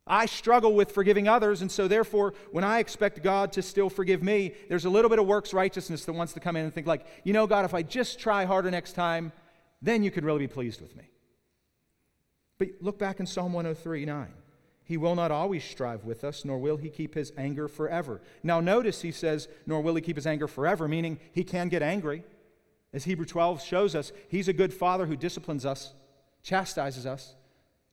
I 0.07 0.25
struggle 0.25 0.73
with 0.73 0.91
forgiving 0.91 1.27
others, 1.27 1.61
and 1.61 1.71
so 1.71 1.87
therefore, 1.87 2.33
when 2.51 2.63
I 2.63 2.79
expect 2.79 3.21
God 3.23 3.51
to 3.53 3.61
still 3.61 3.89
forgive 3.89 4.23
me, 4.23 4.53
there's 4.69 4.85
a 4.85 4.89
little 4.89 5.09
bit 5.09 5.19
of 5.19 5.25
works 5.25 5.53
righteousness 5.53 6.05
that 6.05 6.13
wants 6.13 6.33
to 6.33 6.39
come 6.39 6.55
in 6.55 6.65
and 6.65 6.73
think, 6.73 6.87
like, 6.87 7.05
you 7.23 7.33
know, 7.33 7.47
God, 7.47 7.65
if 7.65 7.73
I 7.73 7.83
just 7.83 8.19
try 8.19 8.45
harder 8.45 8.71
next 8.71 8.93
time, 8.93 9.31
then 9.81 10.03
you 10.03 10.11
could 10.11 10.23
really 10.23 10.39
be 10.39 10.47
pleased 10.47 10.81
with 10.81 10.95
me. 10.95 11.09
But 12.57 12.69
look 12.81 12.97
back 12.97 13.19
in 13.19 13.25
Psalm 13.25 13.53
103 13.53 14.05
9. 14.05 14.33
He 14.83 14.95
will 14.95 15.15
not 15.15 15.31
always 15.31 15.65
strive 15.65 16.05
with 16.05 16.23
us, 16.23 16.45
nor 16.45 16.57
will 16.57 16.77
he 16.77 16.89
keep 16.89 17.13
his 17.13 17.33
anger 17.37 17.67
forever. 17.67 18.21
Now, 18.41 18.61
notice 18.61 19.01
he 19.01 19.11
says, 19.11 19.49
nor 19.65 19.81
will 19.81 19.95
he 19.95 20.01
keep 20.01 20.15
his 20.15 20.25
anger 20.25 20.47
forever, 20.47 20.87
meaning 20.87 21.19
he 21.33 21.43
can 21.43 21.67
get 21.67 21.81
angry. 21.81 22.23
As 22.93 23.03
Hebrew 23.03 23.25
12 23.25 23.61
shows 23.61 23.95
us, 23.95 24.13
he's 24.29 24.47
a 24.47 24.53
good 24.53 24.73
father 24.73 25.05
who 25.05 25.17
disciplines 25.17 25.65
us, 25.65 25.93
chastises 26.41 27.05
us, 27.05 27.35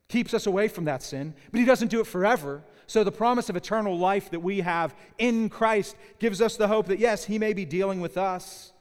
keeps 0.09 0.35
us 0.35 0.47
away 0.47 0.69
from 0.69 0.85
that 0.85 1.03
sin, 1.03 1.35
but 1.51 1.61
he 1.61 1.67
doesn't 1.67 1.89
do 1.89 2.01
it 2.01 2.07
forever. 2.07 2.63
So, 2.87 3.03
the 3.03 3.13
promise 3.13 3.49
of 3.49 3.57
eternal 3.57 3.99
life 3.99 4.31
that 4.31 4.41
we 4.41 4.61
have 4.61 4.95
in 5.19 5.49
Christ 5.49 5.97
gives 6.19 6.41
us 6.41 6.57
the 6.57 6.69
hope 6.69 6.87
that, 6.87 6.99
yes, 6.99 7.25
he 7.25 7.39
may 7.39 7.55
be 7.55 7.65
dealing 7.65 8.01
with 8.01 8.19
us 8.19 8.73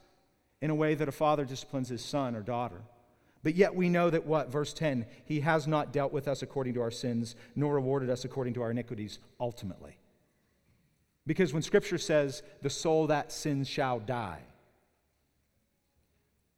in 0.60 0.70
a 0.70 0.74
way 0.74 0.94
that 0.94 1.08
a 1.08 1.12
father 1.12 1.44
disciplines 1.44 1.88
his 1.88 2.04
son 2.04 2.36
or 2.36 2.42
daughter. 2.42 2.82
But 3.42 3.54
yet 3.54 3.74
we 3.74 3.90
know 3.90 4.08
that 4.08 4.26
what? 4.26 4.50
Verse 4.50 4.72
10 4.72 5.06
He 5.24 5.40
has 5.40 5.66
not 5.66 5.92
dealt 5.92 6.12
with 6.12 6.26
us 6.26 6.42
according 6.42 6.74
to 6.74 6.80
our 6.80 6.90
sins, 6.90 7.36
nor 7.54 7.74
rewarded 7.74 8.10
us 8.10 8.24
according 8.24 8.54
to 8.54 8.62
our 8.62 8.70
iniquities, 8.70 9.18
ultimately. 9.38 9.98
Because 11.26 11.52
when 11.52 11.62
Scripture 11.62 11.98
says, 11.98 12.42
the 12.60 12.68
soul 12.68 13.06
that 13.06 13.32
sins 13.32 13.68
shall 13.68 13.98
die, 13.98 14.42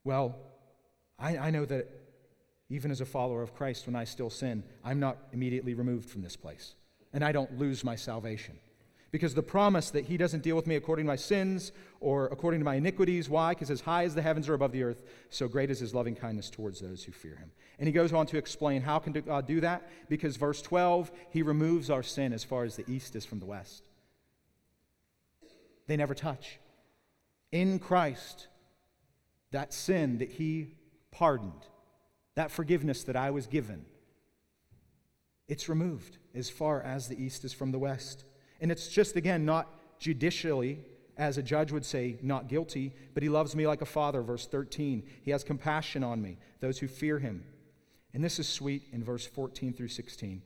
well, 0.03 0.37
I, 1.19 1.39
I 1.39 1.51
know 1.51 1.65
that 1.65 1.89
even 2.69 2.91
as 2.91 3.01
a 3.01 3.07
follower 3.07 3.43
of 3.43 3.55
Christ, 3.55 3.87
when 3.87 3.97
I 3.97 4.05
still 4.05 4.31
sin, 4.31 4.65
I'm 4.85 4.99
not 4.99 5.19
immediately 5.33 5.75
removed 5.75 6.11
from 6.11 6.23
this 6.23 6.37
place, 6.37 6.75
and 7.13 7.25
I 7.25 7.33
don't 7.33 7.59
lose 7.59 7.85
my 7.85 7.97
salvation. 7.97 8.59
Because 9.13 9.35
the 9.35 9.43
promise 9.43 9.91
that 9.91 10.05
he 10.05 10.17
doesn't 10.17 10.43
deal 10.43 10.57
with 10.57 10.67
me 10.67 10.75
according 10.75 11.05
to 11.05 11.09
my 11.09 11.17
sins 11.17 11.73
or 12.01 12.27
according 12.27 12.61
to 12.61 12.65
my 12.65 12.75
iniquities. 12.75 13.31
Why? 13.31 13.53
Because 13.53 13.71
as 13.71 13.81
high 13.81 14.05
as 14.05 14.15
the 14.15 14.21
heavens 14.21 14.49
are 14.49 14.55
above 14.55 14.73
the 14.73 14.83
earth, 14.83 15.05
so 15.31 15.49
great 15.49 15.71
is 15.71 15.79
his 15.79 15.95
loving 15.95 16.17
kindness 16.17 16.51
towards 16.51 16.81
those 16.81 17.05
who 17.05 17.13
fear 17.13 17.37
him. 17.37 17.51
And 17.79 17.87
he 17.87 17.93
goes 17.93 18.13
on 18.13 18.27
to 18.27 18.37
explain 18.37 18.83
how 18.83 18.99
can 18.99 19.13
God 19.13 19.47
do 19.47 19.61
that? 19.61 19.89
Because 20.09 20.37
verse 20.37 20.61
12, 20.61 21.13
he 21.31 21.43
removes 21.43 21.89
our 21.89 22.03
sin 22.03 22.33
as 22.33 22.43
far 22.45 22.65
as 22.65 22.77
the 22.77 22.91
east 22.91 23.15
is 23.15 23.25
from 23.25 23.39
the 23.39 23.47
west. 23.47 23.85
They 25.87 25.97
never 25.97 26.15
touch. 26.15 26.59
In 27.53 27.79
Christ, 27.79 28.49
that 29.53 29.73
sin 29.73 30.19
that 30.19 30.33
he 30.33 30.75
pardoned, 31.13 31.65
that 32.37 32.51
forgiveness 32.51 33.03
that 33.05 33.17
I 33.17 33.31
was 33.31 33.47
given, 33.47 33.85
it's 35.49 35.69
removed 35.69 36.19
as 36.35 36.49
far 36.49 36.81
as 36.81 37.09
the 37.09 37.21
east 37.21 37.45
is 37.45 37.53
from 37.53 37.73
the 37.73 37.79
west. 37.79 38.25
And 38.61 38.71
it's 38.71 38.89
just, 38.89 39.17
again, 39.17 39.45
not 39.45 39.69
judicially, 39.99 40.85
as 41.17 41.39
a 41.39 41.43
judge 41.43 41.73
would 41.73 41.85
say, 41.85 42.19
not 42.23 42.49
guilty, 42.49 42.95
but 43.15 43.23
he 43.23 43.29
loves 43.29 43.57
me 43.57 43.67
like 43.67 43.83
a 43.83 43.87
father, 43.87 44.23
verse 44.23 44.47
13. 44.47 45.03
He 45.23 45.31
has 45.31 45.45
compassion 45.45 46.05
on 46.05 46.21
me, 46.21 46.39
those 46.61 46.79
who 46.79 46.89
fear 46.89 47.19
him. 47.19 47.45
And 48.13 48.23
this 48.23 48.39
is 48.39 48.49
sweet 48.49 48.85
in 48.93 49.03
verse 49.03 49.27
14 49.27 49.73
through 49.73 49.89
16. 49.89 50.43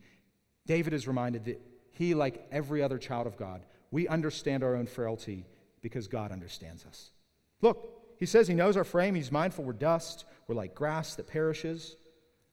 David 0.65 0.93
is 0.93 1.07
reminded 1.07 1.45
that 1.45 1.61
he, 1.91 2.13
like 2.13 2.45
every 2.51 2.81
other 2.81 2.97
child 2.97 3.27
of 3.27 3.37
God, 3.37 3.61
we 3.91 4.07
understand 4.07 4.63
our 4.63 4.75
own 4.75 4.87
frailty 4.87 5.45
because 5.81 6.07
God 6.07 6.31
understands 6.31 6.85
us. 6.85 7.11
Look, 7.61 8.00
he 8.21 8.27
says 8.27 8.47
he 8.47 8.53
knows 8.53 8.77
our 8.77 8.83
frame. 8.83 9.15
He's 9.15 9.31
mindful 9.31 9.63
we're 9.63 9.73
dust. 9.73 10.25
We're 10.45 10.53
like 10.53 10.75
grass 10.75 11.15
that 11.15 11.25
perishes. 11.25 11.95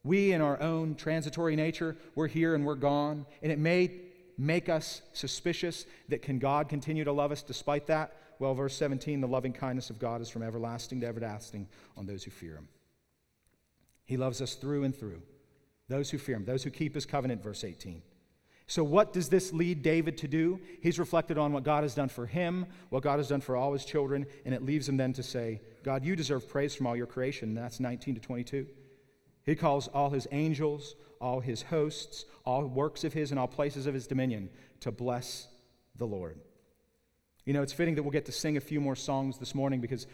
We, 0.02 0.32
in 0.32 0.40
our 0.40 0.58
own 0.62 0.94
transitory 0.94 1.56
nature, 1.56 1.94
we're 2.14 2.26
here 2.26 2.54
and 2.54 2.64
we're 2.64 2.74
gone. 2.74 3.26
And 3.42 3.52
it 3.52 3.58
may 3.58 3.90
make 4.38 4.70
us 4.70 5.02
suspicious 5.12 5.84
that 6.08 6.22
can 6.22 6.38
God 6.38 6.70
continue 6.70 7.04
to 7.04 7.12
love 7.12 7.32
us 7.32 7.42
despite 7.42 7.86
that? 7.88 8.16
Well, 8.38 8.54
verse 8.54 8.74
17, 8.78 9.20
the 9.20 9.28
loving 9.28 9.52
kindness 9.52 9.90
of 9.90 9.98
God 9.98 10.22
is 10.22 10.30
from 10.30 10.42
everlasting 10.42 11.02
to 11.02 11.06
everlasting 11.06 11.68
on 11.98 12.06
those 12.06 12.24
who 12.24 12.30
fear 12.30 12.54
him. 12.54 12.68
He 14.06 14.16
loves 14.16 14.40
us 14.40 14.54
through 14.54 14.84
and 14.84 14.96
through. 14.96 15.20
Those 15.90 16.08
who 16.08 16.16
fear 16.16 16.36
him, 16.36 16.46
those 16.46 16.62
who 16.62 16.70
keep 16.70 16.94
his 16.94 17.04
covenant, 17.04 17.42
verse 17.42 17.62
18. 17.62 18.00
So, 18.68 18.84
what 18.84 19.14
does 19.14 19.30
this 19.30 19.50
lead 19.54 19.82
David 19.82 20.18
to 20.18 20.28
do? 20.28 20.60
He's 20.82 20.98
reflected 20.98 21.38
on 21.38 21.54
what 21.54 21.64
God 21.64 21.84
has 21.84 21.94
done 21.94 22.10
for 22.10 22.26
him, 22.26 22.66
what 22.90 23.02
God 23.02 23.18
has 23.18 23.28
done 23.28 23.40
for 23.40 23.56
all 23.56 23.72
his 23.72 23.84
children, 23.84 24.26
and 24.44 24.54
it 24.54 24.62
leaves 24.62 24.86
him 24.86 24.98
then 24.98 25.14
to 25.14 25.22
say, 25.22 25.62
God, 25.82 26.04
you 26.04 26.14
deserve 26.14 26.46
praise 26.46 26.74
from 26.74 26.86
all 26.86 26.94
your 26.94 27.06
creation. 27.06 27.54
That's 27.54 27.80
19 27.80 28.16
to 28.16 28.20
22. 28.20 28.66
He 29.44 29.54
calls 29.54 29.88
all 29.88 30.10
his 30.10 30.28
angels, 30.32 30.96
all 31.18 31.40
his 31.40 31.62
hosts, 31.62 32.26
all 32.44 32.66
works 32.66 33.04
of 33.04 33.14
his, 33.14 33.30
and 33.30 33.40
all 33.40 33.48
places 33.48 33.86
of 33.86 33.94
his 33.94 34.06
dominion 34.06 34.50
to 34.80 34.92
bless 34.92 35.48
the 35.96 36.06
Lord. 36.06 36.38
You 37.46 37.54
know, 37.54 37.62
it's 37.62 37.72
fitting 37.72 37.94
that 37.94 38.02
we'll 38.02 38.12
get 38.12 38.26
to 38.26 38.32
sing 38.32 38.58
a 38.58 38.60
few 38.60 38.82
more 38.82 38.96
songs 38.96 39.38
this 39.38 39.54
morning 39.54 39.80
because 39.80 40.06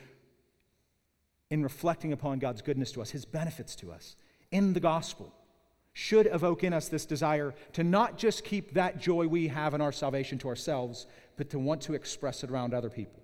in 1.51 1.65
reflecting 1.65 2.13
upon 2.13 2.39
God's 2.39 2.63
goodness 2.63 2.93
to 2.93 3.03
us, 3.03 3.11
his 3.11 3.25
benefits 3.25 3.75
to 3.77 3.91
us 3.91 4.15
in 4.53 4.75
the 4.75 4.81
gospel, 4.81 5.35
should 5.95 6.27
evoke 6.27 6.65
in 6.65 6.73
us 6.73 6.89
this 6.89 7.07
desire 7.07 7.55
to 7.73 7.85
not 7.85 8.19
just 8.19 8.45
keep 8.45 8.75
that 8.75 9.01
joy 9.01 9.27
we 9.27 9.49
have 9.49 9.75
in 9.75 9.81
our 9.81 9.93
salvation 9.93 10.39
to 10.39 10.49
ourselves, 10.49 11.07
but 11.37 11.49
to 11.51 11.59
want 11.59 11.81
to 11.83 11.95
express 11.95 12.43
it 12.43 12.51
around 12.51 12.75
other 12.75 12.91
people. 12.91 13.23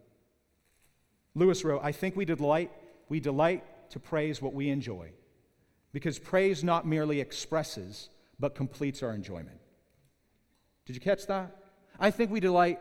Lewis 1.35 1.64
wrote, 1.64 1.81
I 1.83 1.93
think 1.93 2.16
we 2.16 2.25
delight, 2.25 2.71
we 3.09 3.21
delight 3.21 3.64
to 3.91 3.99
praise 3.99 4.41
what 4.41 4.55
we 4.55 4.71
enjoy 4.71 5.11
because 5.93 6.18
praise 6.21 6.62
not 6.62 6.87
merely 6.87 7.21
expresses, 7.21 8.09
but 8.39 8.55
completes 8.55 9.03
our 9.03 9.12
enjoyment. 9.12 9.59
Did 10.87 10.95
you 10.95 11.01
catch 11.01 11.27
that? 11.27 11.57
I 11.99 12.12
think 12.12 12.31
we 12.31 12.39
delight 12.39 12.81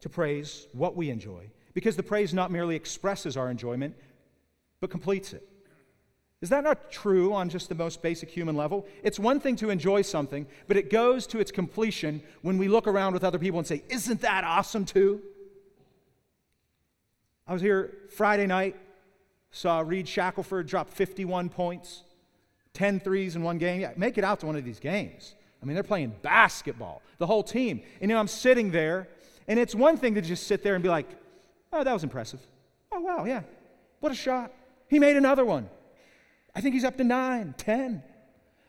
to 0.00 0.08
praise 0.08 0.66
what 0.72 0.96
we 0.96 1.10
enjoy 1.10 1.50
because 1.74 1.96
the 1.96 2.02
praise 2.02 2.32
not 2.32 2.50
merely 2.50 2.74
expresses 2.74 3.36
our 3.36 3.50
enjoyment, 3.50 3.94
but 4.80 4.90
completes 4.90 5.34
it. 5.34 5.46
Is 6.44 6.50
that 6.50 6.62
not 6.62 6.90
true 6.90 7.32
on 7.32 7.48
just 7.48 7.70
the 7.70 7.74
most 7.74 8.02
basic 8.02 8.28
human 8.28 8.54
level? 8.54 8.86
It's 9.02 9.18
one 9.18 9.40
thing 9.40 9.56
to 9.56 9.70
enjoy 9.70 10.02
something, 10.02 10.46
but 10.68 10.76
it 10.76 10.90
goes 10.90 11.26
to 11.28 11.38
its 11.38 11.50
completion 11.50 12.22
when 12.42 12.58
we 12.58 12.68
look 12.68 12.86
around 12.86 13.14
with 13.14 13.24
other 13.24 13.38
people 13.38 13.58
and 13.58 13.66
say, 13.66 13.82
Isn't 13.88 14.20
that 14.20 14.44
awesome 14.44 14.84
too? 14.84 15.22
I 17.46 17.54
was 17.54 17.62
here 17.62 17.94
Friday 18.10 18.46
night 18.46 18.76
Saw 19.52 19.80
Reed 19.80 20.06
Shackelford 20.06 20.66
drop 20.66 20.90
51 20.90 21.48
points, 21.48 22.02
10 22.74 23.00
threes 23.00 23.36
in 23.36 23.42
one 23.42 23.56
game. 23.56 23.80
Yeah, 23.80 23.92
make 23.96 24.18
it 24.18 24.24
out 24.24 24.40
to 24.40 24.46
one 24.46 24.56
of 24.56 24.66
these 24.66 24.78
games. 24.78 25.36
I 25.62 25.64
mean, 25.64 25.72
they're 25.72 25.82
playing 25.82 26.12
basketball, 26.20 27.00
the 27.16 27.26
whole 27.26 27.42
team. 27.42 27.80
And 28.02 28.10
you 28.10 28.16
know, 28.16 28.20
I'm 28.20 28.28
sitting 28.28 28.70
there, 28.70 29.08
and 29.48 29.58
it's 29.58 29.74
one 29.74 29.96
thing 29.96 30.14
to 30.16 30.20
just 30.20 30.46
sit 30.46 30.62
there 30.62 30.74
and 30.74 30.82
be 30.82 30.90
like, 30.90 31.08
oh, 31.72 31.84
that 31.84 31.92
was 31.94 32.04
impressive. 32.04 32.40
Oh, 32.92 33.00
wow, 33.00 33.24
yeah. 33.24 33.40
What 34.00 34.12
a 34.12 34.14
shot. 34.14 34.52
He 34.88 34.98
made 34.98 35.16
another 35.16 35.46
one. 35.46 35.70
I 36.54 36.60
think 36.60 36.74
he's 36.74 36.84
up 36.84 36.96
to 36.98 37.04
nine, 37.04 37.54
ten. 37.56 38.02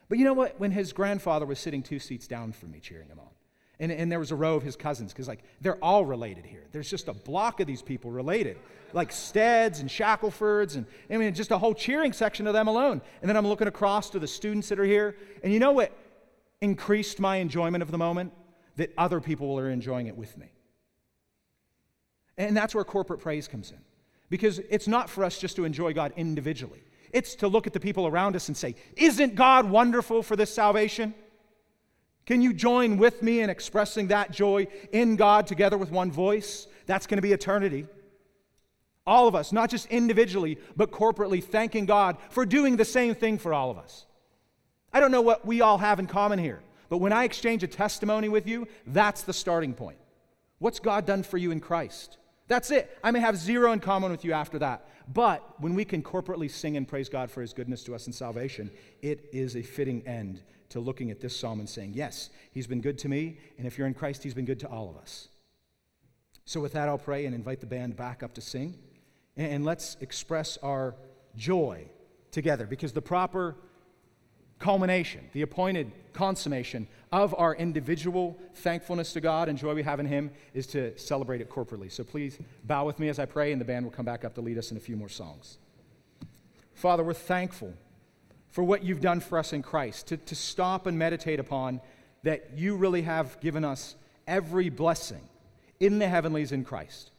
But 0.08 0.18
you 0.18 0.24
know 0.24 0.34
what? 0.34 0.58
When 0.58 0.70
his 0.70 0.92
grandfather 0.92 1.46
was 1.46 1.58
sitting 1.58 1.82
two 1.82 1.98
seats 1.98 2.26
down 2.26 2.52
from 2.52 2.70
me 2.70 2.80
cheering 2.80 3.08
him 3.08 3.18
on, 3.18 3.30
and, 3.78 3.92
and 3.92 4.10
there 4.10 4.18
was 4.18 4.32
a 4.32 4.36
row 4.36 4.54
of 4.54 4.62
his 4.62 4.76
cousins, 4.76 5.12
because 5.12 5.28
like 5.28 5.42
they're 5.60 5.82
all 5.84 6.04
related 6.04 6.46
here. 6.46 6.64
There's 6.72 6.90
just 6.90 7.08
a 7.08 7.12
block 7.12 7.60
of 7.60 7.66
these 7.66 7.82
people 7.82 8.10
related 8.10 8.58
like 8.92 9.12
Steads 9.12 9.80
and 9.80 9.90
Shackelfords, 9.90 10.76
and 10.76 10.86
I 11.10 11.16
mean, 11.18 11.34
just 11.34 11.50
a 11.50 11.58
whole 11.58 11.74
cheering 11.74 12.12
section 12.12 12.46
of 12.46 12.54
them 12.54 12.66
alone. 12.66 13.02
And 13.20 13.28
then 13.28 13.36
I'm 13.36 13.46
looking 13.46 13.68
across 13.68 14.10
to 14.10 14.18
the 14.18 14.26
students 14.26 14.68
that 14.70 14.80
are 14.80 14.84
here. 14.84 15.16
And 15.44 15.52
you 15.52 15.58
know 15.58 15.72
what 15.72 15.92
increased 16.60 17.20
my 17.20 17.36
enjoyment 17.36 17.82
of 17.82 17.90
the 17.90 17.98
moment? 17.98 18.32
That 18.76 18.92
other 18.98 19.20
people 19.20 19.58
are 19.58 19.70
enjoying 19.70 20.06
it 20.06 20.16
with 20.16 20.36
me. 20.36 20.46
And 22.38 22.56
that's 22.56 22.74
where 22.74 22.84
corporate 22.84 23.20
praise 23.20 23.48
comes 23.48 23.70
in. 23.70 23.78
Because 24.28 24.58
it's 24.58 24.88
not 24.88 25.08
for 25.08 25.24
us 25.24 25.38
just 25.38 25.56
to 25.56 25.64
enjoy 25.64 25.92
God 25.92 26.12
individually, 26.16 26.82
it's 27.12 27.34
to 27.36 27.48
look 27.48 27.66
at 27.66 27.72
the 27.72 27.80
people 27.80 28.06
around 28.06 28.36
us 28.36 28.48
and 28.48 28.56
say, 28.56 28.74
Isn't 28.96 29.34
God 29.34 29.68
wonderful 29.68 30.22
for 30.22 30.36
this 30.36 30.52
salvation? 30.52 31.14
Can 32.26 32.42
you 32.42 32.52
join 32.52 32.96
with 32.96 33.22
me 33.22 33.40
in 33.40 33.50
expressing 33.50 34.08
that 34.08 34.32
joy 34.32 34.66
in 34.92 35.16
God 35.16 35.46
together 35.46 35.78
with 35.78 35.92
one 35.92 36.10
voice? 36.10 36.66
That's 36.86 37.06
going 37.06 37.18
to 37.18 37.22
be 37.22 37.32
eternity. 37.32 37.86
All 39.06 39.28
of 39.28 39.36
us, 39.36 39.52
not 39.52 39.70
just 39.70 39.86
individually, 39.86 40.58
but 40.76 40.90
corporately, 40.90 41.42
thanking 41.42 41.86
God 41.86 42.16
for 42.30 42.44
doing 42.44 42.76
the 42.76 42.84
same 42.84 43.14
thing 43.14 43.38
for 43.38 43.54
all 43.54 43.70
of 43.70 43.78
us. 43.78 44.06
I 44.92 44.98
don't 44.98 45.12
know 45.12 45.22
what 45.22 45.46
we 45.46 45.60
all 45.60 45.78
have 45.78 46.00
in 46.00 46.06
common 46.06 46.40
here, 46.40 46.60
but 46.88 46.98
when 46.98 47.12
I 47.12 47.22
exchange 47.24 47.62
a 47.62 47.68
testimony 47.68 48.28
with 48.28 48.48
you, 48.48 48.66
that's 48.86 49.22
the 49.22 49.32
starting 49.32 49.74
point. 49.74 49.98
What's 50.58 50.80
God 50.80 51.06
done 51.06 51.22
for 51.22 51.38
you 51.38 51.52
in 51.52 51.60
Christ? 51.60 52.18
That's 52.48 52.70
it. 52.70 52.96
I 53.04 53.10
may 53.12 53.20
have 53.20 53.36
zero 53.36 53.72
in 53.72 53.80
common 53.80 54.10
with 54.10 54.24
you 54.24 54.32
after 54.32 54.58
that. 54.60 54.88
But 55.12 55.60
when 55.60 55.74
we 55.74 55.84
can 55.84 56.02
corporately 56.02 56.50
sing 56.50 56.76
and 56.76 56.86
praise 56.86 57.08
God 57.08 57.30
for 57.30 57.40
his 57.40 57.52
goodness 57.52 57.84
to 57.84 57.94
us 57.94 58.06
in 58.06 58.12
salvation, 58.12 58.70
it 59.02 59.28
is 59.32 59.56
a 59.56 59.62
fitting 59.62 60.06
end 60.06 60.42
to 60.70 60.80
looking 60.80 61.10
at 61.10 61.20
this 61.20 61.38
psalm 61.38 61.60
and 61.60 61.68
saying, 61.68 61.92
Yes, 61.94 62.30
he's 62.50 62.66
been 62.66 62.80
good 62.80 62.98
to 62.98 63.08
me, 63.08 63.38
and 63.58 63.66
if 63.66 63.78
you're 63.78 63.86
in 63.86 63.94
Christ, 63.94 64.22
he's 64.22 64.34
been 64.34 64.44
good 64.44 64.60
to 64.60 64.68
all 64.68 64.90
of 64.90 64.96
us. 64.96 65.28
So, 66.44 66.60
with 66.60 66.72
that, 66.72 66.88
I'll 66.88 66.98
pray 66.98 67.26
and 67.26 67.34
invite 67.34 67.60
the 67.60 67.66
band 67.66 67.96
back 67.96 68.22
up 68.22 68.34
to 68.34 68.40
sing. 68.40 68.78
And 69.36 69.64
let's 69.64 69.96
express 70.00 70.56
our 70.58 70.94
joy 71.36 71.86
together 72.30 72.66
because 72.66 72.92
the 72.92 73.02
proper 73.02 73.56
culmination, 74.58 75.28
the 75.32 75.42
appointed 75.42 75.92
consummation 76.12 76.88
of 77.12 77.34
our 77.38 77.54
individual 77.54 78.38
thankfulness 78.54 79.12
to 79.12 79.20
God 79.20 79.48
and 79.48 79.58
joy 79.58 79.74
we 79.74 79.82
have 79.82 80.00
in 80.00 80.06
Him 80.06 80.30
is 80.54 80.66
to 80.68 80.98
celebrate 80.98 81.40
it 81.40 81.50
corporately. 81.50 81.92
So 81.92 82.04
please 82.04 82.38
bow 82.64 82.84
with 82.84 82.98
me 82.98 83.08
as 83.08 83.18
I 83.18 83.26
pray, 83.26 83.52
and 83.52 83.60
the 83.60 83.64
band 83.64 83.84
will 83.84 83.92
come 83.92 84.06
back 84.06 84.24
up 84.24 84.34
to 84.34 84.40
lead 84.40 84.58
us 84.58 84.70
in 84.70 84.76
a 84.76 84.80
few 84.80 84.96
more 84.96 85.08
songs. 85.08 85.58
Father, 86.74 87.04
we're 87.04 87.14
thankful 87.14 87.74
for 88.48 88.64
what 88.64 88.82
you've 88.82 89.00
done 89.00 89.20
for 89.20 89.38
us 89.38 89.52
in 89.52 89.62
Christ, 89.62 90.06
to, 90.08 90.16
to 90.16 90.34
stop 90.34 90.86
and 90.86 90.98
meditate 90.98 91.38
upon 91.38 91.80
that 92.22 92.50
you 92.56 92.76
really 92.76 93.02
have 93.02 93.38
given 93.40 93.64
us 93.64 93.94
every 94.26 94.70
blessing 94.70 95.20
in 95.78 95.98
the 95.98 96.08
heavenlies 96.08 96.52
in 96.52 96.64
Christ. 96.64 97.10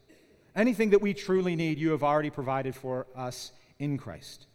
Anything 0.55 0.89
that 0.89 1.01
we 1.01 1.13
truly 1.13 1.55
need, 1.55 1.77
you 1.77 1.91
have 1.91 2.03
already 2.03 2.31
provided 2.31 2.75
for 2.75 3.05
us 3.15 3.51
in 3.77 3.97
Christ. 3.97 4.47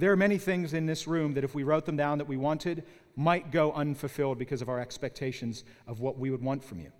There 0.00 0.10
are 0.10 0.16
many 0.16 0.38
things 0.38 0.72
in 0.72 0.86
this 0.86 1.06
room 1.06 1.34
that, 1.34 1.44
if 1.44 1.54
we 1.54 1.62
wrote 1.62 1.84
them 1.84 1.98
down 1.98 2.16
that 2.18 2.26
we 2.26 2.38
wanted, 2.38 2.84
might 3.16 3.50
go 3.50 3.70
unfulfilled 3.72 4.38
because 4.38 4.62
of 4.62 4.70
our 4.70 4.80
expectations 4.80 5.62
of 5.86 6.00
what 6.00 6.18
we 6.18 6.30
would 6.30 6.42
want 6.42 6.64
from 6.64 6.80
you. 6.80 6.90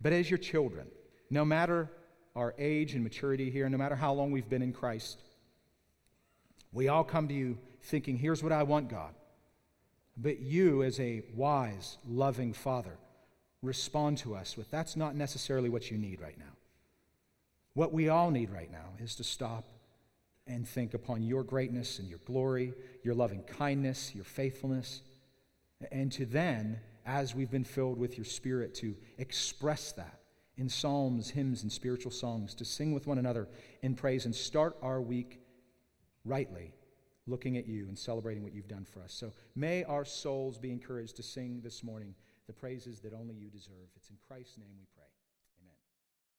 But 0.00 0.14
as 0.14 0.30
your 0.30 0.38
children, 0.38 0.86
no 1.28 1.44
matter 1.44 1.90
our 2.34 2.54
age 2.56 2.94
and 2.94 3.04
maturity 3.04 3.50
here, 3.50 3.68
no 3.68 3.76
matter 3.76 3.96
how 3.96 4.14
long 4.14 4.30
we've 4.30 4.48
been 4.48 4.62
in 4.62 4.72
Christ, 4.72 5.20
we 6.72 6.88
all 6.88 7.04
come 7.04 7.28
to 7.28 7.34
you 7.34 7.58
thinking, 7.82 8.16
here's 8.16 8.42
what 8.42 8.50
I 8.50 8.62
want, 8.62 8.88
God. 8.88 9.14
But 10.16 10.40
you, 10.40 10.82
as 10.84 10.98
a 10.98 11.22
wise, 11.34 11.98
loving 12.08 12.54
Father, 12.54 12.96
respond 13.60 14.16
to 14.18 14.34
us 14.34 14.56
with 14.56 14.70
that's 14.70 14.96
not 14.96 15.16
necessarily 15.16 15.68
what 15.68 15.90
you 15.90 15.98
need 15.98 16.22
right 16.22 16.38
now. 16.38 16.56
What 17.74 17.92
we 17.92 18.08
all 18.08 18.30
need 18.30 18.48
right 18.48 18.72
now 18.72 18.94
is 18.98 19.14
to 19.16 19.24
stop 19.24 19.66
and 20.46 20.68
think 20.68 20.94
upon 20.94 21.22
your 21.22 21.42
greatness 21.42 21.98
and 21.98 22.08
your 22.08 22.20
glory, 22.26 22.74
your 23.02 23.14
loving 23.14 23.42
kindness, 23.42 24.14
your 24.14 24.24
faithfulness, 24.24 25.02
and 25.90 26.12
to 26.12 26.26
then, 26.26 26.78
as 27.06 27.34
we've 27.34 27.50
been 27.50 27.64
filled 27.64 27.98
with 27.98 28.16
your 28.16 28.24
Spirit, 28.24 28.74
to 28.74 28.94
express 29.18 29.92
that 29.92 30.20
in 30.56 30.68
psalms, 30.68 31.30
hymns, 31.30 31.62
and 31.62 31.72
spiritual 31.72 32.12
songs, 32.12 32.54
to 32.54 32.64
sing 32.64 32.92
with 32.92 33.06
one 33.06 33.18
another 33.18 33.48
in 33.82 33.94
praise 33.94 34.24
and 34.24 34.34
start 34.34 34.76
our 34.82 35.00
week 35.00 35.40
rightly, 36.24 36.72
looking 37.26 37.56
at 37.56 37.66
you 37.66 37.86
and 37.88 37.98
celebrating 37.98 38.42
what 38.42 38.54
you've 38.54 38.68
done 38.68 38.84
for 38.84 39.02
us. 39.02 39.12
So 39.12 39.32
may 39.56 39.84
our 39.84 40.04
souls 40.04 40.58
be 40.58 40.70
encouraged 40.70 41.16
to 41.16 41.22
sing 41.22 41.60
this 41.62 41.82
morning 41.82 42.14
the 42.46 42.52
praises 42.52 43.00
that 43.00 43.12
only 43.14 43.34
you 43.34 43.48
deserve. 43.48 43.88
It's 43.96 44.10
in 44.10 44.16
Christ's 44.28 44.58
name 44.58 44.76
we 44.78 44.86
pray. 44.94 45.03